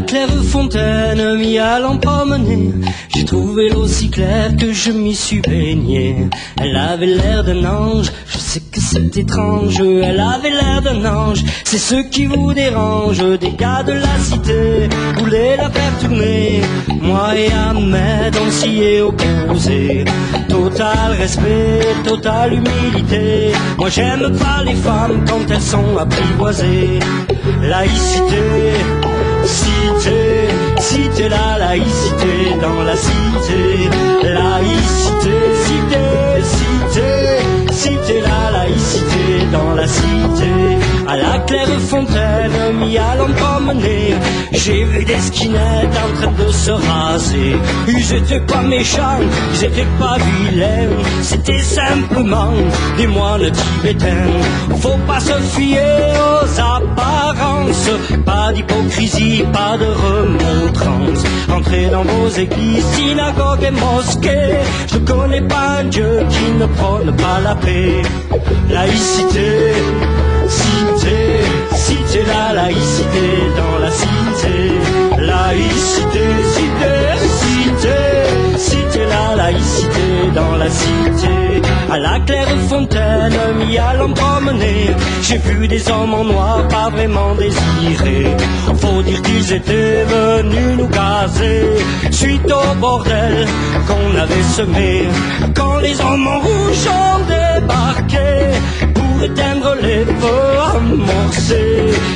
Claire 0.02 0.30
fontaine 0.44 1.38
m'y 1.38 1.58
allant 1.58 1.98
promener, 1.98 2.72
j'ai 3.16 3.26
trouvé 3.26 3.70
l'eau 3.70 3.88
si 3.88 4.10
claire 4.10 4.56
que 4.58 4.72
je 4.72 4.92
m'y 4.92 5.16
suis 5.16 5.42
baigné. 5.42 6.30
Elle 6.62 6.76
avait 6.76 7.06
l'air 7.06 7.44
d'un 7.44 7.66
ange, 7.66 8.12
je 8.28 8.38
sais 8.38 8.62
que 8.72 8.80
c'est 8.80 9.18
étrange, 9.18 9.80
elle 9.82 10.20
avait 10.20 10.52
l'air 10.52 10.82
d'un 10.82 11.06
ange, 11.06 11.44
c'est 11.64 11.78
ce 11.78 11.96
qui 11.96 12.26
vous 12.28 12.54
dérange, 12.54 13.20
des 13.40 13.52
gars 13.52 13.84
de 13.84 13.94
la 13.94 14.20
cité, 14.20 14.90
voulez 15.18 15.56
la 15.58 15.70
faire 15.70 16.00
tourner, 16.00 16.62
moi 17.02 17.36
et 17.36 17.52
Ahmed 17.52 18.36
on 18.42 18.52
s'y 18.52 18.82
est 18.84 19.02
opposé, 19.02 20.06
total 20.48 21.14
respect, 21.18 21.82
totale 22.04 22.54
humilité, 22.54 23.52
moi 23.78 23.90
j'aime 23.90 24.32
pas 24.38 24.64
les 24.64 24.76
femmes 24.76 25.26
quand 25.28 25.50
elles 25.50 25.62
sont 25.62 25.98
apprivoisées, 25.98 27.00
laïcité, 27.62 28.46
Cité, 29.50 30.48
cité 30.80 31.30
la 31.30 31.58
laïcité 31.58 32.56
dans 32.62 32.84
la 32.84 32.96
cité, 32.96 33.90
laïcité, 34.24 35.38
cité, 35.66 36.06
cité, 36.56 37.10
cité 37.72 38.22
la 38.22 38.52
laïcité 38.52 39.26
dans 39.52 39.74
la 39.74 39.88
cité, 39.88 40.54
à 41.10 41.16
la 41.18 41.40
claire 41.40 41.80
fontaine, 41.88 42.78
m'y 42.80 42.98
allant 42.98 43.34
promener, 43.36 44.14
j'ai 44.52 44.84
vu 44.84 45.04
des 45.04 45.20
skinettes 45.20 45.98
en 46.06 46.12
train 46.18 46.46
de 46.46 46.52
se 46.52 46.72
raser, 46.72 47.56
ils 47.88 48.14
étaient 48.14 48.42
pas 48.42 48.62
méchants, 48.62 49.24
ils 49.54 49.66
étaient 49.66 49.92
pas 50.00 50.18
vilains, 50.18 50.98
c'était 51.24 51.64
simplement 51.80 52.54
des 52.98 53.08
moines 53.08 53.52
tibétains, 53.52 54.38
faut 54.82 55.00
pas 55.08 55.20
se 55.20 55.34
fier 55.56 56.14
aux 56.44 56.60
apparences, 56.60 57.90
pas 58.26 58.52
d'hypocrisie, 58.54 59.44
pas 59.52 59.78
de 59.78 59.86
remontrance. 59.86 61.24
Entrez 61.52 61.88
dans 61.88 62.04
vos 62.04 62.30
églises, 62.30 62.86
synagogues 62.96 63.64
et 63.64 63.72
mosquées. 63.72 64.58
Je 64.92 64.98
connais 65.00 65.42
pas 65.42 65.80
un 65.80 65.84
Dieu 65.86 66.24
qui 66.30 66.52
ne 66.60 66.66
prône 66.66 67.16
pas 67.16 67.40
la 67.44 67.56
paix. 67.56 68.02
Laïcité, 68.70 69.30
cité, 69.30 70.19
cité 72.10 72.24
la 72.26 72.54
laïcité 72.54 73.28
dans 73.56 73.78
la 73.80 73.92
cité. 73.92 74.58
Laïcité, 75.20 76.26
cité, 76.56 76.94
cité, 77.40 77.98
cité 78.58 79.00
la 79.06 79.36
laïcité 79.36 80.10
dans 80.34 80.56
la 80.58 80.70
cité. 80.70 81.62
À 81.92 81.98
la 81.98 82.20
claire 82.22 82.48
fontaine, 82.68 83.40
m'y 83.58 83.78
allant 83.78 84.14
promener, 84.14 84.96
j'ai 85.22 85.38
vu 85.38 85.68
des 85.68 85.88
hommes 85.90 86.14
en 86.14 86.24
noir 86.24 86.68
pas 86.68 86.90
vraiment 86.90 87.36
désirés. 87.36 88.36
Faut 88.76 89.02
dire 89.04 89.22
qu'ils 89.22 89.54
étaient 89.54 90.04
venus 90.04 90.78
nous 90.78 90.88
gazer, 90.88 91.64
suite 92.12 92.52
au 92.52 92.76
bordel 92.76 93.48
qu'on 93.88 94.18
avait 94.18 94.48
semé. 94.58 95.08
Quand 95.56 95.78
les 95.80 96.00
hommes 96.02 96.28
en 96.28 96.40
rouge 96.40 96.88
ont 96.88 97.20
débarqué, 97.36 98.99
les. 99.82 100.06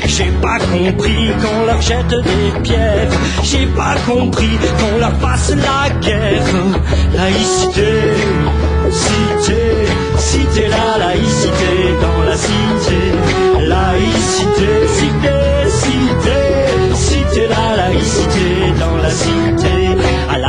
J'ai 0.05 0.31
pas 0.41 0.59
compris 0.59 1.31
qu'on 1.41 1.65
leur 1.65 1.81
jette 1.81 2.09
des 2.09 2.61
pierres. 2.61 3.09
J'ai 3.43 3.65
pas 3.67 3.95
compris 4.05 4.57
qu'on 4.79 4.99
leur 4.99 5.15
fasse 5.17 5.55
la 5.55 5.89
guerre. 5.99 6.43
Laïcité, 7.15 7.91
cité, 8.91 9.61
cité 10.17 10.67
la 10.67 10.97
laïcité 11.05 11.73
dans 12.01 12.23
la 12.29 12.35
cité. 12.37 13.01
Laïcité, 13.67 14.71
cité, 14.99 15.35
cité, 15.81 16.41
cité 16.95 17.47
la 17.47 17.75
laïcité 17.77 18.73
dans 18.79 18.97
la 19.01 19.09
cité 19.09 19.72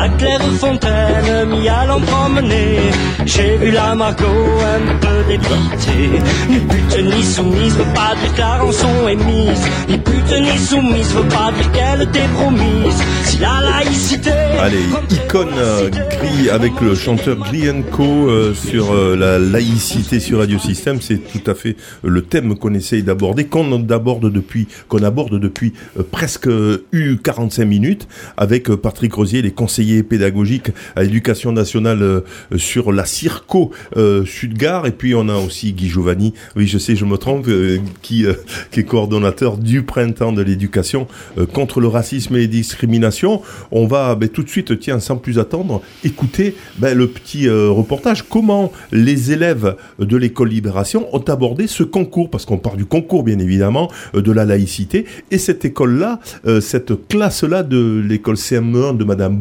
à 0.05 0.09
la 0.09 0.17
claire 0.17 0.41
fontaine, 0.59 1.49
m'y 1.49 1.69
allant 1.69 2.01
promener, 2.01 2.79
j'ai 3.25 3.57
vu 3.57 3.71
la 3.71 3.95
Margot 3.95 4.25
un 4.25 4.97
peu 4.97 5.15
débitée. 5.29 6.21
Ni 6.49 6.59
pute 6.59 7.05
ni 7.05 7.23
soumise 7.23 7.77
veut 7.77 7.95
pas 7.95 8.15
dire 8.21 8.35
que 8.35 8.41
la 8.41 8.59
rançon 8.59 9.09
est 9.09 9.17
mise. 9.17 9.65
Ni 9.89 9.99
pute 9.99 10.41
ni 10.41 10.59
soumise 10.59 11.15
veut 11.15 11.29
pas 11.29 11.53
dire 11.53 11.73
qu'elle 11.73 12.11
t'est 12.11 12.29
promise. 12.35 12.97
Si 13.25 13.39
la 13.39 13.61
laïcité. 13.61 14.31
Allez, 14.61 14.85
icône 15.11 15.49
euh, 15.57 15.89
gris 15.91 16.51
avec 16.51 16.81
le 16.81 16.95
chanteur 16.95 17.37
Grienko 17.39 18.03
euh, 18.05 18.55
sur 18.55 18.93
euh, 18.93 19.17
la 19.17 19.39
laïcité 19.39 20.21
sur 20.21 20.39
Radio 20.39 20.59
Système, 20.59 21.01
c'est 21.01 21.19
tout 21.19 21.51
à 21.51 21.55
fait 21.55 21.77
le 22.03 22.23
thème 22.23 22.57
qu'on 22.57 22.75
essaye 22.75 23.03
d'aborder, 23.03 23.45
qu'on 23.45 23.73
aborde 23.89 24.31
depuis, 24.31 24.69
qu'on 24.89 25.03
aborde 25.03 25.39
depuis 25.39 25.73
presque 26.11 26.49
eu 26.93 27.17
45 27.17 27.65
minutes 27.65 28.09
avec 28.37 28.69
Patrick 28.71 29.15
Rosier, 29.15 29.43
les 29.43 29.53
conseils 29.53 29.94
pédagogique 30.03 30.71
à 30.97 31.03
l'éducation 31.03 31.53
nationale 31.53 32.03
euh, 32.03 32.21
sur 32.57 32.93
la 32.93 33.05
Circo 33.05 33.71
euh, 33.97 34.25
Sud-Gare. 34.25 34.87
Et 34.87 34.93
puis 34.93 35.15
on 35.15 35.29
a 35.29 35.37
aussi 35.37 35.73
Guy 35.73 35.89
Giovanni, 35.89 36.35
oui 36.57 36.67
je 36.67 36.79
sais, 36.79 36.97
je 36.97 37.05
me 37.05 37.17
trompe, 37.17 37.47
euh, 37.49 37.79
qui, 38.03 38.27
qui 38.71 38.81
est 38.81 38.85
coordonnateur 38.85 39.57
du 39.57 39.83
printemps 39.83 40.33
de 40.33 40.43
l'éducation 40.43 41.07
contre 41.53 41.81
le 41.81 41.89
racisme 41.89 42.37
et 42.37 42.41
les 42.41 42.49
discriminations. 42.49 43.43
On 43.71 43.87
va 43.87 44.15
ben, 44.15 44.29
tout 44.29 44.43
de 44.43 44.49
suite, 44.49 44.79
tiens, 44.79 45.01
sans 45.01 45.17
plus 45.17 45.39
attendre, 45.39 45.83
écouter 46.03 46.57
ben, 46.79 46.97
le 46.97 47.09
petit 47.09 47.49
reportage. 47.49 48.23
Comment 48.23 48.73
les 48.93 49.33
élèves 49.33 49.77
de 49.99 50.17
l'école 50.17 50.49
Libération 50.49 51.09
ont 51.15 51.25
abordé 51.25 51.67
ce 51.67 51.83
concours, 51.83 52.31
parce 52.31 52.45
qu'on 52.45 52.59
part 52.59 52.77
du 52.77 52.85
concours 52.85 53.23
bien 53.23 53.39
évidemment, 53.39 53.91
de 54.15 54.33
la 54.33 54.45
laïcité. 54.45 55.07
Et 55.31 55.39
cette 55.39 55.65
école-là, 55.65 56.21
cette 56.61 57.09
classe-là 57.09 57.63
de 57.63 58.03
l'école 58.07 58.37
CM1 58.37 58.97
de 58.97 59.05
Madame 59.05 59.37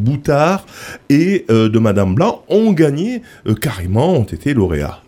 Et 1.10 1.46
euh, 1.50 1.70
de 1.70 1.80
Madame 1.80 2.16
Blanc 2.16 2.44
ont 2.50 2.72
gagné 2.74 3.22
euh, 3.46 3.56
carrément, 3.56 4.14
ont 4.14 4.24
été 4.24 4.54
lauréats. 4.54 5.02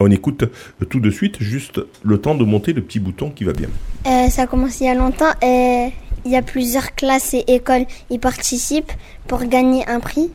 On 0.00 0.10
écoute 0.10 0.44
tout 0.88 1.00
de 1.00 1.10
suite, 1.10 1.36
juste 1.40 1.80
le 2.02 2.18
temps 2.18 2.34
de 2.34 2.44
monter 2.44 2.72
le 2.72 2.80
petit 2.80 3.00
bouton 3.00 3.30
qui 3.30 3.44
va 3.44 3.52
bien. 3.52 3.68
Euh, 4.06 4.28
ça 4.30 4.46
commence 4.46 4.80
il 4.80 4.86
y 4.86 4.88
a 4.88 4.94
longtemps 4.94 5.32
et 5.42 5.90
il 6.24 6.30
y 6.30 6.36
a 6.36 6.42
plusieurs 6.42 6.94
classes 6.94 7.34
et 7.34 7.44
écoles 7.48 7.84
qui 8.08 8.18
participent 8.18 8.92
pour 9.26 9.44
gagner 9.44 9.86
un 9.88 10.00
prix. 10.00 10.30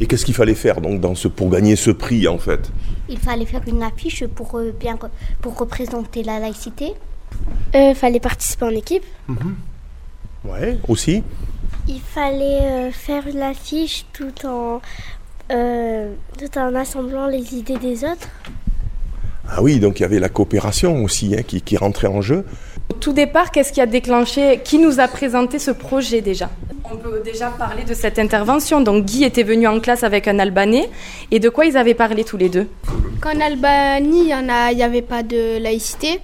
Et 0.00 0.06
qu'est-ce 0.06 0.24
qu'il 0.24 0.34
fallait 0.34 0.56
faire 0.56 0.80
donc 0.80 1.00
dans 1.00 1.14
ce, 1.14 1.28
pour 1.28 1.50
gagner 1.50 1.76
ce 1.76 1.92
prix 1.92 2.26
en 2.26 2.38
fait? 2.38 2.72
Il 3.08 3.18
fallait 3.18 3.46
faire 3.46 3.62
une 3.68 3.82
affiche 3.82 4.26
pour, 4.26 4.58
euh, 4.58 4.74
bien, 4.78 4.98
pour 5.40 5.56
représenter 5.56 6.24
la 6.24 6.40
laïcité. 6.40 6.94
Il 7.74 7.94
fallait 7.94 8.20
participer 8.20 8.64
en 8.64 8.70
équipe. 8.70 9.04
Ouais, 10.44 10.78
aussi. 10.88 11.22
Il 11.86 12.00
fallait 12.00 12.62
euh, 12.62 12.90
faire 12.90 13.24
l'affiche 13.34 14.06
tout 14.12 14.46
en, 14.46 14.80
euh, 15.52 16.12
tout 16.38 16.58
en 16.58 16.74
assemblant 16.74 17.26
les 17.26 17.54
idées 17.54 17.76
des 17.76 18.04
autres. 18.04 18.28
Ah 19.48 19.62
oui, 19.62 19.78
donc 19.78 20.00
il 20.00 20.02
y 20.02 20.06
avait 20.06 20.18
la 20.18 20.30
coopération 20.30 21.04
aussi 21.04 21.34
hein, 21.38 21.42
qui, 21.46 21.60
qui 21.60 21.76
rentrait 21.76 22.08
en 22.08 22.22
jeu. 22.22 22.46
Au 22.90 22.94
tout 22.94 23.12
départ, 23.12 23.50
qu'est-ce 23.50 23.72
qui 23.72 23.80
a 23.80 23.86
déclenché 23.86 24.60
Qui 24.64 24.78
nous 24.78 25.00
a 25.00 25.08
présenté 25.08 25.58
ce 25.58 25.70
projet 25.70 26.22
déjà? 26.22 26.50
On 26.90 26.96
peut 26.96 27.20
déjà 27.24 27.48
parler 27.48 27.84
de 27.84 27.94
cette 27.94 28.18
intervention. 28.18 28.80
Donc 28.80 29.04
Guy 29.04 29.24
était 29.24 29.42
venu 29.42 29.66
en 29.66 29.80
classe 29.80 30.02
avec 30.02 30.28
un 30.28 30.38
Albanais. 30.38 30.88
Et 31.30 31.40
de 31.40 31.48
quoi 31.48 31.66
ils 31.66 31.76
avaient 31.76 31.94
parlé 31.94 32.24
tous 32.24 32.36
les 32.36 32.48
deux? 32.48 32.68
Qu'en 33.20 33.40
Albanie, 33.40 34.24
il 34.24 34.28
y 34.28 34.34
en 34.34 34.48
a, 34.48 34.72
il 34.72 34.78
y 34.78 34.82
avait 34.82 35.02
pas 35.02 35.22
de 35.22 35.58
laïcité 35.58 36.20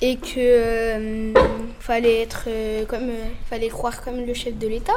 et 0.00 0.16
que 0.16 0.28
euh, 0.38 1.32
fallait 1.80 2.22
être 2.22 2.44
euh, 2.48 2.84
comme, 2.86 3.08
euh, 3.10 3.24
fallait 3.50 3.68
croire 3.68 4.00
comme 4.02 4.24
le 4.26 4.34
chef 4.34 4.56
de 4.58 4.68
l'État. 4.68 4.92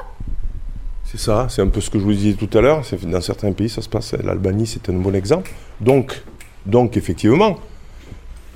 C'est 1.06 1.20
ça, 1.20 1.48
c'est 1.50 1.62
un 1.62 1.68
peu 1.68 1.82
ce 1.82 1.90
que 1.90 2.00
je 2.00 2.04
vous 2.04 2.14
disais 2.14 2.34
tout 2.38 2.56
à 2.58 2.62
l'heure. 2.62 2.86
c'est- 2.86 3.04
Dans 3.06 3.20
certains 3.22 3.52
pays, 3.52 3.70
ça 3.70 3.82
se 3.82 3.90
passe. 3.90 4.14
L'Albanie, 4.14 4.68
c'est 4.68 4.88
un 4.90 4.94
bon 4.94 5.14
exemple. 5.16 5.52
Donc, 5.82 6.22
donc 6.66 6.96
effectivement, 6.96 7.58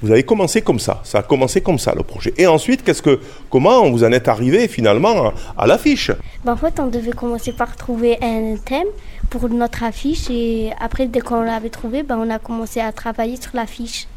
vous 0.01 0.11
avez 0.11 0.23
commencé 0.23 0.61
comme 0.61 0.79
ça. 0.79 1.01
Ça 1.03 1.19
a 1.19 1.23
commencé 1.23 1.61
comme 1.61 1.79
ça, 1.79 1.93
le 1.95 2.03
projet. 2.03 2.33
Et 2.37 2.45
ensuite, 2.47 2.83
qu'est-ce 2.83 3.01
que, 3.01 3.19
comment 3.49 3.89
vous 3.89 4.03
en 4.03 4.11
êtes 4.11 4.27
arrivé 4.27 4.67
finalement 4.67 5.29
à, 5.29 5.33
à 5.57 5.67
l'affiche? 5.67 6.11
Ben, 6.45 6.53
en 6.53 6.57
fait, 6.57 6.79
on 6.79 6.87
devait 6.87 7.11
commencer 7.11 7.51
par 7.53 7.75
trouver 7.75 8.17
un 8.21 8.55
thème 8.63 8.87
pour 9.29 9.49
notre 9.49 9.83
affiche 9.83 10.29
et 10.29 10.71
après, 10.79 11.07
dès 11.07 11.21
qu'on 11.21 11.41
l'avait 11.41 11.69
trouvé, 11.69 12.03
ben, 12.03 12.17
on 12.19 12.29
a 12.29 12.39
commencé 12.39 12.79
à 12.79 12.91
travailler 12.91 13.35
sur 13.41 13.51
l'affiche. 13.55 14.07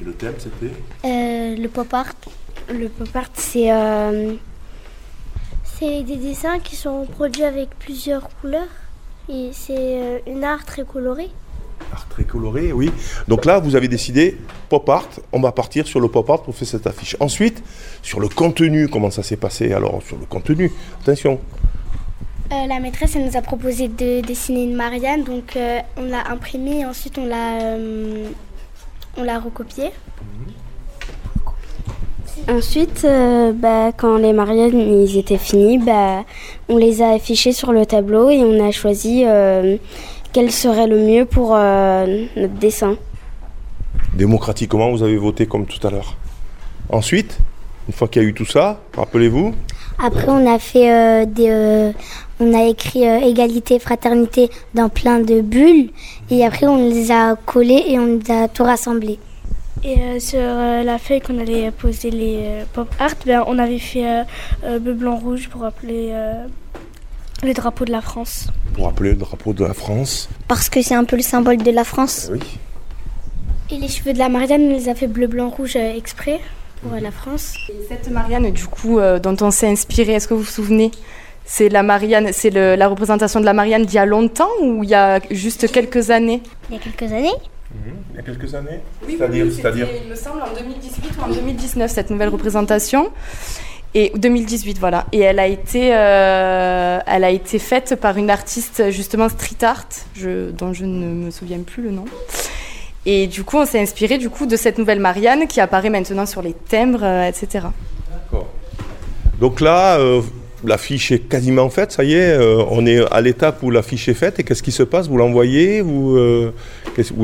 Et 0.00 0.04
le 0.04 0.12
thème, 0.12 0.34
c'était 0.38 0.72
Euh, 1.04 1.56
le 1.56 1.68
pop 1.68 1.92
art, 1.92 2.14
Le 2.70 2.88
pop 2.88 3.08
art, 3.14 3.30
c'est 3.34 3.72
euh, 3.72 4.34
c'est 5.64 6.02
des 6.02 6.16
dessins 6.16 6.58
qui 6.58 6.76
sont 6.76 7.06
produits 7.06 7.44
avec 7.44 7.70
plusieurs 7.78 8.28
couleurs 8.40 8.74
et 9.28 9.50
c'est 9.52 9.76
euh, 9.78 10.18
une 10.26 10.44
art 10.44 10.64
très 10.64 10.84
colorée. 10.84 11.30
Art 11.92 12.06
très 12.08 12.24
coloré, 12.24 12.72
oui. 12.72 12.90
Donc 13.28 13.44
là, 13.44 13.58
vous 13.60 13.74
avez 13.76 13.88
décidé, 13.88 14.36
pop 14.68 14.88
art, 14.88 15.08
on 15.32 15.40
va 15.40 15.52
partir 15.52 15.86
sur 15.86 16.00
le 16.00 16.08
pop 16.08 16.28
art 16.28 16.42
pour 16.42 16.54
faire 16.54 16.68
cette 16.68 16.86
affiche. 16.86 17.16
Ensuite, 17.20 17.62
sur 18.02 18.20
le 18.20 18.28
contenu, 18.28 18.88
comment 18.88 19.10
ça 19.10 19.22
s'est 19.22 19.36
passé? 19.36 19.72
Alors, 19.72 20.02
sur 20.02 20.18
le 20.18 20.26
contenu, 20.26 20.70
attention. 21.00 21.40
Euh, 22.50 22.66
la 22.66 22.80
maîtresse, 22.80 23.14
elle 23.14 23.26
nous 23.26 23.36
a 23.36 23.42
proposé 23.42 23.88
de 23.88 24.20
dessiner 24.20 24.64
une 24.64 24.74
Marianne, 24.74 25.22
donc 25.22 25.54
euh, 25.56 25.80
on 25.96 26.04
l'a 26.04 26.28
imprimée 26.30 26.80
et 26.80 26.86
ensuite 26.86 27.18
on 27.18 27.26
l'a 27.26 27.60
euh, 27.62 28.30
on 29.18 29.24
l'a 29.24 29.38
recopiée. 29.38 29.90
Ensuite, 32.48 33.02
euh, 33.04 33.52
bah, 33.52 33.92
quand 33.94 34.16
les 34.16 34.32
Mariannes 34.32 34.78
ils 34.78 35.18
étaient 35.18 35.38
finis, 35.38 35.78
bah, 35.78 36.24
on 36.68 36.76
les 36.76 37.02
a 37.02 37.10
affichés 37.10 37.52
sur 37.52 37.72
le 37.72 37.84
tableau 37.84 38.30
et 38.30 38.38
on 38.38 38.66
a 38.66 38.70
choisi 38.70 39.24
euh, 39.26 39.76
quel 40.32 40.50
serait 40.50 40.86
le 40.86 40.98
mieux 40.98 41.24
pour 41.26 41.54
euh, 41.54 42.24
notre 42.36 42.54
dessin. 42.54 42.96
Démocratiquement, 44.14 44.90
vous 44.90 45.02
avez 45.02 45.16
voté 45.16 45.46
comme 45.46 45.66
tout 45.66 45.84
à 45.86 45.90
l'heure. 45.90 46.16
Ensuite, 46.88 47.38
une 47.88 47.94
fois 47.94 48.08
qu'il 48.08 48.22
y 48.22 48.24
a 48.24 48.28
eu 48.28 48.34
tout 48.34 48.46
ça, 48.46 48.80
rappelez-vous, 48.96 49.54
Après, 50.00 50.28
on 50.28 50.46
a 50.52 50.58
fait 50.58 50.92
euh, 50.92 51.24
des, 51.26 51.48
euh, 51.50 51.92
on 52.40 52.54
a 52.54 52.64
écrit 52.68 53.06
euh, 53.08 53.18
égalité, 53.20 53.78
fraternité 53.78 54.48
dans 54.74 54.88
plein 54.88 55.18
de 55.18 55.40
bulles 55.40 55.90
et 56.30 56.44
après 56.44 56.66
on 56.66 56.76
les 56.88 57.10
a 57.10 57.34
collés 57.34 57.82
et 57.88 57.98
on 57.98 58.06
les 58.18 58.30
a 58.30 58.46
tout 58.48 58.62
rassemblés. 58.62 59.18
Et 59.82 59.96
euh, 59.98 60.20
sur 60.20 60.38
euh, 60.40 60.82
la 60.84 60.98
feuille 60.98 61.20
qu'on 61.20 61.38
allait 61.38 61.70
poser 61.72 62.10
les 62.10 62.38
euh, 62.42 62.64
pop 62.72 62.88
art, 63.00 63.14
ben, 63.26 63.42
on 63.46 63.58
avait 63.58 63.78
fait 63.78 64.06
euh, 64.06 64.22
euh, 64.64 64.78
bleu, 64.78 64.94
blanc, 64.94 65.16
rouge 65.16 65.48
pour 65.48 65.64
appeler 65.64 66.10
euh, 66.12 66.44
le 67.42 67.52
drapeau 67.52 67.84
de 67.84 67.92
la 67.92 68.00
France. 68.00 68.48
pour 68.74 68.84
rappeler 68.86 69.10
le 69.10 69.16
drapeau 69.16 69.52
de 69.52 69.64
la 69.64 69.74
France. 69.74 70.28
Parce 70.46 70.68
que 70.68 70.80
c'est 70.82 70.94
un 70.94 71.04
peu 71.04 71.16
le 71.16 71.22
symbole 71.22 71.58
de 71.58 71.70
la 71.72 71.84
France. 71.84 72.28
Oui. 72.32 72.40
Et 73.70 73.76
les 73.76 73.88
cheveux 73.88 74.12
de 74.12 74.18
la 74.18 74.28
Marianne, 74.28 74.62
on 74.62 74.70
les 74.70 74.88
a 74.88 74.94
fait 74.94 75.06
bleu, 75.08 75.26
blanc, 75.26 75.48
rouge 75.48 75.76
euh, 75.76 75.96
exprès 75.96 76.40
pour 76.80 76.92
la 77.00 77.10
France. 77.10 77.54
Cette 77.88 78.10
Marianne, 78.10 78.50
du 78.50 78.66
coup, 78.66 78.98
euh, 78.98 79.18
dont 79.18 79.36
on 79.40 79.50
s'est 79.50 79.68
inspiré, 79.68 80.12
est-ce 80.12 80.28
que 80.28 80.34
vous 80.34 80.40
vous 80.40 80.46
souvenez? 80.46 80.90
C'est 81.44 81.68
la 81.68 81.82
Marianne, 81.82 82.28
c'est 82.32 82.50
la 82.50 82.88
représentation 82.88 83.40
de 83.40 83.46
la 83.46 83.54
Marianne 83.54 83.86
d'il 83.86 83.94
y 83.94 83.98
a 83.98 84.04
longtemps 84.04 84.50
ou 84.62 84.84
il 84.84 84.90
y 84.90 84.94
a 84.94 85.18
juste 85.30 85.70
quelques 85.72 86.10
années? 86.10 86.42
Il 86.68 86.76
y 86.76 86.78
a 86.78 86.82
quelques 86.82 87.10
années 87.10 87.32
Il 88.12 88.16
y 88.16 88.18
a 88.18 88.22
quelques 88.22 88.54
années? 88.54 88.80
Oui, 89.06 89.16
C'est-à-dire, 89.18 89.46
oui, 89.46 89.52
c'est-à-dire 89.54 89.88
il 90.04 90.10
me 90.10 90.14
semble, 90.14 90.42
en 90.42 90.54
2018 90.54 91.10
ou 91.18 91.22
en 91.22 91.28
2019, 91.28 91.90
cette 91.90 92.10
nouvelle 92.10 92.28
représentation. 92.28 93.10
Et 93.94 94.12
2018, 94.14 94.78
voilà. 94.78 95.06
Et 95.12 95.20
elle 95.20 95.38
a 95.38 95.46
été, 95.46 95.94
euh, 95.94 96.98
elle 97.06 97.24
a 97.24 97.30
été 97.30 97.58
faite 97.58 97.96
par 97.98 98.18
une 98.18 98.28
artiste 98.28 98.90
justement 98.90 99.30
street 99.30 99.64
art, 99.64 99.88
je, 100.14 100.50
dont 100.50 100.74
je 100.74 100.84
ne 100.84 101.06
me 101.06 101.30
souviens 101.30 101.60
plus 101.60 101.82
le 101.82 101.92
nom. 101.92 102.04
Et 103.06 103.26
du 103.26 103.44
coup, 103.44 103.56
on 103.58 103.64
s'est 103.66 103.80
inspiré 103.80 104.18
du 104.18 104.28
coup 104.28 104.46
de 104.46 104.56
cette 104.56 104.76
nouvelle 104.78 105.00
Marianne 105.00 105.46
qui 105.46 105.60
apparaît 105.60 105.90
maintenant 105.90 106.26
sur 106.26 106.42
les 106.42 106.52
timbres, 106.68 107.00
euh, 107.02 107.28
etc. 107.28 107.66
Donc 109.40 109.60
là, 109.60 109.98
euh, 109.98 110.20
l'affiche 110.64 111.12
est 111.12 111.20
quasiment 111.20 111.70
faite, 111.70 111.92
ça 111.92 112.02
y 112.04 112.14
est, 112.14 112.32
euh, 112.32 112.62
on 112.70 112.84
est 112.86 113.00
à 113.12 113.20
l'étape 113.20 113.62
où 113.62 113.70
l'affiche 113.70 114.08
est 114.08 114.14
faite. 114.14 114.40
Et 114.40 114.42
qu'est-ce 114.44 114.62
qui 114.64 114.72
se 114.72 114.82
passe? 114.82 115.08
Vous 115.08 115.16
l'envoyez 115.16 115.80
Vous, 115.80 116.16
euh, 116.16 116.52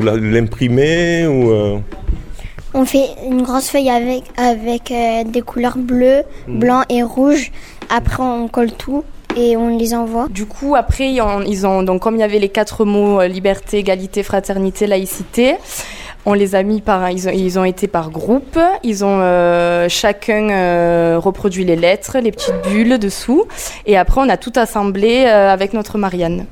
la- 0.01 0.15
l'imprimez 0.15 1.27
ou, 1.27 1.51
euh, 1.51 1.77
On 2.73 2.85
fait 2.85 3.05
une 3.29 3.41
grosse 3.41 3.69
feuille 3.69 3.89
avec, 3.89 4.23
avec 4.37 4.91
euh, 4.91 5.23
des 5.25 5.41
couleurs 5.41 5.77
bleues, 5.77 6.23
Mhm. 6.47 6.59
blanc 6.59 6.81
et 6.89 7.03
rouge. 7.03 7.51
Après, 7.89 8.21
on 8.23 8.47
colle 8.47 8.71
tout 8.71 9.03
et 9.35 9.57
on 9.57 9.77
les 9.77 9.93
envoie. 9.93 10.27
Du 10.29 10.45
coup, 10.45 10.75
après, 10.75 11.11
ils 11.11 11.67
ont, 11.67 11.83
donc 11.83 12.01
comme 12.01 12.15
il 12.15 12.19
y 12.19 12.23
avait 12.23 12.39
les 12.39 12.49
quatre 12.49 12.85
mots 12.85 13.21
euh, 13.21 13.27
liberté, 13.27 13.77
égalité, 13.77 14.23
fraternité, 14.23 14.87
laïcité, 14.87 15.55
on 16.25 16.33
les 16.33 16.55
a 16.55 16.63
mis 16.63 16.81
par, 16.81 17.09
ils 17.11 17.59
ont, 17.59 17.65
été 17.65 17.87
par 17.87 18.09
groupe. 18.09 18.57
Ils 18.83 19.05
ont 19.05 19.19
euh, 19.21 19.87
chacun 19.89 20.49
euh, 20.49 21.19
reproduit 21.19 21.65
les 21.65 21.75
lettres, 21.75 22.17
les 22.19 22.31
petites 22.31 22.61
bulles 22.67 22.97
dessous, 22.97 23.45
et 23.85 23.95
après 23.97 24.21
on 24.21 24.29
a 24.29 24.37
tout 24.37 24.53
assemblé 24.55 25.25
avec 25.25 25.73
notre 25.73 25.99
Marianne. 25.99 26.47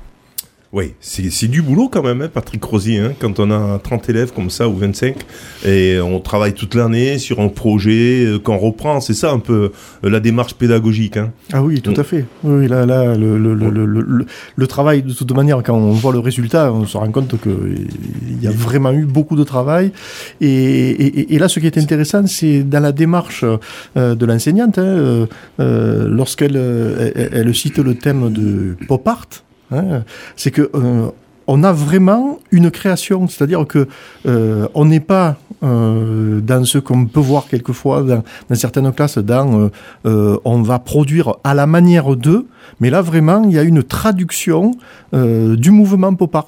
Oui, 0.76 0.94
c'est 1.00 1.48
du 1.48 1.62
boulot 1.62 1.88
quand 1.88 2.02
même, 2.02 2.24
hein, 2.24 2.30
Patrick 2.34 2.64
Rosier, 2.64 2.98
hein, 2.98 3.14
quand 3.20 3.40
on 3.40 3.52
a 3.52 3.78
30 3.78 4.10
élèves 4.10 4.34
comme 4.34 4.50
ça 4.50 4.68
ou 4.68 4.76
25, 4.76 5.16
et 5.68 6.00
on 6.02 6.20
travaille 6.20 6.54
toute 6.54 6.74
l'année 6.74 7.20
sur 7.20 7.42
un 7.42 7.48
projet 7.50 8.26
euh, 8.26 8.40
qu'on 8.40 8.58
reprend, 8.58 9.00
c'est 9.00 9.14
ça 9.14 9.32
un 9.32 9.38
peu 9.38 9.72
euh, 10.04 10.10
la 10.10 10.20
démarche 10.20 10.56
pédagogique. 10.56 11.18
Hein. 11.18 11.32
Ah 11.54 11.62
oui, 11.62 11.80
tout 11.82 11.94
à 11.96 12.04
fait. 12.04 12.26
Oui, 12.44 12.68
là, 12.68 12.88
là, 12.88 13.16
le, 13.16 13.38
le, 13.38 13.54
le, 13.54 13.70
le, 13.70 14.26
le- 14.56 14.68
travail, 14.68 15.04
de 15.04 15.14
toute 15.14 15.32
manière, 15.36 15.62
quand 15.62 15.76
on 15.78 15.92
voit 15.92 16.12
le 16.12 16.18
résultat, 16.18 16.74
on 16.74 16.88
se 16.88 16.98
rend 16.98 17.12
compte 17.12 17.40
qu'il 17.40 18.42
y 18.42 18.48
a 18.48 18.52
vraiment 18.52 18.94
eu 18.94 19.06
beaucoup 19.06 19.36
de 19.36 19.44
travail. 19.44 19.92
Et, 20.42 21.36
et, 21.36 21.38
là, 21.38 21.50
ce 21.50 21.60
qui 21.60 21.68
est 21.68 21.78
intéressant, 21.78 22.26
c'est 22.26 22.64
dans 22.64 22.80
la 22.80 22.92
démarche 22.92 23.46
euh, 23.96 24.16
de 24.16 24.26
l'enseignante, 24.26 24.80
hein, 24.80 25.28
lorsqu'elle 25.60 26.56
elle, 26.56 27.30
elle 27.32 27.56
cite 27.56 27.78
le 27.78 27.94
thème 27.94 28.34
de 28.34 28.76
pop 28.88 29.08
art, 29.08 29.28
hein, 29.74 30.04
c'est 30.36 30.52
que 30.52 30.70
euh, 30.76 31.10
on 31.46 31.64
a 31.64 31.74
vraiment 31.74 32.40
une 32.52 32.72
création, 32.72 33.28
c'est-à-dire 33.28 33.68
que 33.68 33.88
euh, 34.26 34.68
on 34.74 34.86
n'est 34.86 35.02
pas 35.02 35.36
euh, 35.62 36.40
dans 36.40 36.64
ce 36.64 36.78
qu'on 36.78 37.06
peut 37.06 37.20
voir 37.20 37.48
quelquefois 37.48 38.02
dans, 38.02 38.24
certaines 38.54 38.92
classes, 38.94 39.18
dans 39.18 39.70
on 40.06 40.62
va 40.62 40.80
produire 40.80 41.36
à 41.44 41.54
la 41.54 41.68
manière 41.68 42.16
d'eux, 42.16 42.48
mais 42.80 42.90
là 42.90 43.02
vraiment 43.02 43.44
il 43.44 43.52
y 43.52 43.60
a 43.60 43.64
une 43.64 43.84
traduction 43.84 44.72
du 45.12 45.72
mouvement 45.72 46.14
pop 46.16 46.34
art. 46.36 46.46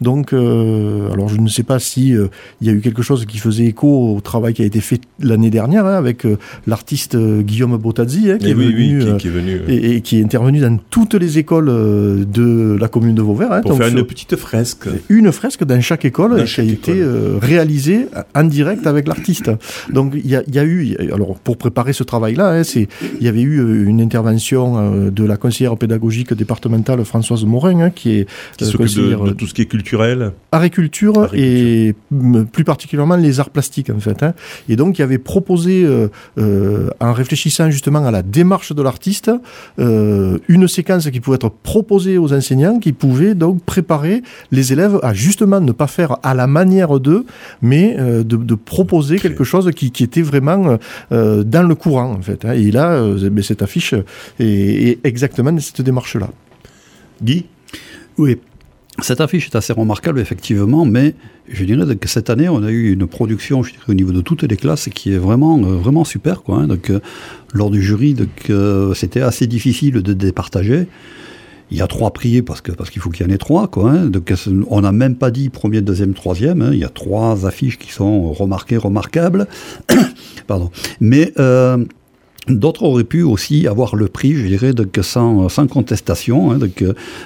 Donc, 0.00 0.32
euh, 0.32 1.10
alors 1.12 1.28
je 1.28 1.38
ne 1.40 1.48
sais 1.48 1.64
pas 1.64 1.78
si 1.80 2.14
euh, 2.14 2.28
il 2.60 2.66
y 2.66 2.70
a 2.70 2.72
eu 2.72 2.80
quelque 2.80 3.02
chose 3.02 3.26
qui 3.26 3.38
faisait 3.38 3.64
écho 3.64 4.14
au 4.16 4.20
travail 4.20 4.54
qui 4.54 4.62
a 4.62 4.64
été 4.64 4.80
fait 4.80 5.00
l'année 5.20 5.50
dernière 5.50 5.86
hein, 5.86 5.94
avec 5.96 6.24
euh, 6.24 6.36
l'artiste 6.68 7.16
euh, 7.16 7.42
Guillaume 7.42 7.76
Botazzi 7.76 8.30
hein, 8.30 8.38
qui, 8.38 8.46
Eh 8.46 8.50
est 8.50 8.54
oui, 8.54 8.66
oui, 8.76 8.94
venu, 8.94 9.12
qui- 9.12 9.16
qui 9.18 9.26
est 9.28 9.30
venu, 9.30 9.60
et, 9.68 9.96
et 9.96 10.00
qui 10.00 10.20
est 10.20 10.22
intervenu 10.24 10.60
dans 10.60 10.78
toutes 10.90 11.14
les 11.14 11.38
écoles 11.38 11.66
de 11.68 12.76
la 12.80 12.88
commune 12.88 13.14
de 13.14 13.22
Vauvert. 13.22 13.52
hein. 13.52 13.60
Pour 13.62 13.72
Donc, 13.72 13.82
faire 13.82 13.88
une 13.96 14.04
petite 14.04 14.36
fresque. 14.36 14.88
Une 15.08 15.32
fresque 15.32 15.64
dans 15.64 15.80
chaque 15.80 16.04
école 16.04 16.36
Dans 16.36 16.44
qui 16.44 16.60
a 16.60 16.64
été 16.64 16.98
école. 16.98 17.38
réalisée 17.42 18.06
en 18.34 18.44
direct 18.44 18.86
avec 18.86 19.08
l'artiste. 19.08 19.50
Donc 19.92 20.12
il 20.14 20.28
y 20.30 20.36
a, 20.36 20.42
il 20.46 20.54
y 20.54 20.58
a 20.58 20.64
eu, 20.64 20.96
alors 21.12 21.36
pour 21.38 21.56
préparer 21.56 21.92
ce 21.92 22.04
travail-là, 22.04 22.50
hein, 22.52 22.62
c'est, 22.64 22.88
il 23.20 23.24
y 23.24 23.28
avait 23.28 23.42
eu 23.42 23.84
une 23.86 24.00
intervention 24.00 25.10
de 25.10 25.24
la 25.24 25.36
conseillère 25.36 25.76
pédagogique 25.76 26.32
départementale 26.34 27.04
Françoise 27.04 27.44
Morin, 27.44 27.80
hein, 27.80 27.90
qui 27.90 28.10
est 28.12 28.28
Qui 28.56 28.64
s'occupe 28.64 28.78
de, 28.80 28.84
conseillère, 28.84 29.24
de 29.24 29.32
tout 29.32 29.46
ce 29.46 29.54
qui 29.54 29.62
est 29.62 29.66
culturel. 29.88 30.32
Agriculture 30.52 31.28
et 31.34 31.94
plus 32.52 32.64
particulièrement 32.64 33.16
les 33.16 33.40
arts 33.40 33.50
plastiques 33.50 33.90
en 33.90 34.00
fait. 34.00 34.22
hein. 34.22 34.34
Et 34.68 34.76
donc 34.76 34.98
il 34.98 35.02
avait 35.02 35.18
proposé, 35.18 35.84
euh, 35.84 36.08
euh, 36.38 36.90
en 37.00 37.12
réfléchissant 37.12 37.70
justement 37.70 38.04
à 38.06 38.10
la 38.10 38.22
démarche 38.22 38.72
de 38.72 38.82
l'artiste, 38.82 39.30
euh, 39.78 40.38
une 40.48 40.68
séquence 40.68 41.08
qui 41.10 41.20
pouvait 41.20 41.36
être 41.36 41.50
proposée 41.50 42.18
aux 42.18 42.32
enseignants, 42.32 42.78
qui 42.78 42.92
pouvait 42.92 43.34
donc 43.34 43.62
préparer 43.62 44.22
les 44.50 44.72
élèves 44.72 44.98
à 45.02 45.14
justement 45.14 45.60
ne 45.60 45.72
pas 45.72 45.86
faire 45.86 46.16
à 46.22 46.34
la 46.34 46.46
manière 46.46 47.00
d'eux, 47.00 47.24
mais 47.62 47.96
euh, 47.98 48.22
de, 48.24 48.36
de 48.36 48.54
proposer 48.54 49.18
quelque 49.18 49.44
chose 49.44 49.70
qui, 49.74 49.90
qui 49.90 50.04
était 50.04 50.22
vraiment 50.22 50.78
euh, 51.12 51.42
dans 51.44 51.66
le 51.66 51.74
courant 51.74 52.12
en 52.12 52.22
fait. 52.22 52.44
hein. 52.44 52.52
Et 52.52 52.70
là, 52.70 52.92
euh, 52.92 53.30
ben, 53.30 53.42
cette 53.42 53.62
affiche 53.62 53.94
est, 54.38 54.88
est 54.88 54.98
exactement 55.04 55.52
de 55.52 55.60
cette 55.60 55.80
démarche-là. 55.82 56.28
Guy? 57.22 57.46
Oui. 58.16 58.38
Cette 59.00 59.20
affiche 59.20 59.46
est 59.46 59.56
assez 59.56 59.72
remarquable, 59.72 60.18
effectivement, 60.18 60.84
mais 60.84 61.14
je 61.48 61.64
dirais 61.64 61.96
que 61.96 62.08
cette 62.08 62.30
année, 62.30 62.48
on 62.48 62.62
a 62.64 62.70
eu 62.70 62.92
une 62.92 63.06
production, 63.06 63.62
je 63.62 63.70
dirais, 63.72 63.84
au 63.88 63.94
niveau 63.94 64.10
de 64.10 64.20
toutes 64.20 64.42
les 64.42 64.56
classes, 64.56 64.88
qui 64.92 65.12
est 65.12 65.18
vraiment, 65.18 65.56
euh, 65.58 65.76
vraiment 65.76 66.04
super. 66.04 66.42
Quoi, 66.42 66.56
hein. 66.58 66.66
Donc, 66.66 66.90
euh, 66.90 66.98
lors 67.54 67.70
du 67.70 67.80
jury, 67.80 68.16
c'était 68.94 69.20
assez 69.20 69.46
difficile 69.46 70.02
de 70.02 70.12
départager. 70.12 70.88
Il 71.70 71.76
y 71.76 71.82
a 71.82 71.86
trois 71.86 72.12
prix 72.12 72.40
parce 72.40 72.62
parce 72.62 72.88
qu'il 72.88 73.00
faut 73.02 73.10
qu'il 73.10 73.26
y 73.26 73.30
en 73.30 73.32
ait 73.32 73.38
trois. 73.38 73.68
Quoi, 73.68 73.90
hein. 73.92 74.06
Donc, 74.06 74.32
on 74.68 74.80
n'a 74.80 74.90
même 74.90 75.14
pas 75.14 75.30
dit 75.30 75.48
premier, 75.48 75.80
deuxième, 75.80 76.14
troisième. 76.14 76.62
hein. 76.62 76.70
Il 76.72 76.78
y 76.78 76.84
a 76.84 76.88
trois 76.88 77.46
affiches 77.46 77.78
qui 77.78 77.92
sont 77.92 78.32
remarquées, 78.32 78.78
remarquables. 78.78 79.46
Pardon. 80.46 80.70
Mais 81.00 81.32
euh, 81.38 81.84
D'autres 82.48 82.82
auraient 82.82 83.04
pu 83.04 83.22
aussi 83.22 83.66
avoir 83.66 83.96
le 83.96 84.08
prix, 84.08 84.34
je 84.34 84.46
dirais, 84.46 84.72
donc 84.72 84.98
sans, 85.02 85.48
sans 85.48 85.66
contestation. 85.66 86.50
Hein, 86.50 86.58
donc, 86.58 86.82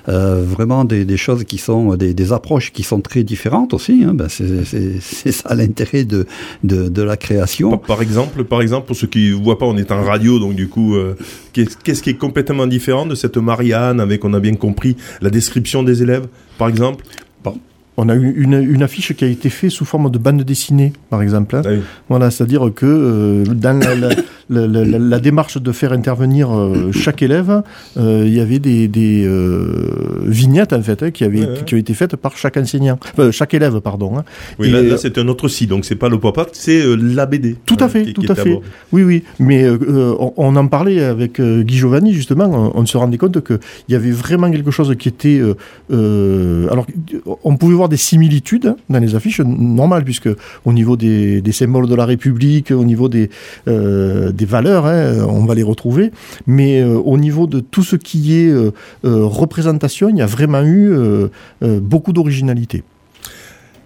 euh, 0.08 0.44
vraiment 0.44 0.84
des, 0.84 1.04
des, 1.04 1.16
choses 1.16 1.44
qui 1.44 1.58
sont, 1.58 1.94
des, 1.96 2.14
des, 2.14 2.32
approches 2.32 2.72
qui 2.72 2.82
sont 2.82 3.00
très 3.00 3.22
différentes 3.22 3.74
aussi. 3.74 4.04
Hein, 4.04 4.14
ben 4.14 4.28
c'est 4.28 5.32
ça 5.32 5.54
l'intérêt 5.54 6.04
de, 6.04 6.26
de, 6.64 6.88
de, 6.88 7.02
la 7.02 7.16
création. 7.16 7.70
Par, 7.70 7.80
par, 7.80 8.02
exemple, 8.02 8.44
par 8.44 8.62
exemple, 8.62 8.86
pour 8.86 8.96
ceux 8.96 9.06
qui 9.06 9.30
ne 9.30 9.34
voient 9.34 9.58
pas, 9.58 9.66
on 9.66 9.76
est 9.76 9.92
en 9.92 10.02
radio, 10.02 10.38
donc 10.38 10.54
du 10.54 10.68
coup, 10.68 10.96
euh, 10.96 11.16
qu'est-ce 11.52 11.76
qu 11.76 11.92
qui 12.02 12.10
est 12.10 12.14
complètement 12.14 12.66
différent 12.66 13.06
de 13.06 13.14
cette 13.14 13.36
Marianne, 13.36 14.00
avec, 14.00 14.24
on 14.24 14.34
a 14.34 14.40
bien 14.40 14.54
compris, 14.54 14.96
la 15.20 15.30
description 15.30 15.82
des 15.82 16.02
élèves, 16.02 16.26
par 16.58 16.68
exemple? 16.68 17.04
Bon. 17.44 17.58
On 17.98 18.08
a 18.08 18.14
eu 18.14 18.32
une, 18.36 18.54
une, 18.54 18.82
affiche 18.82 19.12
qui 19.12 19.24
a 19.24 19.28
été 19.28 19.50
faite 19.50 19.70
sous 19.70 19.84
forme 19.84 20.10
de 20.10 20.16
bande 20.16 20.42
dessinée, 20.44 20.94
par 21.10 21.20
exemple. 21.20 21.56
Hein. 21.56 21.62
Ah 21.64 21.68
oui. 21.72 21.80
Voilà, 22.08 22.30
c'est-à-dire 22.30 22.72
que 22.74 22.86
euh, 22.86 23.44
dans 23.44 23.78
la, 23.78 23.94
la, 23.94 24.08
la, 24.52 24.84
la, 24.84 24.98
la, 24.98 25.20
démarche 25.20 25.58
de 25.58 25.72
faire 25.72 25.92
intervenir 25.92 26.50
euh, 26.50 26.92
chaque 26.92 27.22
élève, 27.22 27.62
euh, 27.96 28.24
il 28.26 28.34
y 28.34 28.40
avait 28.40 28.58
des, 28.58 28.88
des 28.88 29.28
vignettes 30.24 30.72
en 30.72 30.82
fait 30.82 31.02
hein, 31.02 31.10
qui, 31.10 31.24
avaient, 31.24 31.40
ouais, 31.40 31.46
ouais. 31.46 31.64
qui 31.64 31.74
ont 31.74 31.78
été 31.78 31.94
faites 31.94 32.16
par 32.16 32.36
chaque 32.36 32.56
enseignant, 32.56 32.98
chaque 33.30 33.54
élève, 33.54 33.80
pardon. 33.80 34.16
Hein. 34.16 34.24
Oui, 34.58 34.70
là, 34.70 34.82
là 34.82 34.96
c'est 34.96 35.18
un 35.18 35.28
autre 35.28 35.48
site, 35.48 35.70
donc 35.70 35.84
c'est 35.84 35.96
pas 35.96 36.08
le 36.08 36.18
pop-up, 36.18 36.48
c'est 36.52 36.82
la 36.96 37.26
BD. 37.26 37.56
Tout 37.66 37.76
à 37.80 37.88
fait, 37.88 38.04
qui, 38.04 38.14
tout 38.14 38.22
qui 38.22 38.32
à 38.32 38.34
fait. 38.34 38.58
Oui, 38.92 39.02
oui. 39.02 39.22
Mais 39.38 39.68
on, 39.68 40.34
on, 40.36 40.56
en 40.56 40.66
parlait 40.66 41.02
avec 41.02 41.40
Guy 41.40 41.76
Giovanni 41.76 42.12
justement. 42.12 42.44
On, 42.44 42.80
on 42.80 42.86
se 42.86 42.96
rendait 42.96 43.18
compte 43.18 43.42
qu'il 43.44 43.58
y 43.88 43.94
avait 43.94 44.10
vraiment 44.10 44.50
quelque 44.50 44.70
chose 44.70 44.94
qui 44.98 45.08
était, 45.08 45.40
alors, 45.90 46.86
on 47.44 47.56
pouvait 47.56 47.74
voir 47.74 47.88
des 47.88 47.96
similitudes 47.96 48.74
dans 48.88 48.98
les 48.98 49.14
affiches 49.14 49.40
normales, 49.40 50.04
puisque 50.04 50.28
au 50.64 50.72
niveau 50.72 50.96
des, 50.96 51.40
des 51.40 51.52
symboles 51.52 51.88
de 51.88 51.94
la 51.94 52.06
République, 52.06 52.70
au 52.70 52.84
niveau 52.84 53.08
des, 53.08 53.30
euh, 53.68 54.32
des 54.32 54.41
valeurs, 54.44 54.86
hein, 54.86 55.24
on 55.28 55.44
va 55.44 55.54
les 55.54 55.62
retrouver, 55.62 56.12
mais 56.46 56.80
euh, 56.80 56.98
au 56.98 57.16
niveau 57.16 57.46
de 57.46 57.60
tout 57.60 57.82
ce 57.82 57.96
qui 57.96 58.38
est 58.38 58.48
euh, 58.48 58.72
représentation, 59.02 60.08
il 60.08 60.16
y 60.16 60.22
a 60.22 60.26
vraiment 60.26 60.62
eu 60.62 60.92
beaucoup 61.60 62.12
d'originalité. 62.12 62.82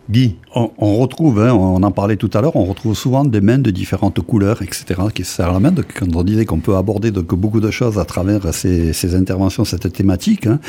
Guy 0.09 0.37
on, 0.55 0.71
on 0.79 0.97
retrouve, 0.97 1.41
hein, 1.41 1.53
on 1.53 1.83
en 1.83 1.91
parlait 1.91 2.17
tout 2.17 2.31
à 2.33 2.41
l'heure, 2.41 2.55
on 2.55 2.65
retrouve 2.65 2.95
souvent 2.95 3.25
des 3.25 3.41
mains 3.41 3.59
de 3.59 3.71
différentes 3.71 4.21
couleurs, 4.21 4.63
etc., 4.63 4.85
qui 5.13 5.25
se 5.25 5.35
serrent 5.35 5.53
la 5.53 5.61
main. 5.61 5.73
Donc, 5.73 5.87
quand 5.99 6.07
on 6.15 6.23
disait 6.23 6.45
qu'on 6.45 6.61
peut 6.61 6.77
aborder 6.77 7.11
donc, 7.11 7.35
beaucoup 7.35 7.61
de 7.61 7.71
choses 7.71 7.99
à 7.99 8.05
travers 8.05 8.55
ces, 8.55 8.93
ces 8.93 9.15
interventions, 9.15 9.65
cette 9.65 9.93
thématique, 9.93 10.47
hein, 10.47 10.61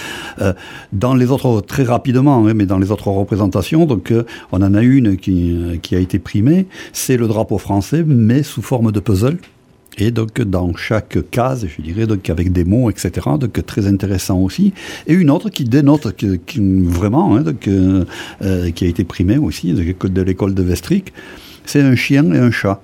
euh, 0.42 0.54
dans 0.92 1.14
les 1.14 1.30
autres, 1.30 1.62
très 1.62 1.84
rapidement, 1.84 2.46
hein, 2.48 2.54
mais 2.54 2.66
dans 2.66 2.80
les 2.80 2.92
autres 2.92 3.10
représentations, 3.10 3.86
donc, 3.86 4.12
euh, 4.12 4.24
on 4.52 4.62
en 4.62 4.74
a 4.74 4.82
une 4.82 5.18
qui, 5.18 5.80
qui 5.82 5.96
a 5.96 6.00
été 6.00 6.18
primée, 6.20 6.68
c'est 6.92 7.18
le 7.18 7.28
drapeau 7.28 7.60
français, 7.60 8.04
mais 8.06 8.44
sous 8.44 8.64
forme 8.64 8.92
de 8.92 9.00
puzzle. 9.00 9.38
Et 9.98 10.12
donc, 10.12 10.42
dans 10.42 10.76
chaque 10.76 11.18
case, 11.32 11.68
je 11.68 11.82
dirais, 11.82 12.06
donc 12.06 12.30
avec 12.30 12.52
des 12.52 12.64
mots, 12.64 12.90
etc., 12.90 13.12
donc 13.40 13.66
très 13.66 13.88
intéressant 13.88 14.40
aussi. 14.40 14.74
Et 15.08 15.14
une 15.14 15.32
autre 15.32 15.50
qui 15.50 15.64
dénote 15.64 16.16
que, 16.16 16.36
qui, 16.36 16.60
vraiment, 16.62 17.36
hein, 17.36 17.42
donc, 17.42 17.68
euh, 17.68 18.06
euh, 18.44 18.72
qui 18.72 18.86
a 18.86 18.88
été 18.88 19.04
primée 19.04 19.38
aussi 19.38 19.74
de, 19.74 20.08
de 20.08 20.22
l'école 20.22 20.54
de 20.54 20.64
Vestric, 20.64 21.14
c'est 21.66 21.82
un 21.82 21.96
chien 21.96 22.32
et 22.34 22.38
un 22.38 22.52
chat. 22.52 22.82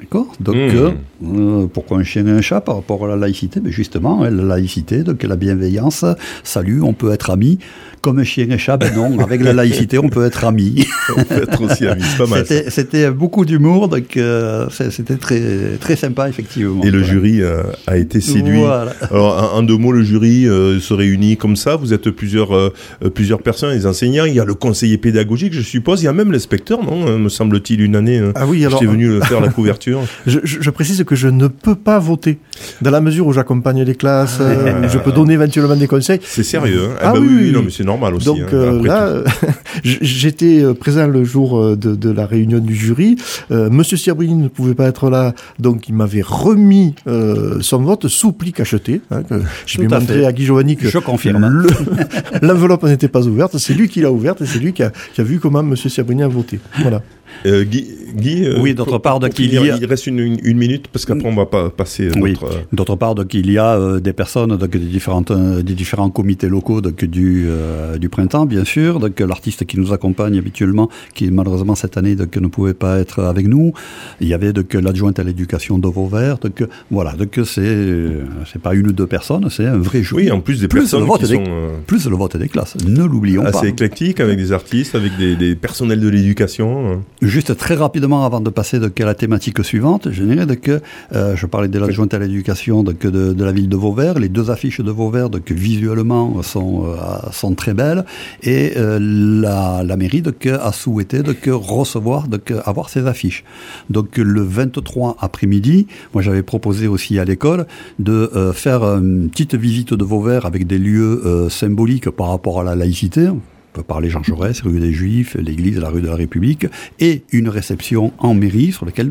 D'accord 0.00 0.32
Donc, 0.40 0.56
mmh. 0.56 0.92
euh, 1.24 1.66
pourquoi 1.72 1.98
un 1.98 2.02
chien 2.02 2.26
et 2.26 2.30
un 2.30 2.40
chat 2.40 2.60
par 2.60 2.76
rapport 2.76 3.04
à 3.04 3.08
la 3.08 3.16
laïcité? 3.16 3.60
Ben 3.60 3.70
Justement, 3.70 4.22
hein, 4.22 4.30
la 4.30 4.42
laïcité, 4.42 5.02
donc 5.02 5.22
la 5.22 5.36
bienveillance, 5.36 6.04
salut, 6.42 6.82
on 6.82 6.92
peut 6.92 7.12
être 7.12 7.30
amis. 7.30 7.58
Comme 8.00 8.18
un 8.18 8.24
chien 8.24 8.46
et 8.48 8.54
un 8.54 8.56
chat, 8.56 8.78
ben 8.78 8.94
non, 8.94 9.18
avec 9.18 9.42
la 9.42 9.52
laïcité, 9.52 9.98
on 9.98 10.08
peut 10.08 10.24
être 10.24 10.46
amis. 10.46 10.86
on 11.18 11.22
peut 11.22 11.42
être 11.42 11.62
aussi 11.62 11.86
amis, 11.86 12.02
c'est 12.02 12.16
pas 12.16 12.26
mal. 12.26 12.46
C'était 12.68 13.10
beaucoup 13.10 13.44
d'humour, 13.44 13.88
donc 13.88 14.16
euh, 14.16 14.68
c'était 14.70 15.16
très, 15.16 15.76
très 15.78 15.96
sympa, 15.96 16.26
effectivement. 16.30 16.82
Et 16.82 16.90
le 16.90 17.00
voilà. 17.00 17.12
jury 17.12 17.42
euh, 17.42 17.62
a 17.86 17.98
été 17.98 18.22
séduit. 18.22 18.60
Voilà. 18.60 18.92
Alors, 19.10 19.54
en, 19.54 19.58
en, 19.58 19.62
deux 19.62 19.76
mots, 19.76 19.92
le 19.92 20.02
jury 20.02 20.48
euh, 20.48 20.80
se 20.80 20.94
réunit 20.94 21.36
comme 21.36 21.56
ça. 21.56 21.76
Vous 21.76 21.92
êtes 21.92 22.10
plusieurs, 22.10 22.56
euh, 22.56 22.72
plusieurs 23.14 23.42
personnes, 23.42 23.74
les 23.74 23.84
enseignants. 23.84 24.24
Il 24.24 24.34
y 24.34 24.40
a 24.40 24.46
le 24.46 24.54
conseiller 24.54 24.96
pédagogique, 24.96 25.52
je 25.52 25.60
suppose. 25.60 26.00
Il 26.00 26.06
y 26.06 26.08
a 26.08 26.14
même 26.14 26.32
l'inspecteur, 26.32 26.82
non? 26.82 27.18
Me 27.18 27.28
semble-t-il, 27.28 27.82
une 27.82 27.96
année. 27.96 28.22
Ah 28.34 28.46
oui, 28.46 28.64
alors. 28.64 28.80
J'étais 28.80 28.90
venu 28.90 29.20
faire 29.22 29.42
la 29.42 29.48
couverture. 29.50 29.89
Je, 30.26 30.38
je, 30.44 30.60
je, 30.60 30.70
précise 30.70 31.02
que 31.04 31.16
je 31.16 31.28
ne 31.28 31.46
peux 31.48 31.74
pas 31.74 31.98
voter. 31.98 32.38
Dans 32.82 32.90
la 32.90 33.00
mesure 33.00 33.26
où 33.26 33.32
j'accompagne 33.32 33.82
les 33.82 33.94
classes, 33.94 34.38
ah, 34.40 34.86
je 34.86 34.98
peux 34.98 35.12
donner 35.12 35.34
éventuellement 35.34 35.76
des 35.76 35.86
conseils. 35.86 36.20
C'est 36.22 36.42
sérieux, 36.42 36.90
hein 36.92 36.96
Ah, 37.00 37.12
bah 37.12 37.18
oui, 37.20 37.28
oui, 37.30 37.52
non, 37.52 37.62
mais 37.62 37.70
c'est 37.70 37.84
normal 37.84 38.14
aussi. 38.14 38.26
Donc 38.26 38.38
hein, 38.38 38.54
euh, 38.54 38.82
là, 38.84 39.24
j'étais 39.84 40.62
présent 40.74 41.06
le 41.06 41.24
jour 41.24 41.76
de, 41.76 41.94
de, 41.94 42.10
la 42.10 42.26
réunion 42.26 42.58
du 42.58 42.74
jury. 42.74 43.16
Euh, 43.50 43.70
Monsieur 43.70 43.96
Sirbrini 43.96 44.34
ne 44.34 44.48
pouvait 44.48 44.74
pas 44.74 44.86
être 44.86 45.10
là, 45.10 45.34
donc 45.58 45.88
il 45.88 45.94
m'avait 45.94 46.22
remis 46.22 46.94
euh, 47.06 47.58
son 47.60 47.82
vote 47.82 48.08
sous 48.08 48.32
pli 48.32 48.52
cacheté. 48.52 49.00
Hein, 49.10 49.22
que 49.22 49.40
je 49.66 49.80
vais 49.80 49.88
montrer 49.88 50.26
à 50.26 50.32
Guy 50.32 50.44
Giovanni 50.44 50.76
que 50.76 50.88
je 50.88 50.98
confirme. 50.98 51.64
L'enveloppe 52.42 52.84
n'était 52.84 53.08
pas 53.08 53.26
ouverte, 53.26 53.58
c'est 53.58 53.74
lui 53.74 53.88
qui 53.88 54.00
l'a 54.00 54.12
ouverte 54.12 54.40
et 54.42 54.46
c'est 54.46 54.58
lui 54.58 54.72
qui 54.72 54.82
a, 54.82 54.90
qui 55.14 55.20
a, 55.20 55.24
vu 55.24 55.38
comment 55.38 55.62
Monsieur 55.62 55.88
Sirbrini 55.88 56.22
a 56.22 56.28
voté. 56.28 56.60
Voilà. 56.80 57.02
Euh, 57.46 57.64
Guy, 57.64 57.86
Guy 58.14 58.48
oui, 58.58 58.74
d'autre 58.74 58.98
part, 58.98 59.20
donc 59.20 59.38
il, 59.38 59.52
y 59.52 59.58
a... 59.58 59.76
il 59.76 59.84
reste 59.86 60.06
une, 60.06 60.18
une, 60.18 60.38
une 60.42 60.58
minute 60.58 60.88
parce 60.88 61.04
qu'après 61.06 61.28
on 61.28 61.34
va 61.34 61.46
pas 61.46 61.70
passer. 61.70 62.10
Oui. 62.20 62.36
D'autre 62.72 62.96
part, 62.96 63.14
donc 63.14 63.32
il 63.34 63.50
y 63.50 63.58
a 63.58 63.76
euh, 63.76 64.00
des 64.00 64.12
personnes 64.12 64.56
donc, 64.56 64.70
des, 64.70 64.78
différentes, 64.78 65.30
euh, 65.30 65.62
des 65.62 65.74
différents 65.74 66.10
comités 66.10 66.48
locaux 66.48 66.80
donc, 66.80 67.04
du, 67.04 67.46
euh, 67.48 67.98
du 67.98 68.08
printemps, 68.08 68.46
bien 68.46 68.64
sûr. 68.64 69.00
Donc 69.00 69.20
l'artiste 69.20 69.64
qui 69.64 69.78
nous 69.78 69.92
accompagne 69.92 70.36
habituellement, 70.38 70.88
qui 71.14 71.30
malheureusement 71.30 71.74
cette 71.74 71.96
année 71.96 72.16
donc, 72.16 72.36
ne 72.36 72.48
pouvait 72.48 72.74
pas 72.74 72.98
être 72.98 73.22
avec 73.24 73.46
nous. 73.46 73.72
Il 74.20 74.28
y 74.28 74.34
avait 74.34 74.52
donc 74.52 74.74
l'adjointe 74.74 75.18
à 75.18 75.24
l'éducation 75.24 75.78
de 75.78 75.88
Vauvert. 75.88 76.38
Donc 76.38 76.64
voilà, 76.90 77.12
donc 77.12 77.38
c'est 77.44 78.10
c'est 78.50 78.60
pas 78.60 78.74
une 78.74 78.88
ou 78.88 78.92
deux 78.92 79.06
personnes, 79.06 79.48
c'est 79.50 79.66
un 79.66 79.78
vrai 79.78 80.02
jeu. 80.02 80.16
Oui, 80.16 80.30
en 80.30 80.40
plus 80.40 80.60
des 80.60 80.68
plus 80.68 80.80
personnes 80.80 81.00
le 81.00 81.06
vote 81.06 81.20
qui 81.20 81.28
des, 81.28 81.34
sont 81.34 81.44
euh, 81.48 81.70
plus 81.86 82.06
le 82.08 82.16
vote 82.16 82.36
des 82.36 82.48
classes. 82.48 82.76
Ne 82.86 83.04
l'oublions 83.04 83.42
pas. 83.42 83.50
assez 83.50 83.68
éclectique 83.68 84.20
avec 84.20 84.36
des 84.36 84.52
artistes, 84.52 84.94
avec 84.94 85.16
des, 85.16 85.36
des 85.36 85.54
personnels 85.54 86.00
de 86.00 86.08
l'éducation. 86.08 87.02
Juste 87.22 87.54
très 87.54 87.74
rapidement 87.74 88.24
avant 88.24 88.40
de 88.40 88.48
passer 88.48 88.78
donc, 88.78 88.98
à 88.98 89.04
la 89.04 89.14
thématique 89.14 89.62
suivante, 89.62 90.08
je 90.10 90.24
dirais 90.24 90.56
que 90.56 90.80
euh, 91.12 91.36
je 91.36 91.44
parlais 91.44 91.68
de 91.68 91.78
l'adjointe 91.78 92.14
à 92.14 92.18
l'éducation 92.18 92.82
de, 92.82 92.92
de, 92.92 93.44
la 93.44 93.52
ville 93.52 93.68
de 93.68 93.76
Vauvert. 93.76 94.18
Les 94.18 94.30
deux 94.30 94.50
affiches 94.50 94.80
de 94.80 94.90
Vauvert 94.90 95.28
donc, 95.28 95.52
visuellement 95.52 96.42
sont, 96.42 96.86
euh, 96.86 96.96
sont 97.30 97.54
très 97.54 97.74
belles 97.74 98.06
et 98.42 98.72
euh, 98.78 98.98
la, 98.98 99.82
la, 99.84 99.96
mairie 99.98 100.22
donc, 100.22 100.46
a 100.46 100.72
souhaité 100.72 101.22
donc, 101.22 101.46
recevoir, 101.46 102.26
donc, 102.26 102.54
avoir 102.64 102.88
ces 102.88 103.06
affiches. 103.06 103.44
Donc 103.90 104.16
le 104.16 104.40
23 104.40 105.18
après-midi, 105.20 105.88
moi 106.14 106.22
j'avais 106.22 106.42
proposé 106.42 106.86
aussi 106.86 107.18
à 107.18 107.26
l'école 107.26 107.66
de 107.98 108.30
faire 108.54 108.82
une 108.82 109.28
petite 109.28 109.54
visite 109.54 109.92
de 109.92 110.04
Vauvert 110.04 110.46
avec 110.46 110.66
des 110.66 110.78
lieux 110.78 111.48
symboliques 111.50 112.08
par 112.08 112.28
rapport 112.28 112.60
à 112.60 112.64
la 112.64 112.74
laïcité 112.74 113.28
peut 113.72 113.82
parler 113.82 114.10
Jean 114.10 114.22
Jaurès, 114.22 114.60
rue 114.62 114.80
des 114.80 114.92
Juifs, 114.92 115.36
l'église, 115.36 115.78
la 115.78 115.88
rue 115.88 116.02
de 116.02 116.08
la 116.08 116.16
République, 116.16 116.66
et 116.98 117.22
une 117.32 117.48
réception 117.48 118.12
en 118.18 118.34
mairie 118.34 118.72
sur 118.72 118.86
laquelle 118.86 119.10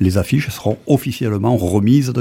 les 0.00 0.18
affiches 0.18 0.48
seront 0.48 0.78
officiellement 0.86 1.56
remises 1.56 2.12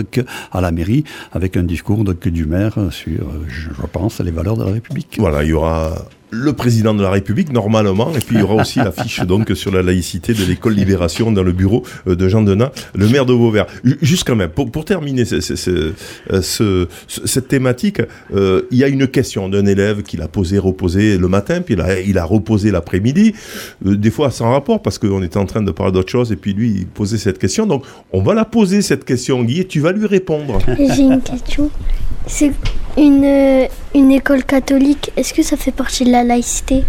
à 0.51 0.61
la 0.61 0.71
mairie 0.71 1.03
avec 1.31 1.57
un 1.57 1.63
discours 1.63 2.03
du 2.03 2.45
maire 2.45 2.77
sur, 2.91 3.27
je 3.47 3.69
pense, 3.91 4.19
les 4.19 4.31
valeurs 4.31 4.57
de 4.57 4.63
la 4.63 4.71
République. 4.71 5.17
Voilà, 5.19 5.43
il 5.43 5.49
y 5.49 5.53
aura 5.53 6.07
le 6.31 6.53
président 6.53 6.93
de 6.93 7.01
la 7.01 7.09
République 7.11 7.51
normalement, 7.53 8.11
et 8.15 8.19
puis 8.19 8.35
il 8.35 8.39
y 8.39 8.43
aura 8.43 8.55
aussi 8.61 8.79
l'affiche 8.79 9.21
donc 9.21 9.51
sur 9.55 9.71
la 9.71 9.81
laïcité 9.81 10.33
de 10.33 10.43
l'école 10.43 10.73
Libération 10.73 11.31
dans 11.31 11.43
le 11.43 11.51
bureau 11.53 11.83
euh, 12.07 12.15
de 12.15 12.27
Jean 12.27 12.41
Denat, 12.41 12.71
le 12.95 13.07
maire 13.07 13.25
de 13.25 13.33
Vauvert. 13.33 13.67
Ju- 13.83 13.97
Juste 14.01 14.23
quand 14.27 14.35
même, 14.35 14.49
pour, 14.49 14.85
terminer 14.85 15.23
euh, 15.31 15.39
ce- 15.41 15.93
ce- 16.41 16.87
cette 17.07 17.47
thématique, 17.47 18.01
euh, 18.33 18.63
il 18.71 18.77
y 18.77 18.83
a 18.83 18.87
une 18.87 19.07
question 19.07 19.47
d'un 19.49 19.65
élève 19.65 20.03
qu'il 20.03 20.21
a 20.21 20.27
posé, 20.27 20.57
reposé 20.57 21.17
le 21.17 21.27
matin, 21.27 21.61
puis 21.61 21.75
il 21.75 21.81
a, 21.81 21.99
il 22.01 22.17
a 22.17 22.25
reposé 22.25 22.71
l'après-midi, 22.71 23.33
des 23.83 24.11
fois 24.11 24.31
sans 24.31 24.51
rapport 24.51 24.81
parce 24.81 24.97
qu'on 24.97 25.21
était 25.23 25.37
en 25.37 25.45
train 25.45 25.61
de 25.61 25.71
parler 25.71 25.93
d'autre 25.93 26.09
chose, 26.11 26.31
et 26.31 26.35
puis 26.35 26.53
lui 26.53 26.73
il 26.79 26.85
posait 26.87 27.17
cette 27.17 27.37
question. 27.39 27.65
Donc 27.65 27.83
on 28.11 28.21
va 28.21 28.33
la 28.33 28.45
poser 28.45 28.81
cette 28.81 29.05
question, 29.05 29.43
Guy, 29.43 29.61
et 29.61 29.65
tu 29.65 29.79
vas 29.79 29.91
lui 29.91 30.07
répondre. 30.07 30.59
J'ai 30.77 31.03
une 31.03 31.21
question. 31.21 31.69
C'est 32.27 32.51
une, 32.97 33.25
euh, 33.25 33.67
une 33.93 34.11
école 34.11 34.43
catholique. 34.43 35.11
Est-ce 35.17 35.33
que 35.33 35.43
ça 35.43 35.57
fait 35.57 35.71
partie 35.71 36.05
de 36.05 36.11
la 36.11 36.23
laïcité? 36.23 36.83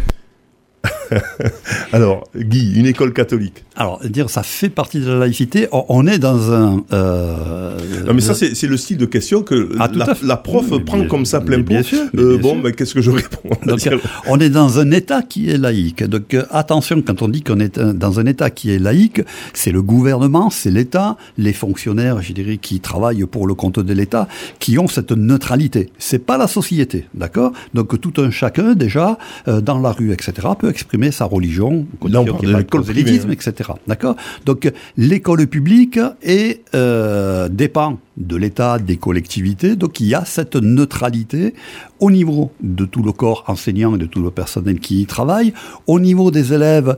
Alors, 1.93 2.25
Guy, 2.37 2.73
une 2.75 2.87
école 2.87 3.13
catholique. 3.13 3.65
Alors, 3.77 4.01
dire 4.05 4.31
ça 4.31 4.43
fait 4.43 4.69
partie 4.69 5.01
de 5.01 5.09
la 5.11 5.19
laïcité, 5.19 5.69
on- 5.73 5.85
on 5.89 6.07
est 6.07 6.19
dans 6.19 6.53
un... 6.53 6.83
euh, 6.93 7.77
Non, 8.07 8.15
mais 8.15 8.21
ça, 8.21 8.35
c'est 8.35 8.67
le 8.67 8.77
style 8.77 8.97
de 8.99 9.07
question 9.07 9.43
que 9.43 9.71
Ah, 9.79 9.89
la, 10.23 10.37
prof 10.37 10.67
Mais 10.71 10.81
prend 10.81 10.99
bien- 10.99 11.07
comme 11.09 11.27
ça 11.27 11.41
plein 11.41 11.59
mais 11.59 11.63
bien 11.63 11.79
pot. 11.83 11.89
sûr, 11.89 12.03
mais 12.13 12.23
Euh, 12.23 12.33
bien 12.35 12.39
bon, 12.43 12.53
sûr. 12.55 12.63
ben, 12.63 12.73
qu'est-ce 12.73 12.95
que 12.95 13.01
je 13.03 13.11
réponds 13.11 13.51
Donc, 13.67 13.89
on 14.29 14.39
est 14.41 14.51
dans 14.51 14.79
un 14.79 14.91
État 14.91 15.23
qui 15.23 15.51
est 15.51 15.59
laïque. 15.59 16.03
Donc 16.05 16.35
euh, 16.35 16.45
attention, 16.51 17.03
quand 17.03 17.23
on 17.23 17.29
dit 17.29 17.43
qu'on 17.43 17.61
est 17.61 17.79
dans 17.79 18.19
un 18.21 18.27
État 18.27 18.51
qui 18.51 18.71
est 18.71 18.79
laïque, 18.79 19.21
c'est 19.53 19.73
le 19.73 19.83
gouvernement, 19.83 20.51
c'est 20.51 20.71
l'État, 20.71 21.17
les 21.39 21.53
fonctionnaires, 21.53 22.23
je 22.23 22.33
dirais, 22.33 22.57
qui 22.57 22.81
travaillent 22.81 23.27
pour 23.27 23.47
le 23.47 23.55
compte 23.55 23.79
de 23.81 23.93
l'État, 23.93 24.29
qui 24.59 24.79
ont 24.79 24.89
cette 24.89 25.13
neutralité. 25.13 25.91
C'est 25.99 26.19
pas 26.25 26.39
la 26.39 26.47
société, 26.47 27.07
d'accord? 27.15 27.53
Donc 27.75 28.01
tout 28.01 28.15
un 28.19 28.31
chacun, 28.31 28.75
déjà, 28.75 29.19
dans 29.47 29.79
la 29.79 29.93
rue, 29.93 30.13
etc., 30.13 30.33
peut 30.59 30.69
exprimer 30.77 31.11
sa 31.11 31.25
religion, 31.25 31.87
Là, 32.07 32.21
on 32.21 32.27
parle 32.27 32.47
de 32.47 32.57
l'école 32.57 32.85
privée, 32.85 33.21
hein. 33.25 33.31
etc. 33.31 33.71
D'accord 33.87 34.17
Donc 34.45 34.71
l'école 34.97 35.47
publique 35.47 35.99
est, 36.23 36.61
euh, 36.75 37.49
dépend 37.49 37.99
de 38.17 38.37
l'État, 38.37 38.79
des 38.79 38.97
collectivités, 38.97 39.77
donc 39.77 40.01
il 40.01 40.07
y 40.07 40.15
a 40.15 40.25
cette 40.25 40.57
neutralité 40.57 41.55
au 42.01 42.11
niveau 42.11 42.51
de 42.63 42.85
tout 42.85 43.03
le 43.03 43.13
corps 43.13 43.45
enseignant 43.47 43.95
et 43.95 43.99
de 43.99 44.07
tout 44.07 44.23
le 44.23 44.31
personnel 44.31 44.81
qui 44.81 45.03
y 45.03 45.07
travaille, 45.07 45.53
au 45.87 46.01
niveau 46.01 46.31
des 46.31 46.53
élèves, 46.53 46.97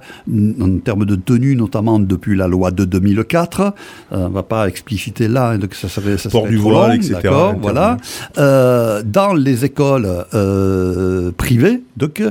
en 0.60 0.78
termes 0.78 1.04
de 1.04 1.16
tenue, 1.16 1.56
notamment 1.56 1.98
depuis 1.98 2.36
la 2.36 2.46
loi 2.48 2.70
de 2.70 2.84
2004, 2.84 3.60
euh, 3.60 3.72
on 4.10 4.28
ne 4.28 4.34
va 4.34 4.42
pas 4.42 4.68
expliciter 4.68 5.28
là, 5.28 5.50
hein, 5.50 5.58
donc 5.58 5.74
ça 5.74 5.88
serait, 5.88 6.18
ça 6.18 6.30
Port 6.30 6.42
serait 6.42 6.52
du 6.52 6.58
trop 6.58 6.70
voile, 6.70 6.98
long, 6.98 7.02
etc., 7.02 7.34
voilà. 7.60 7.96
Euh, 8.38 9.02
dans 9.04 9.34
les 9.34 9.64
écoles 9.64 10.08
euh, 10.34 11.32
privées, 11.32 11.82
donc 11.96 12.22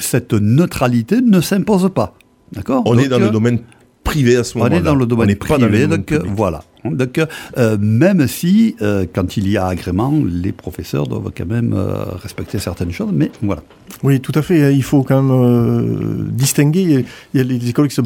cette 0.00 0.32
neutralité 0.32 1.20
ne 1.20 1.40
s'impose 1.40 1.90
pas. 1.94 2.14
D'accord 2.52 2.82
On 2.86 2.98
est 2.98 3.08
dans 3.08 3.18
le 3.18 3.30
domaine 3.30 3.60
privé 4.04 4.36
à 4.36 4.44
ce 4.44 4.56
on 4.56 4.60
moment-là. 4.60 4.76
est 4.76 4.82
dans 4.82 4.94
le 4.94 5.06
domaine 5.06 5.26
dans 5.28 5.32
le 5.32 5.38
privé, 5.38 5.86
donc 5.86 6.06
public. 6.06 6.32
voilà. 6.34 6.62
Donc, 6.90 7.20
euh, 7.58 7.76
même 7.80 8.26
si, 8.28 8.76
euh, 8.82 9.06
quand 9.12 9.36
il 9.36 9.48
y 9.48 9.56
a 9.56 9.66
agrément, 9.66 10.12
les 10.26 10.52
professeurs 10.52 11.06
doivent 11.06 11.30
quand 11.36 11.46
même 11.46 11.72
euh, 11.74 12.04
respecter 12.22 12.58
certaines 12.58 12.92
choses, 12.92 13.10
mais 13.12 13.30
voilà. 13.42 13.62
Oui, 14.02 14.20
tout 14.20 14.32
à 14.34 14.42
fait. 14.42 14.74
Il 14.74 14.82
faut 14.82 15.02
quand 15.02 15.22
même 15.22 15.30
euh, 15.32 16.24
distinguer. 16.30 17.04
Il 17.32 17.38
y 17.38 17.40
a 17.40 17.44
les 17.44 17.68
écoles 17.68 17.88
qui 17.88 17.94
sont 17.94 18.02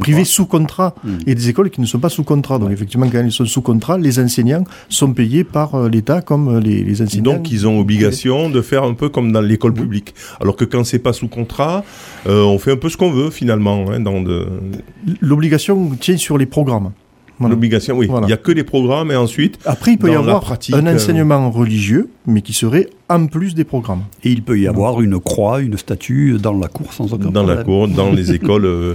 privées 0.00 0.24
sous 0.24 0.46
contrat 0.46 0.94
Hmm. 1.04 1.18
et 1.26 1.34
des 1.34 1.48
écoles 1.48 1.70
qui 1.70 1.80
ne 1.80 1.86
sont 1.86 1.98
pas 2.00 2.08
sous 2.08 2.24
contrat. 2.24 2.58
Donc 2.58 2.70
effectivement, 2.70 3.06
quand 3.08 3.18
elles 3.18 3.32
sont 3.32 3.46
sous 3.46 3.62
contrat, 3.62 3.96
les 3.96 4.18
enseignants 4.18 4.64
sont 4.88 5.12
payés 5.12 5.44
par 5.44 5.88
l'État 5.88 6.20
comme 6.20 6.58
les, 6.58 6.82
les 6.84 7.00
enseignants. 7.02 7.34
Donc 7.34 7.50
ils 7.50 7.66
ont 7.66 7.78
obligation 7.78 8.50
de 8.50 8.60
faire 8.60 8.82
un 8.82 8.94
peu 8.94 9.08
comme 9.08 9.30
dans 9.32 9.40
l'école 9.40 9.72
publique. 9.72 10.14
Alors 10.40 10.56
que 10.56 10.64
quand 10.64 10.84
c'est 10.84 10.98
pas 10.98 11.12
sous 11.12 11.28
contrat, 11.28 11.84
euh, 12.26 12.42
on 12.42 12.58
fait 12.58 12.72
un 12.72 12.76
peu 12.76 12.88
ce 12.88 12.96
qu'on 12.96 13.10
veut 13.12 13.30
finalement. 13.30 13.86
hein, 13.90 14.00
dans 14.00 14.20
de... 14.20 14.46
L'obligation 15.20 15.90
tient 16.00 16.16
sur 16.16 16.36
les 16.38 16.46
programmes. 16.46 16.90
Voilà. 17.40 17.54
L'obligation, 17.54 17.96
oui. 17.96 18.06
Voilà. 18.06 18.26
Il 18.26 18.30
y 18.30 18.34
a 18.34 18.36
que 18.36 18.52
les 18.52 18.64
programmes 18.64 19.10
et 19.10 19.16
ensuite. 19.16 19.58
Après, 19.64 19.92
il 19.92 19.98
peut 19.98 20.10
y 20.10 20.14
dans 20.14 20.20
avoir 20.20 20.40
pratique, 20.40 20.74
un 20.74 20.86
euh, 20.86 20.94
enseignement 20.94 21.50
religieux, 21.50 22.10
mais 22.26 22.42
qui 22.42 22.52
serait 22.52 22.88
en 23.08 23.26
plus 23.26 23.54
des 23.54 23.64
programmes. 23.64 24.02
Et 24.22 24.30
il 24.30 24.42
peut 24.42 24.58
y 24.58 24.68
avoir 24.68 25.00
une 25.00 25.18
croix, 25.18 25.60
une 25.60 25.78
statue 25.78 26.36
dans 26.38 26.52
la 26.52 26.68
cour 26.68 26.92
sans 26.92 27.12
aucun 27.14 27.24
dans 27.24 27.32
problème. 27.32 27.56
la 27.56 27.64
cour, 27.64 27.88
dans 27.88 28.12
les 28.12 28.32
écoles 28.34 28.66
euh, 28.66 28.94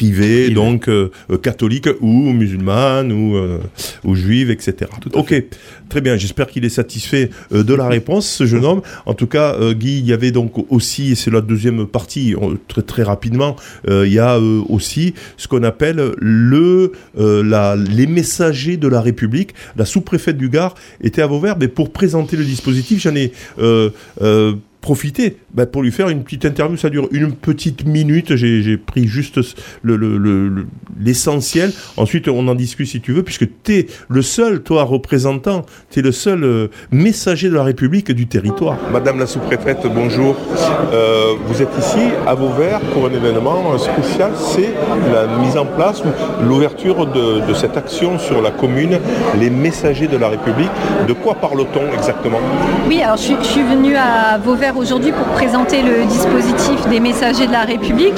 privées, 0.00 0.48
donc 0.48 0.88
euh, 0.88 1.10
euh, 1.30 1.36
catholiques 1.36 1.90
ou 2.00 2.32
musulmanes 2.32 3.12
ou, 3.12 3.36
euh, 3.36 3.58
ou 4.02 4.14
juives, 4.14 4.50
etc. 4.50 4.90
Ok, 5.12 5.34
très 5.90 6.00
bien. 6.00 6.16
J'espère 6.16 6.46
qu'il 6.46 6.64
est 6.64 6.70
satisfait 6.70 7.28
euh, 7.52 7.62
de 7.62 7.74
la 7.74 7.86
réponse, 7.86 8.26
ce 8.26 8.46
jeune 8.46 8.64
homme. 8.64 8.80
En 9.04 9.12
tout 9.12 9.26
cas, 9.26 9.58
Guy, 9.74 9.98
il 9.98 10.06
y 10.06 10.14
avait 10.14 10.30
donc 10.30 10.52
aussi, 10.70 11.12
et 11.12 11.14
c'est 11.14 11.30
la 11.30 11.42
deuxième 11.42 11.86
partie, 11.86 12.34
très 12.66 12.80
très 12.80 13.02
rapidement, 13.02 13.56
il 13.88 14.12
y 14.12 14.18
a 14.18 14.38
aussi 14.68 15.14
ce 15.36 15.48
qu'on 15.48 15.62
appelle 15.62 16.12
le 16.18 16.92
la, 17.16 17.76
les 17.76 18.06
messagers 18.06 18.76
de 18.76 18.88
la 18.88 19.00
République. 19.00 19.54
La 19.76 19.84
sous-préfète 19.84 20.38
du 20.38 20.48
Gard 20.48 20.74
était 21.02 21.22
à 21.22 21.26
Vauvert, 21.26 21.56
mais 21.58 21.68
pour 21.68 21.92
présenter 21.92 22.36
le 22.36 22.44
dispositif, 22.44 23.02
j'en 23.02 23.14
ai 23.14 23.32
profité 24.80 25.36
bah, 25.54 25.66
pour 25.66 25.82
lui 25.82 25.90
faire 25.92 26.08
une 26.08 26.22
petite 26.24 26.44
interview. 26.44 26.76
Ça 26.76 26.90
dure 26.90 27.08
une 27.12 27.32
petite 27.32 27.86
minute. 27.86 28.36
J'ai 28.36 28.76
pris 28.76 29.06
juste 29.06 29.38
le- 29.82 29.96
le- 29.96 30.16
le- 30.18 30.48
le- 30.48 30.66
l'essentiel. 31.00 31.72
Ensuite, 31.96 32.28
on 32.28 32.46
en 32.48 32.54
discute 32.54 32.86
si 32.86 33.00
tu 33.00 33.12
veux, 33.12 33.22
puisque 33.22 33.46
tu 33.62 33.74
es 33.74 33.86
le 34.08 34.22
seul, 34.22 34.62
toi, 34.62 34.84
représentant, 34.84 35.64
tu 35.90 35.98
es 35.98 36.02
le 36.02 36.12
seul 36.12 36.44
euh, 36.44 36.68
messager 36.90 37.48
de 37.48 37.54
la 37.54 37.62
République 37.64 38.10
et 38.10 38.14
du 38.14 38.26
territoire. 38.26 38.76
Madame 38.92 39.18
la 39.18 39.26
sous-préfète, 39.26 39.86
bonjour. 39.94 40.36
Euh, 40.92 41.34
vous 41.46 41.62
êtes 41.62 41.76
ici 41.78 41.98
à 42.26 42.34
Vauvert 42.34 42.80
pour 42.92 43.06
un 43.06 43.10
événement 43.12 43.76
spécial. 43.78 44.32
C'est 44.36 44.70
la 45.12 45.26
mise 45.38 45.56
en 45.56 45.66
place 45.66 46.02
ou 46.04 46.44
l'ouverture 46.48 47.06
de, 47.06 47.46
de 47.46 47.54
cette 47.54 47.76
action 47.76 48.18
sur 48.18 48.40
la 48.42 48.50
commune, 48.50 48.98
les 49.38 49.50
messagers 49.50 50.08
de 50.08 50.16
la 50.16 50.28
République. 50.28 50.70
De 51.08 51.12
quoi 51.12 51.34
parle-t-on 51.34 51.92
exactement? 51.96 52.38
Oui, 52.88 53.02
alors 53.02 53.16
je 53.16 53.22
suis, 53.22 53.36
je 53.40 53.46
suis 53.46 53.62
venue 53.62 53.94
à 53.96 54.38
Vauvert 54.38 54.69
aujourd'hui 54.76 55.12
pour 55.12 55.26
présenter 55.28 55.82
le 55.82 56.04
dispositif 56.06 56.86
des 56.88 57.00
messagers 57.00 57.46
de 57.46 57.52
la 57.52 57.62
République 57.62 58.14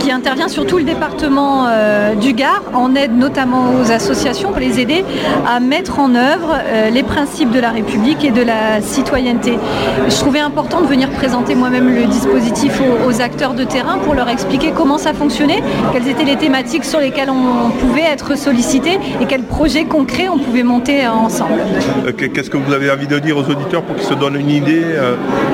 qui 0.00 0.10
intervient 0.10 0.48
sur 0.48 0.66
tout 0.66 0.78
le 0.78 0.84
département 0.84 1.66
euh, 1.68 2.14
du 2.14 2.32
Gard 2.32 2.62
en 2.74 2.94
aide 2.94 3.16
notamment 3.16 3.72
aux 3.80 3.90
associations 3.92 4.50
pour 4.50 4.60
les 4.60 4.80
aider 4.80 5.04
à 5.46 5.60
mettre 5.60 5.98
en 5.98 6.14
œuvre 6.14 6.54
euh, 6.64 6.90
les 6.90 7.02
principes 7.02 7.50
de 7.50 7.60
la 7.60 7.70
République 7.70 8.24
et 8.24 8.30
de 8.30 8.42
la 8.42 8.80
citoyenneté. 8.80 9.58
Je 10.08 10.14
trouvais 10.16 10.40
important 10.40 10.80
de 10.80 10.86
venir 10.86 11.08
présenter 11.10 11.54
moi-même 11.54 11.94
le 11.94 12.04
dispositif 12.06 12.80
aux, 13.06 13.20
acteurs 13.20 13.54
de 13.54 13.64
terrain 13.64 13.98
pour 13.98 14.14
leur 14.14 14.28
expliquer 14.28 14.72
comment 14.74 14.98
ça 14.98 15.12
fonctionnait, 15.12 15.62
quelles 15.92 16.08
étaient 16.08 16.24
les 16.24 16.36
thématiques 16.36 16.84
sur 16.84 16.98
lesquelles 16.98 17.30
on 17.30 17.70
pouvait 17.70 18.02
être 18.10 18.36
sollicité 18.36 18.98
et 19.20 19.26
quels 19.26 19.42
projets 19.44 19.84
concrets 19.84 20.28
on 20.28 20.38
pouvait 20.38 20.62
monter 20.62 21.06
ensemble. 21.06 21.52
Euh, 22.06 22.12
que- 22.12 22.26
Qu'est-ce 22.32 22.48
que 22.48 22.56
vous 22.56 22.72
avez 22.72 22.90
envie 22.90 23.06
de 23.06 23.18
dire 23.18 23.36
aux 23.36 23.42
auditeurs 23.50 23.82
pour 23.82 23.94
qu'ils 23.96 24.06
se 24.06 24.14
donnent 24.14 24.36
une 24.36 24.48
idée 24.50 24.82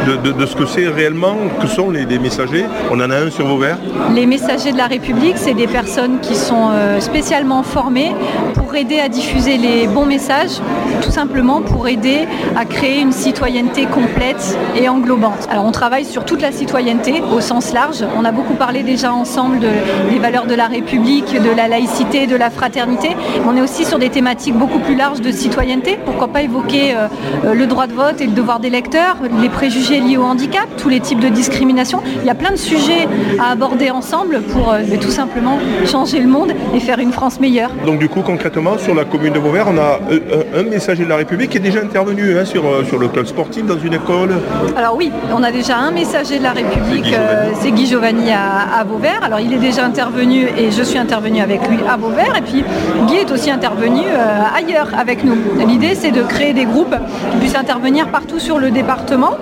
de, 0.06 0.16
de- 0.16 0.37
de 0.38 0.46
ce 0.46 0.54
que 0.54 0.66
c'est 0.66 0.86
réellement, 0.86 1.34
que 1.60 1.66
sont 1.66 1.90
les, 1.90 2.06
messagers 2.18 2.64
On 2.90 3.00
en 3.00 3.10
a 3.10 3.16
un 3.16 3.30
sur 3.30 3.46
Vauvert. 3.46 3.78
Les 4.14 4.24
messagers 4.26 4.72
de 4.72 4.76
la 4.78 4.86
République, 4.86 5.36
c'est 5.36 5.54
des 5.54 5.66
personnes 5.66 6.20
qui 6.20 6.34
sont 6.36 6.70
euh, 6.70 7.00
spécialement 7.00 7.62
formées 7.62 8.12
pour 8.54 8.74
aider 8.76 9.00
à 9.00 9.08
diffuser 9.08 9.56
les 9.56 9.86
bons 9.88 10.06
messages, 10.06 10.60
tout 11.02 11.10
simplement 11.10 11.60
pour 11.60 11.88
aider 11.88 12.20
à 12.56 12.64
créer 12.64 13.00
une 13.00 13.12
citoyenneté 13.12 13.86
complète 13.86 14.56
et 14.76 14.88
englobante. 14.88 15.48
Alors 15.50 15.64
on 15.64 15.72
travaille 15.72 16.04
sur 16.04 16.24
toute 16.24 16.40
la 16.40 16.52
citoyenneté 16.52 17.20
au 17.34 17.40
sens 17.40 17.72
large. 17.72 18.04
On 18.16 18.24
a 18.24 18.30
beaucoup 18.32 18.54
parlé 18.54 18.82
déjà 18.82 19.12
ensemble 19.12 19.58
de- 19.58 19.68
des 20.10 20.18
valeurs 20.18 20.46
de 20.46 20.54
la 20.54 20.66
République, 20.66 21.32
de 21.34 21.50
la 21.56 21.66
laïcité, 21.66 22.26
de 22.26 22.36
la 22.36 22.50
fraternité. 22.50 23.16
On 23.48 23.56
est 23.56 23.60
aussi 23.62 23.84
sur 23.84 23.98
des 23.98 24.10
thématiques 24.10 24.54
beaucoup 24.54 24.78
plus 24.78 24.94
larges 24.94 25.20
de 25.20 25.32
citoyenneté. 25.32 25.98
Pourquoi 26.04 26.28
pas 26.28 26.42
évoquer 26.42 26.94
euh, 26.94 27.08
euh, 27.44 27.54
le 27.54 27.66
droit 27.66 27.86
de 27.86 27.92
vote 27.94 28.20
et 28.20 28.26
le 28.26 28.32
devoir 28.32 28.60
des 28.60 28.70
lecteurs, 28.70 29.16
les 29.40 29.48
préjugés 29.48 29.98
liés 30.00 30.16
au 30.16 30.27
handicap, 30.28 30.66
tous 30.76 30.88
les 30.88 31.00
types 31.00 31.20
de 31.20 31.28
discrimination. 31.28 32.00
Il 32.20 32.26
y 32.26 32.30
a 32.30 32.34
plein 32.34 32.50
de 32.50 32.56
sujets 32.56 33.08
à 33.38 33.50
aborder 33.52 33.90
ensemble 33.90 34.42
pour 34.42 34.72
euh, 34.72 34.80
mais 34.88 34.98
tout 34.98 35.10
simplement 35.10 35.58
changer 35.86 36.20
le 36.20 36.28
monde 36.28 36.52
et 36.74 36.80
faire 36.80 36.98
une 36.98 37.12
France 37.12 37.40
meilleure. 37.40 37.70
Donc 37.86 37.98
du 37.98 38.08
coup, 38.08 38.22
concrètement, 38.22 38.78
sur 38.78 38.94
la 38.94 39.04
commune 39.04 39.32
de 39.32 39.38
Vauvert, 39.38 39.66
on 39.68 39.78
a 39.78 39.98
euh, 40.10 40.60
un, 40.60 40.62
messager 40.62 41.04
de 41.04 41.08
la 41.08 41.16
République 41.16 41.50
qui 41.50 41.56
est 41.58 41.60
déjà 41.60 41.80
intervenu 41.80 42.38
hein, 42.38 42.44
sur, 42.44 42.64
euh, 42.64 42.84
sur 42.84 42.98
le 42.98 43.08
club 43.08 43.26
sportif 43.26 43.64
dans 43.66 43.78
une 43.78 43.94
école. 43.94 44.30
Alors 44.76 44.96
oui, 44.96 45.10
on 45.34 45.42
a 45.42 45.50
déjà 45.50 45.76
un 45.76 45.90
messager 45.90 46.38
de 46.38 46.42
la 46.42 46.52
République, 46.52 47.12
euh, 47.12 47.50
c'est 47.60 47.70
Guy 47.70 47.86
Giovanni 47.86 48.30
à, 48.32 48.80
à 48.80 48.84
Vauvert. 48.84 49.20
Alors 49.22 49.40
il 49.40 49.52
est 49.52 49.58
déjà 49.58 49.84
intervenu 49.84 50.46
et 50.56 50.70
je 50.70 50.82
suis 50.82 50.98
intervenue 50.98 51.40
avec 51.40 51.66
lui 51.68 51.78
à 51.88 51.96
Vauvert. 51.96 52.36
Et 52.36 52.42
puis 52.42 52.64
Guy 53.06 53.16
est 53.16 53.30
aussi 53.30 53.50
intervenu 53.50 54.00
euh, 54.06 54.56
ailleurs 54.56 54.90
avec 54.98 55.24
nous. 55.24 55.36
L'idée 55.66 55.94
c'est 55.94 56.10
de 56.10 56.22
créer 56.22 56.52
des 56.52 56.64
groupes 56.64 56.94
qui 57.30 57.38
puissent 57.38 57.56
intervenir 57.56 58.08
partout 58.08 58.38
sur 58.38 58.58
le 58.58 58.70
département, 58.70 59.32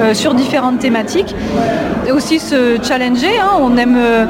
euh, 0.00 0.14
différentes 0.34 0.78
thématiques. 0.78 1.34
Aussi 2.12 2.38
se 2.38 2.76
challenger. 2.82 3.38
hein. 3.40 3.52
On, 3.60 3.76
aime, 3.76 3.96
euh, 3.96 4.26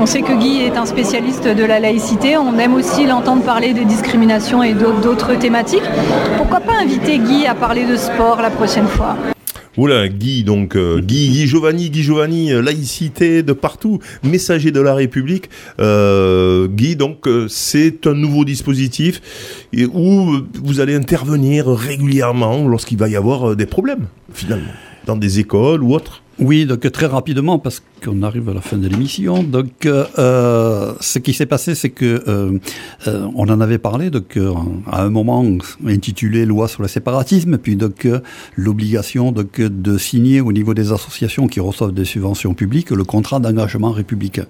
on, 0.00 0.06
sait 0.06 0.22
que 0.22 0.32
Guy 0.38 0.60
est 0.60 0.76
un 0.76 0.86
spécialiste 0.86 1.48
de 1.48 1.64
la 1.64 1.80
laïcité. 1.80 2.36
On 2.36 2.58
aime 2.58 2.74
aussi 2.74 3.06
l'entendre 3.06 3.42
parler 3.42 3.72
des 3.72 3.84
discriminations 3.84 4.62
et 4.62 4.74
d'autres 4.74 5.34
thématiques. 5.34 5.82
Pourquoi 6.36 6.60
pas 6.60 6.74
inviter 6.80 7.18
Guy 7.18 7.46
à 7.46 7.54
parler 7.54 7.84
de 7.86 7.96
sport 7.96 8.40
la 8.42 8.50
prochaine 8.50 8.86
fois? 8.86 9.16
Oula, 9.78 10.08
Guy, 10.08 10.42
donc, 10.42 10.74
euh, 10.74 11.00
Guy, 11.00 11.28
Guy 11.28 11.46
Giovanni, 11.46 11.90
Guy 11.90 12.02
Giovanni, 12.02 12.52
euh, 12.52 12.62
laïcité 12.62 13.42
de 13.42 13.52
partout, 13.52 13.98
messager 14.22 14.70
de 14.70 14.80
la 14.80 14.94
République. 14.94 15.50
Guy, 15.78 16.96
donc, 16.96 17.28
c'est 17.48 18.06
un 18.06 18.14
nouveau 18.14 18.44
dispositif 18.44 19.20
où 19.92 20.32
vous 20.62 20.80
allez 20.80 20.94
intervenir 20.94 21.66
régulièrement 21.66 22.66
lorsqu'il 22.68 22.98
va 22.98 23.08
y 23.08 23.16
avoir 23.16 23.56
des 23.56 23.66
problèmes, 23.66 24.06
finalement, 24.32 24.72
dans 25.06 25.16
des 25.16 25.38
écoles 25.38 25.82
ou 25.82 25.94
autres. 25.94 26.22
Oui, 26.38 26.66
donc 26.66 26.90
très 26.92 27.06
rapidement, 27.06 27.58
parce 27.58 27.82
qu'on 28.04 28.22
arrive 28.22 28.50
à 28.50 28.52
la 28.52 28.60
fin 28.60 28.76
de 28.76 28.86
l'émission. 28.88 29.42
Donc, 29.42 29.86
euh, 29.86 30.04
euh, 30.18 30.92
ce 31.00 31.18
qui 31.18 31.32
s'est 31.32 31.46
passé, 31.46 31.74
c'est 31.74 31.88
que 31.88 32.22
euh, 32.28 32.58
on 33.34 33.48
en 33.48 33.60
avait 33.62 33.78
parlé, 33.78 34.10
donc 34.10 34.38
à 34.86 35.02
un 35.02 35.08
moment 35.08 35.42
intitulé 35.86 36.44
"Loi 36.44 36.68
sur 36.68 36.82
le 36.82 36.88
séparatisme", 36.88 37.56
puis 37.56 37.76
donc 37.76 38.06
l'obligation 38.54 39.32
de 39.32 39.98
signer 39.98 40.42
au 40.42 40.52
niveau 40.52 40.74
des 40.74 40.92
associations 40.92 41.46
qui 41.46 41.60
reçoivent 41.60 41.94
des 41.94 42.04
subventions 42.04 42.52
publiques 42.52 42.90
le 42.90 43.04
contrat 43.04 43.40
d'engagement 43.40 43.92
républicain. 43.92 44.44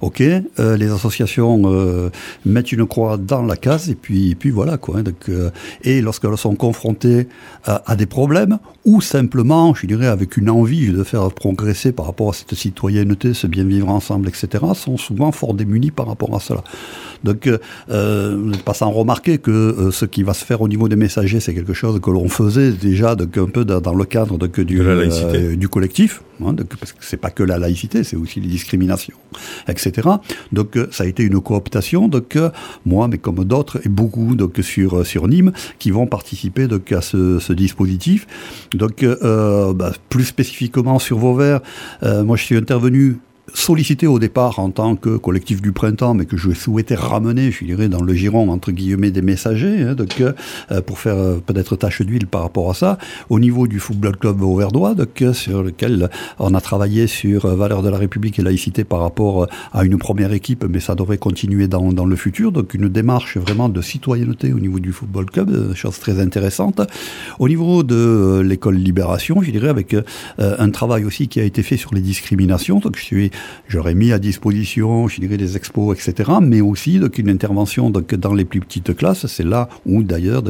Ok, 0.00 0.20
euh, 0.20 0.76
les 0.76 0.92
associations 0.92 1.62
euh, 1.64 2.10
mettent 2.46 2.70
une 2.70 2.86
croix 2.86 3.16
dans 3.16 3.42
la 3.42 3.56
case 3.56 3.90
et 3.90 3.96
puis, 3.96 4.30
et 4.30 4.34
puis 4.36 4.50
voilà 4.50 4.76
quoi. 4.76 4.98
hein. 4.98 5.02
donc, 5.02 5.28
euh, 5.28 5.50
et 5.82 6.00
lorsqu'elles 6.00 6.36
sont 6.36 6.54
confrontées 6.54 7.26
à, 7.64 7.82
à 7.90 7.96
des 7.96 8.06
problèmes 8.06 8.58
ou 8.84 9.00
simplement, 9.00 9.74
je 9.74 9.86
dirais, 9.86 10.06
avec 10.06 10.36
une 10.36 10.48
envie 10.48 10.90
de 10.90 11.02
faire 11.02 11.30
progresser 11.32 11.92
par 11.92 12.06
rapport 12.06 12.30
à 12.30 12.32
cette 12.32 12.54
citoyenneté, 12.54 13.34
ce 13.34 13.46
bien 13.46 13.64
vivre 13.64 13.88
ensemble, 13.88 14.28
etc., 14.28 14.64
sont 14.74 14.96
souvent 14.96 15.32
fort 15.32 15.52
démunis 15.52 15.90
par 15.90 16.06
rapport 16.06 16.34
à 16.34 16.40
cela. 16.40 16.62
Donc, 17.24 17.50
euh, 17.90 18.52
pas 18.64 18.74
sans 18.74 18.90
remarquer 18.90 19.38
que 19.38 19.90
ce 19.92 20.04
qui 20.04 20.22
va 20.22 20.32
se 20.32 20.44
faire 20.44 20.62
au 20.62 20.68
niveau 20.68 20.88
des 20.88 20.96
messagers, 20.96 21.40
c'est 21.40 21.52
quelque 21.52 21.74
chose 21.74 22.00
que 22.00 22.10
l'on 22.10 22.28
faisait 22.28 22.70
déjà 22.70 23.16
donc, 23.16 23.36
un 23.36 23.46
peu 23.46 23.64
dans, 23.64 23.94
le 23.94 24.04
cadre 24.04 24.38
donc, 24.38 24.60
du, 24.60 25.68
collectif, 25.68 26.22
hein, 26.42 26.52
donc, 26.52 26.68
parce 26.76 26.92
que 26.92 26.98
c'est 27.00 27.16
pas 27.16 27.30
que 27.30 27.42
la 27.42 27.58
laïcité, 27.58 28.04
c'est 28.04 28.16
aussi 28.16 28.40
les 28.40 28.48
discriminations, 28.48 29.16
etc. 29.66 29.87
Donc 30.52 30.76
euh, 30.76 30.88
ça 30.90 31.04
a 31.04 31.06
été 31.06 31.22
une 31.22 31.40
cooptation, 31.40 32.08
donc 32.08 32.36
euh, 32.36 32.50
moi, 32.86 33.08
mais 33.08 33.18
comme 33.18 33.44
d'autres 33.44 33.80
et 33.84 33.88
beaucoup 33.88 34.34
donc 34.34 34.58
sur 34.62 34.98
euh, 34.98 35.04
sur 35.04 35.28
Nîmes, 35.28 35.52
qui 35.78 35.90
vont 35.90 36.06
participer 36.06 36.66
donc 36.66 36.92
à 36.92 37.00
ce, 37.00 37.52
dispositif. 37.52 38.26
Donc 38.72 39.04
bah, 39.04 39.92
plus 40.08 40.24
spécifiquement 40.24 40.98
sur 40.98 41.18
Vauvert, 41.18 41.60
moi 42.02 42.36
je 42.36 42.44
suis 42.44 42.56
intervenu 42.56 43.18
sollicité 43.54 44.06
au 44.06 44.18
départ 44.18 44.58
en 44.58 44.70
tant 44.70 44.96
que 44.96 45.16
collectif 45.16 45.62
du 45.62 45.72
printemps, 45.72 46.14
mais 46.14 46.26
que 46.26 46.36
je 46.36 46.50
souhaitais 46.52 46.94
ramener, 46.94 47.50
je 47.50 47.64
dirais, 47.64 47.88
dans 47.88 48.02
le 48.02 48.14
giron, 48.14 48.50
entre 48.50 48.72
guillemets, 48.72 49.10
des 49.10 49.22
messagers, 49.22 49.82
hein, 49.82 49.94
donc, 49.94 50.20
euh, 50.20 50.82
pour 50.82 50.98
faire 50.98 51.16
euh, 51.16 51.38
peut-être 51.44 51.76
tâche 51.76 52.02
d'huile 52.02 52.26
par 52.26 52.42
rapport 52.42 52.70
à 52.70 52.74
ça, 52.74 52.98
au 53.30 53.38
niveau 53.40 53.66
du 53.66 53.78
Football 53.78 54.16
Club 54.16 54.42
auverdois, 54.42 54.94
donc, 54.94 55.22
euh, 55.22 55.32
sur 55.32 55.62
lequel 55.62 56.10
on 56.38 56.54
a 56.54 56.60
travaillé 56.60 57.06
sur 57.06 57.44
euh, 57.44 57.54
valeurs 57.54 57.82
de 57.82 57.88
la 57.88 57.98
République 57.98 58.38
et 58.38 58.42
laïcité 58.42 58.84
par 58.84 59.00
rapport 59.00 59.44
euh, 59.44 59.46
à 59.72 59.84
une 59.84 59.98
première 59.98 60.32
équipe, 60.32 60.64
mais 60.68 60.80
ça 60.80 60.94
devrait 60.94 61.18
continuer 61.18 61.68
dans, 61.68 61.92
dans 61.92 62.06
le 62.06 62.16
futur, 62.16 62.52
donc 62.52 62.74
une 62.74 62.88
démarche 62.88 63.36
vraiment 63.36 63.68
de 63.68 63.80
citoyenneté 63.80 64.52
au 64.52 64.58
niveau 64.58 64.78
du 64.78 64.92
Football 64.92 65.26
Club, 65.26 65.74
chose 65.74 65.98
très 65.98 66.20
intéressante. 66.20 66.80
Au 67.38 67.48
niveau 67.48 67.82
de 67.82 68.40
l'école 68.44 68.76
Libération, 68.76 69.42
je 69.42 69.50
dirais, 69.50 69.68
avec 69.68 69.94
un 70.38 70.70
travail 70.70 71.04
aussi 71.04 71.28
qui 71.28 71.40
a 71.40 71.44
été 71.44 71.62
fait 71.62 71.76
sur 71.76 71.94
les 71.94 72.00
discriminations, 72.00 72.78
donc 72.78 72.96
je 72.96 73.02
suis 73.02 73.30
J'aurais 73.68 73.94
mis 73.94 74.12
à 74.12 74.18
disposition, 74.18 75.08
je 75.08 75.20
dirais, 75.20 75.36
des 75.36 75.56
expos, 75.56 75.94
etc., 75.94 76.30
mais 76.40 76.62
aussi 76.62 76.98
une 77.18 77.28
intervention 77.28 77.90
dans 77.90 78.34
les 78.34 78.44
plus 78.44 78.60
petites 78.60 78.96
classes. 78.96 79.26
C'est 79.26 79.44
là 79.44 79.68
où, 79.86 80.02
d'ailleurs, 80.02 80.42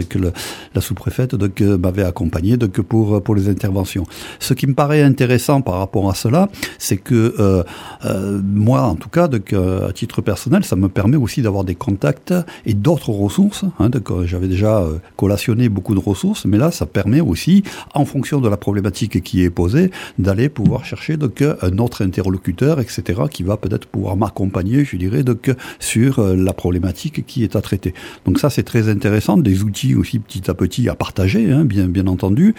la 0.75 0.81
sous-préfète 0.81 1.35
euh, 1.35 1.79
m'avait 1.79 2.05
accompagné 2.05 2.57
pour, 2.57 3.35
les 3.35 3.49
interventions. 3.49 4.05
Ce 4.39 4.55
qui 4.55 4.67
me 4.67 4.75
paraît 4.75 5.03
intéressant 5.03 5.61
par 5.61 5.79
rapport 5.79 6.09
à 6.09 6.15
cela, 6.15 6.49
c'est 6.79 6.97
que 6.97 7.35
euh, 7.39 7.63
euh, 8.05 8.41
moi, 8.43 8.83
en 8.83 8.95
tout 8.95 9.09
cas, 9.09 9.29
à 9.29 9.93
titre 9.93 10.23
personnel, 10.23 10.65
ça 10.65 10.77
me 10.77 10.89
permet 10.89 11.17
aussi 11.17 11.43
d'avoir 11.43 11.65
des 11.65 11.75
contacts 11.75 12.35
et 12.67 12.75
d'autres 12.75 13.11
ressources. 13.11 13.65
Hein, 13.81 13.91
J'avais 14.25 14.49
déjà 14.49 14.85
collationné 15.17 15.69
beaucoup 15.69 15.95
de 15.95 16.01
ressources, 16.01 16.45
mais 16.45 16.59
là, 16.59 16.71
ça 16.71 16.87
permet 16.87 17.21
aussi, 17.21 17.65
en 17.95 18.05
fonction 18.05 18.41
de 18.41 18.49
la 18.49 18.57
problématique 18.57 19.23
qui 19.23 19.43
est 19.43 19.51
posée, 19.51 19.91
d'aller 20.19 20.49
pouvoir 20.49 20.85
chercher 20.85 21.17
un 21.63 21.79
autre 21.79 22.05
interlocuteur, 22.05 22.78
etc., 22.81 23.23
qui 23.31 23.43
va 23.43 23.57
peut-être 23.57 23.87
pouvoir 23.87 24.17
m'accompagner, 24.17 24.85
je 24.85 24.97
dirais, 24.97 25.23
donc, 25.23 25.51
sur 25.81 26.19
euh, 26.19 26.37
la 26.37 26.53
problématique 26.53 27.27
qui 27.27 27.43
est 27.45 27.57
à 27.57 27.61
traiter. 27.61 27.95
Donc 28.27 28.39
ça, 28.39 28.51
c'est 28.51 28.63
très 28.63 28.89
intéressant, 28.89 29.37
des 29.37 29.63
outils 29.63 29.95
aussi 29.95 30.19
petit 30.19 30.51
à 30.51 30.55
petit 30.55 30.89
à 30.89 30.95
partager, 30.95 31.51
hein, 31.51 31.65
bien, 31.65 31.87
bien 31.87 32.07
entendu. 32.07 32.55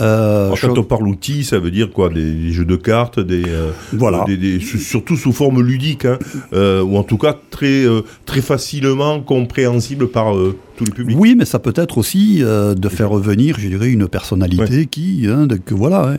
Euh, 0.00 0.50
quand 0.50 0.56
chose- 0.56 0.78
on 0.78 0.84
parle 0.84 1.08
outils, 1.08 1.42
ça 1.44 1.58
veut 1.58 1.70
dire 1.72 1.90
quoi? 1.92 2.08
Des, 2.10 2.32
des 2.32 2.52
jeux 2.52 2.64
de 2.64 2.76
cartes, 2.76 3.18
des, 3.18 3.42
euh, 3.48 3.70
Voilà. 3.92 4.24
des- 4.26 4.36
des- 4.36 4.60
su- 4.60 4.78
surtout 4.78 5.16
sous 5.16 5.32
forme 5.32 5.62
ludique, 5.62 6.04
hein, 6.04 6.18
euh, 6.52 6.80
ou 6.82 6.96
en 6.96 7.02
tout 7.02 7.18
cas 7.18 7.36
très, 7.50 7.84
très 8.24 8.40
facilement 8.40 9.20
compréhensible 9.20 10.08
par 10.08 10.32
tous 10.76 10.84
les 10.84 10.92
publics. 10.92 11.16
Oui, 11.18 11.34
mais 11.36 11.44
ça 11.44 11.58
peut 11.58 11.72
être 11.74 11.98
aussi 11.98 12.38
de 12.40 12.88
faire 12.88 13.10
revenir, 13.10 13.56
je 13.58 13.66
dirais, 13.68 13.90
une 13.90 14.06
personnalité 14.06 14.86
qui, 14.86 15.26
hein, 15.28 15.46
donc, 15.46 15.72
voilà, 15.72 16.16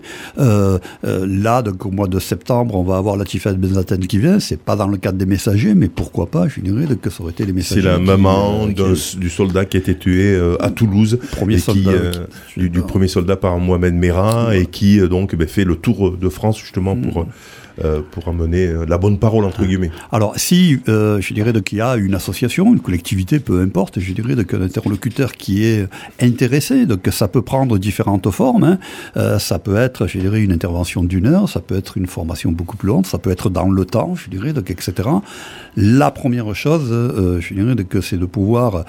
là, 1.04 1.62
donc, 1.62 1.86
au 1.86 1.92
mois 1.92 2.08
de 2.08 2.20
septembre, 2.20 2.76
on 2.76 2.84
va 2.84 2.98
avoir 2.98 3.16
la 3.18 3.26
Tiffaine 3.32 3.56
Benzaten 3.56 4.06
qui 4.06 4.18
vient. 4.18 4.40
C'est 4.42 4.60
pas 4.60 4.76
dans 4.76 4.88
le 4.88 4.98
cadre 4.98 5.18
des 5.18 5.26
messagers, 5.26 5.74
mais 5.74 5.88
pourquoi 5.88 6.26
pas 6.30 6.50
Je 6.50 6.60
dirais 6.60 6.86
que 7.02 7.10
ça 7.10 7.24
aurait 7.24 7.32
été 7.32 7.46
les 7.46 7.54
messagers. 7.54 7.82
C'est 7.82 7.88
la 7.88 7.96
qui, 7.98 8.04
maman 8.04 8.68
euh, 8.78 8.94
qui- 8.94 9.18
du 9.18 9.30
soldat 9.30 9.64
qui 9.64 9.78
a 9.78 9.80
été 9.80 9.96
tué 9.98 10.34
euh, 10.36 10.58
à 10.62 10.70
Toulouse, 10.70 11.18
Premier 11.32 11.56
et 11.56 11.60
soldat, 11.60 11.92
euh, 11.92 12.12
du, 12.58 12.70
du 12.70 12.82
premier 12.82 13.08
soldat 13.08 13.38
par 13.38 13.58
Mohamed 13.60 13.94
Merah, 13.94 14.56
et 14.58 14.66
qui 14.66 15.00
donc 15.08 15.34
ben, 15.36 15.48
fait 15.48 15.64
le 15.64 15.76
tour 15.78 16.12
de 16.18 16.30
France 16.30 16.60
justement 16.60 16.96
Mm. 16.96 17.02
pour 17.04 17.26
euh, 17.84 18.02
pour 18.12 18.28
amener 18.28 18.68
euh, 18.68 18.86
la 18.88 18.98
bonne 18.98 19.18
parole 19.18 19.46
entre 19.46 19.66
guillemets. 19.66 19.92
Alors, 20.12 20.34
si 20.38 20.80
euh, 20.88 21.20
je 21.20 21.34
dirais 21.34 21.54
qu'il 21.62 21.78
y 21.80 21.82
a 21.82 21.96
une 21.96 22.14
association, 22.14 22.74
une 22.74 22.80
collectivité, 22.80 23.40
peu 23.40 23.62
importe, 23.62 24.00
je 24.00 24.14
dirais 24.14 24.36
donc, 24.36 24.54
un 24.54 24.62
interlocuteur 24.62 25.34
qui 25.34 25.66
est 25.66 25.88
intéressé, 26.22 26.86
donc 26.86 27.08
ça 27.12 27.28
peut 27.28 27.42
prendre 27.42 27.78
différentes 27.78 28.30
formes. 28.30 28.78
hein. 29.16 29.40
Ça 29.40 29.58
peut 29.60 29.76
être, 29.76 30.08
je 30.08 30.20
dirais, 30.20 30.42
une 30.42 30.52
intervention 30.52 31.04
d'une 31.04 31.26
heure, 31.26 31.50
ça 31.50 31.60
peut 31.60 31.76
être 31.76 31.98
une 31.98 32.08
formation 32.08 32.52
beaucoup 32.52 32.78
plus 32.78 32.88
longue, 32.88 33.06
ça 33.06 33.18
peut 33.18 33.32
être 33.32 33.50
dans 33.50 33.70
le 33.70 33.86
temps, 33.86 34.16
je 34.16 34.30
dirais, 34.30 34.54
donc, 34.54 34.70
etc. 34.70 35.10
La 35.76 36.12
première 36.12 36.54
chose, 36.56 36.90
je 37.40 37.54
dirais, 37.54 37.76
c'est 38.02 38.20
de 38.20 38.26
pouvoir 38.26 38.86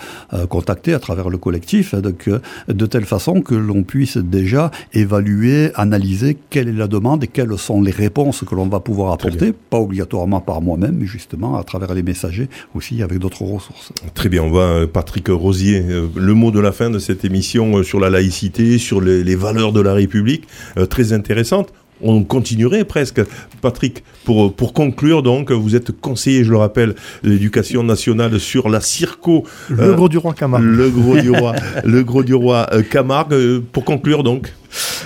contacter 0.48 0.94
à 0.94 0.98
travers 0.98 1.30
le 1.30 1.38
collectif, 1.38 1.94
hein, 1.94 2.02
de 2.02 2.86
telle 2.86 3.04
façon 3.04 3.40
que 3.40 3.54
l'on 3.54 3.82
puisse 3.82 4.16
déjà 4.16 4.70
évaluer, 4.92 5.70
analyser 5.74 6.36
quelle 6.50 6.68
est 6.68 6.72
la 6.72 6.88
demande 6.88 7.24
et 7.24 7.28
quelles 7.28 7.56
sont 7.58 7.80
les 7.80 7.92
réponses 7.92 8.44
que 8.46 8.54
l'on 8.54 8.66
va 8.66 8.81
pouvoir 8.82 9.12
apporter, 9.12 9.52
pas 9.52 9.78
obligatoirement 9.78 10.40
par 10.40 10.60
moi-même, 10.60 10.96
mais 10.98 11.06
justement 11.06 11.56
à 11.56 11.64
travers 11.64 11.94
les 11.94 12.02
messagers 12.02 12.48
aussi 12.74 13.02
avec 13.02 13.18
d'autres 13.18 13.42
ressources. 13.42 13.92
Très 14.14 14.28
bien, 14.28 14.42
on 14.42 14.50
va 14.50 14.60
euh, 14.60 14.86
Patrick 14.86 15.28
Rosier, 15.28 15.84
euh, 15.88 16.08
le 16.14 16.34
mot 16.34 16.50
de 16.50 16.60
la 16.60 16.72
fin 16.72 16.90
de 16.90 16.98
cette 16.98 17.24
émission 17.24 17.78
euh, 17.78 17.82
sur 17.82 18.00
la 18.00 18.10
laïcité, 18.10 18.78
sur 18.78 19.00
les, 19.00 19.24
les 19.24 19.36
valeurs 19.36 19.72
de 19.72 19.80
la 19.80 19.94
République, 19.94 20.46
très 20.88 21.12
intéressante. 21.12 21.72
On 22.02 22.24
continuerait 22.24 22.84
presque. 22.84 23.20
Patrick, 23.60 24.02
pour, 24.24 24.54
pour 24.54 24.72
conclure, 24.72 25.22
donc, 25.22 25.52
vous 25.52 25.76
êtes 25.76 25.92
conseiller, 25.92 26.42
je 26.42 26.50
le 26.50 26.56
rappelle, 26.56 26.94
de 27.22 27.30
l'éducation 27.30 27.84
nationale 27.84 28.40
sur 28.40 28.68
la 28.68 28.80
circo. 28.80 29.44
Le 29.70 29.94
gros 29.94 30.08
du 30.08 30.18
roi 30.18 30.34
Camargue. 30.34 30.64
Le 30.64 30.90
gros 30.90 31.16
du 31.16 31.30
roi, 31.30 31.54
le 31.84 32.02
gros 32.02 32.24
du 32.24 32.34
roi 32.34 32.66
euh, 32.72 32.82
Camargue. 32.82 33.60
Pour 33.72 33.84
conclure, 33.84 34.24
donc. 34.24 34.52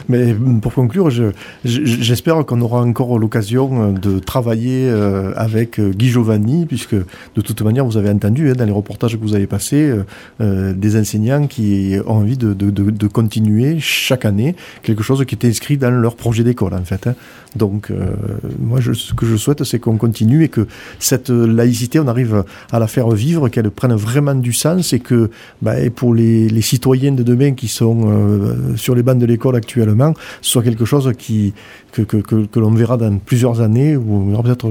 Mais 0.08 0.32
mm, 0.34 0.60
pour 0.60 0.72
conclure, 0.74 1.10
je- 1.10 1.32
je- 1.64 1.84
j'espère 1.84 2.44
qu'on 2.46 2.60
aura 2.60 2.80
encore 2.82 3.18
l'occasion 3.18 3.82
euh, 3.82 3.92
de 3.92 4.18
travailler 4.18 4.88
euh, 4.88 5.32
avec 5.36 5.78
euh, 5.80 5.90
Guy 5.90 6.08
Giovanni, 6.10 6.66
puisque 6.66 6.94
de 6.94 7.40
toute 7.40 7.60
manière, 7.62 7.84
vous 7.84 7.96
avez 7.96 8.10
entendu 8.10 8.50
hein, 8.50 8.54
dans 8.56 8.64
les 8.64 8.72
reportages 8.72 9.16
que 9.16 9.22
vous 9.22 9.34
avez 9.34 9.46
passés, 9.46 9.82
euh, 9.88 10.04
euh, 10.40 10.72
des 10.72 10.98
enseignants 10.98 11.46
qui 11.46 11.96
ont 12.06 12.12
envie 12.12 12.36
de, 12.36 12.52
de- 12.54 12.70
de- 12.70 12.90
de 12.90 13.06
continuer 13.08 13.76
chaque 13.80 14.24
année 14.24 14.54
quelque 14.82 15.02
chose 15.02 15.24
qui 15.24 15.34
est 15.34 15.44
inscrit 15.48 15.76
dans 15.76 15.90
leur 15.90 16.14
projet 16.16 16.44
d'école, 16.44 16.74
en 16.74 16.84
fait. 16.84 17.06
hein. 17.06 17.14
Donc, 17.56 17.90
euh, 17.90 18.10
moi, 18.60 18.80
je- 18.80 18.92
ce 18.92 19.14
que 19.14 19.24
je 19.24 19.34
souhaite, 19.36 19.64
c'est 19.64 19.78
qu'on 19.78 19.96
continue 19.96 20.44
et 20.44 20.48
que 20.48 20.66
cette 20.98 21.30
laïcité, 21.30 21.98
on 21.98 22.06
arrive 22.06 22.44
à 22.70 22.78
la 22.78 22.86
faire 22.86 23.08
vivre, 23.10 23.48
qu'elle 23.48 23.70
prenne 23.70 23.94
vraiment 23.94 24.34
du 24.34 24.52
sens 24.52 24.92
et 24.92 25.00
que, 25.00 25.30
bah, 25.62 25.72
pour 25.94 26.14
les, 26.14 26.48
les 26.50 26.60
citoyens 26.60 27.12
de 27.12 27.22
demain 27.22 27.52
qui 27.54 27.68
sont 27.68 28.10
euh, 28.10 28.76
sur 28.76 28.94
les 28.94 29.02
bancs 29.02 29.18
de 29.18 29.24
l'école 29.26 29.56
actuellement, 29.56 29.95
soit 30.40 30.62
quelque 30.62 30.84
chose 30.84 31.12
qui, 31.18 31.52
que, 31.92 32.02
que, 32.02 32.18
que, 32.18 32.46
que 32.46 32.60
l'on 32.60 32.70
verra 32.72 32.96
dans 32.96 33.16
plusieurs 33.18 33.60
années, 33.60 33.96
où 33.96 34.14
on 34.16 34.30
verra 34.30 34.42
peut-être 34.42 34.66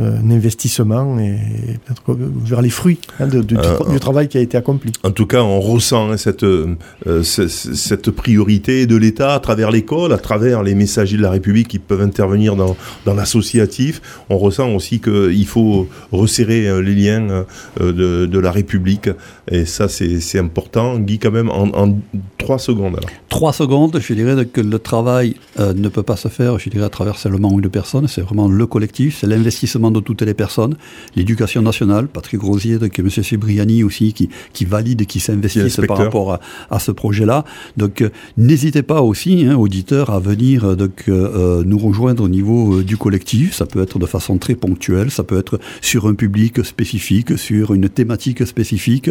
euh, 0.00 0.20
un 0.22 0.30
investissement 0.30 1.18
et 1.18 1.36
peut-être 1.84 2.18
verra 2.44 2.62
les 2.62 2.70
fruits 2.70 2.98
hein, 3.20 3.26
de- 3.26 3.38
de- 3.38 3.42
du, 3.42 3.56
Euh, 3.56 3.90
du 3.90 3.98
travail 4.00 4.28
qui 4.28 4.38
a 4.38 4.40
été 4.40 4.56
accompli. 4.56 4.92
En 5.02 5.10
tout 5.10 5.26
cas, 5.26 5.42
on 5.42 5.60
ressent 5.60 6.10
hein, 6.10 6.16
cette, 6.16 6.44
euh, 6.44 6.74
ce- 7.22 7.48
ce- 7.48 7.74
cette 7.74 8.10
priorité 8.10 8.86
de 8.86 8.96
l'État 8.96 9.34
à 9.34 9.40
travers 9.40 9.70
l'école, 9.70 10.12
à 10.12 10.18
travers 10.18 10.62
les 10.62 10.74
messagers 10.74 11.16
de 11.16 11.22
la 11.22 11.30
République 11.30 11.68
qui 11.68 11.78
peuvent 11.78 12.02
intervenir 12.02 12.56
dans, 12.56 12.76
dans 13.06 13.14
l'associatif. 13.14 14.02
On 14.30 14.38
ressent 14.38 14.68
aussi 14.74 15.00
qu'il 15.00 15.46
faut 15.46 15.88
resserrer 16.12 16.82
les 16.82 16.94
liens 16.94 17.44
de, 17.80 18.26
de 18.26 18.38
la 18.38 18.50
République. 18.50 19.08
Et 19.50 19.64
ça, 19.64 19.88
c'est 19.88 20.20
c'est 20.20 20.38
important. 20.38 20.98
Guy, 20.98 21.18
quand 21.18 21.30
même, 21.32 21.50
en, 21.50 21.68
en 21.74 21.96
Trois 22.38 22.58
secondes 22.58 22.96
alors. 22.96 23.10
Trois 23.28 23.52
secondes, 23.52 23.98
je 24.00 24.14
dirais 24.14 24.46
que 24.46 24.60
le 24.70 24.78
travail 24.78 25.36
euh, 25.58 25.72
ne 25.74 25.88
peut 25.88 26.02
pas 26.02 26.16
se 26.16 26.28
faire, 26.28 26.58
je 26.58 26.68
dirais, 26.70 26.84
à 26.84 26.88
travers 26.88 27.18
seulement 27.18 27.58
une 27.58 27.68
personne. 27.68 28.08
C'est 28.08 28.20
vraiment 28.20 28.48
le 28.48 28.66
collectif, 28.66 29.18
c'est 29.20 29.26
l'investissement 29.26 29.90
de 29.90 30.00
toutes 30.00 30.22
les 30.22 30.34
personnes. 30.34 30.76
L'éducation 31.14 31.62
nationale, 31.62 32.08
Patrick 32.08 32.42
Rosier, 32.42 32.78
donc, 32.78 32.98
M. 32.98 33.08
Cibriani 33.10 33.82
aussi, 33.82 34.12
qui, 34.12 34.28
qui 34.52 34.64
valide 34.64 35.02
et 35.02 35.06
qui 35.06 35.20
s'investissent 35.20 35.80
par 35.86 35.98
rapport 35.98 36.32
à, 36.34 36.40
à 36.70 36.78
ce 36.78 36.92
projet-là. 36.92 37.44
Donc, 37.76 38.02
euh, 38.02 38.10
n'hésitez 38.36 38.82
pas 38.82 39.02
aussi, 39.02 39.44
hein, 39.44 39.56
auditeurs, 39.56 40.10
à 40.10 40.20
venir 40.20 40.64
euh, 40.64 40.76
donc, 40.76 41.08
nous 41.08 41.78
rejoindre 41.78 42.24
au 42.24 42.28
niveau 42.28 42.82
du 42.82 42.96
collectif. 42.96 43.54
Ça 43.54 43.66
peut 43.66 43.82
être 43.82 43.98
de 43.98 44.06
façon 44.06 44.38
très 44.38 44.54
ponctuelle, 44.54 45.10
ça 45.10 45.22
peut 45.22 45.38
être 45.38 45.58
sur 45.80 46.06
un 46.06 46.14
public 46.14 46.64
spécifique, 46.64 47.38
sur 47.38 47.72
une 47.74 47.88
thématique 47.88 48.46
spécifique. 48.46 49.10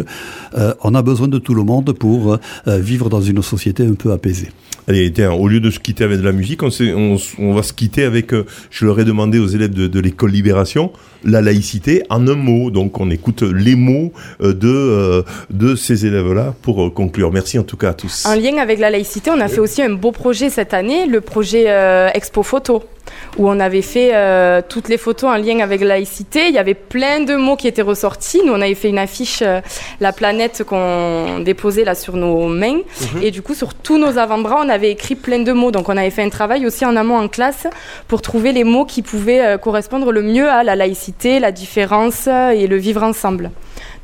On 0.82 0.94
a 0.94 1.02
besoin 1.02 1.28
de 1.28 1.38
tout 1.38 1.54
le 1.54 1.62
monde 1.62 1.92
pour 1.92 2.38
vivre 2.66 3.08
dans 3.08 3.20
une 3.20 3.42
société 3.42 3.84
un 3.84 3.94
peu 3.94 4.12
apaisée. 4.12 4.50
Allez, 4.88 5.12
tiens, 5.12 5.32
au 5.46 5.48
lieu 5.48 5.60
de 5.60 5.70
se 5.70 5.78
quitter 5.78 6.02
avec 6.02 6.18
de 6.18 6.24
la 6.24 6.32
musique, 6.32 6.64
on, 6.64 6.70
on 6.96 7.16
on 7.38 7.54
va 7.54 7.62
se 7.62 7.72
quitter 7.72 8.02
avec, 8.02 8.34
euh, 8.34 8.44
je 8.70 8.84
leur 8.84 8.98
ai 8.98 9.04
demandé 9.04 9.38
aux 9.38 9.46
élèves 9.46 9.72
de, 9.72 9.86
de 9.86 10.00
l'école 10.00 10.32
Libération, 10.32 10.90
la 11.22 11.40
laïcité 11.40 12.02
en 12.10 12.26
un 12.26 12.34
mot. 12.34 12.72
Donc 12.72 12.98
on 12.98 13.10
écoute 13.12 13.42
les 13.42 13.76
mots 13.76 14.12
euh, 14.40 14.52
de, 14.52 14.68
euh, 14.68 15.22
de 15.50 15.76
ces 15.76 16.04
élèves-là 16.04 16.52
pour 16.62 16.92
conclure. 16.92 17.30
Merci 17.32 17.60
en 17.60 17.62
tout 17.62 17.76
cas 17.76 17.90
à 17.90 17.94
tous. 17.94 18.26
En 18.26 18.34
lien 18.34 18.56
avec 18.58 18.80
la 18.80 18.90
laïcité, 18.90 19.30
on 19.30 19.40
a 19.40 19.46
fait 19.46 19.60
aussi 19.60 19.82
un 19.82 19.90
beau 19.90 20.10
projet 20.10 20.50
cette 20.50 20.74
année, 20.74 21.06
le 21.06 21.20
projet 21.20 21.66
euh, 21.68 22.08
Expo 22.12 22.42
Photo, 22.42 22.82
où 23.38 23.48
on 23.48 23.60
avait 23.60 23.82
fait 23.82 24.10
euh, 24.14 24.62
toutes 24.68 24.88
les 24.88 24.98
photos 24.98 25.30
en 25.30 25.36
lien 25.36 25.60
avec 25.60 25.80
la 25.80 25.88
laïcité. 25.88 26.48
Il 26.48 26.54
y 26.54 26.58
avait 26.58 26.74
plein 26.74 27.20
de 27.20 27.36
mots 27.36 27.56
qui 27.56 27.68
étaient 27.68 27.82
ressortis. 27.82 28.40
Nous, 28.44 28.52
on 28.52 28.60
avait 28.60 28.74
fait 28.74 28.88
une 28.88 28.98
affiche, 28.98 29.42
euh, 29.42 29.60
la 30.00 30.12
planète 30.12 30.64
qu'on 30.66 31.40
déposait 31.40 31.84
là 31.84 31.94
sur 31.94 32.16
nos 32.16 32.48
mains. 32.48 32.80
Mhm. 33.14 33.22
Et 33.22 33.30
du 33.30 33.42
coup, 33.42 33.54
sur 33.54 33.74
tous 33.74 33.98
nos 33.98 34.18
avant-bras, 34.18 34.62
on 34.64 34.68
avait 34.68 34.90
écrit 34.90 35.14
plein 35.14 35.35
de 35.38 35.52
mots. 35.52 35.70
Donc, 35.70 35.88
on 35.88 35.96
avait 35.96 36.10
fait 36.10 36.22
un 36.22 36.28
travail 36.30 36.66
aussi 36.66 36.84
en 36.84 36.96
amont 36.96 37.16
en 37.16 37.28
classe 37.28 37.66
pour 38.08 38.22
trouver 38.22 38.52
les 38.52 38.64
mots 38.64 38.84
qui 38.84 39.02
pouvaient 39.02 39.44
euh, 39.44 39.58
correspondre 39.58 40.12
le 40.12 40.22
mieux 40.22 40.48
à 40.48 40.62
la 40.64 40.76
laïcité, 40.76 41.40
la 41.40 41.52
différence 41.52 42.26
euh, 42.28 42.50
et 42.50 42.66
le 42.66 42.76
vivre 42.76 43.02
ensemble. 43.02 43.50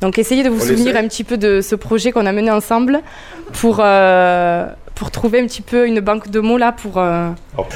Donc, 0.01 0.17
essayez 0.17 0.43
de 0.43 0.49
vous 0.49 0.61
On 0.63 0.67
souvenir 0.67 0.89
essaie. 0.95 0.97
un 1.05 1.07
petit 1.07 1.23
peu 1.23 1.37
de 1.37 1.61
ce 1.61 1.75
projet 1.75 2.11
qu'on 2.11 2.25
a 2.25 2.31
mené 2.31 2.51
ensemble 2.51 3.01
pour, 3.53 3.77
euh, 3.79 4.65
pour 4.95 5.11
trouver 5.11 5.39
un 5.39 5.45
petit 5.47 5.61
peu 5.61 5.87
une 5.87 5.99
banque 6.01 6.29
de 6.29 6.39
mots 6.39 6.57
là 6.57 6.71
pour. 6.71 6.97
euh, 6.97 7.29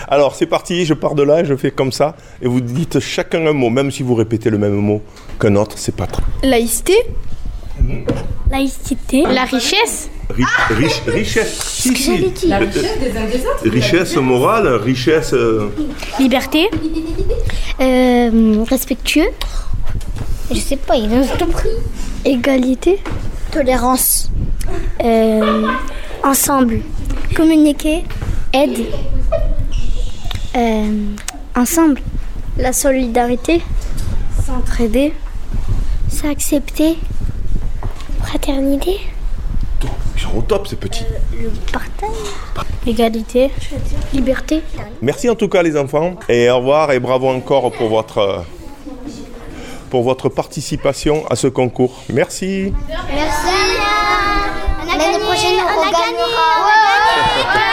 Alors 0.08 0.36
c'est 0.36 0.46
parti, 0.46 0.86
je 0.86 0.94
pars 0.94 1.16
de 1.16 1.24
là, 1.24 1.44
je 1.44 1.56
fais 1.56 1.72
comme 1.72 1.92
ça, 1.92 2.16
et 2.42 2.48
vous 2.48 2.62
dites 2.62 3.00
chacun 3.00 3.46
un 3.48 3.54
mot, 3.54 3.70
même 3.70 3.92
si 3.92 4.04
vous 4.04 4.14
répétez 4.16 4.50
le 4.50 4.58
même 4.58 4.74
mot 4.76 5.02
qu'un 5.40 5.56
autre, 5.56 5.78
c'est 5.78 5.96
pas 5.96 6.06
trop. 6.08 6.22
Laïcité. 6.44 6.94
Laïcité. 8.52 9.24
La 9.24 9.44
richesse. 9.44 10.10
Ri- 10.30 10.44
riche- 10.72 11.02
richesse. 11.08 11.60
Si, 11.64 11.96
si. 11.96 12.32
La 12.48 12.60
richesse 12.60 13.00
des 13.00 13.18
uns 13.18 13.26
des 13.26 13.40
autres. 13.46 13.70
Richesse 13.70 14.16
morale, 14.18 14.68
richesse. 14.76 15.34
euh, 15.34 15.70
Liberté. 16.20 16.70
Euh, 17.82 18.64
respectueux. 18.70 19.30
Je 20.52 20.60
sais 20.60 20.78
pas, 20.78 20.96
il 20.96 21.12
a 21.14 21.38
compris. 21.38 21.70
Égalité. 22.26 23.00
Tolérance. 23.52 24.30
Euh, 25.04 25.68
ensemble. 26.24 26.80
Communiquer. 27.36 28.04
Aide. 28.54 28.86
Euh, 30.56 30.92
ensemble. 31.56 32.02
La 32.58 32.74
solidarité. 32.74 33.62
S'entraider. 34.46 35.14
S'accepter. 36.10 36.98
Fraternité. 38.28 39.00
Ils 40.16 40.22
sont 40.22 40.38
au 40.38 40.42
top 40.42 40.68
ces 40.68 40.76
petits. 40.76 41.06
Le 41.32 41.50
partage. 41.72 42.10
Égalité. 42.86 43.52
Liberté. 44.14 44.62
Merci 45.02 45.30
en 45.30 45.36
tout 45.36 45.48
cas 45.48 45.64
les 45.64 45.78
enfants, 45.78 46.16
et 46.28 46.50
au 46.50 46.58
revoir 46.58 46.92
et 46.92 47.00
bravo 47.00 47.30
encore 47.30 47.72
pour 47.72 47.88
votre, 47.88 48.18
euh, 48.18 48.40
pour 49.90 50.04
votre 50.04 50.28
participation 50.28 51.26
à 51.28 51.38
ce 51.38 51.48
concours. 51.48 52.04
Merci. 52.12 52.74
Merci. 53.14 53.48
L'année 54.88 55.20
prochaine, 55.20 55.60
on 55.78 55.84
gagnera. 55.86 57.67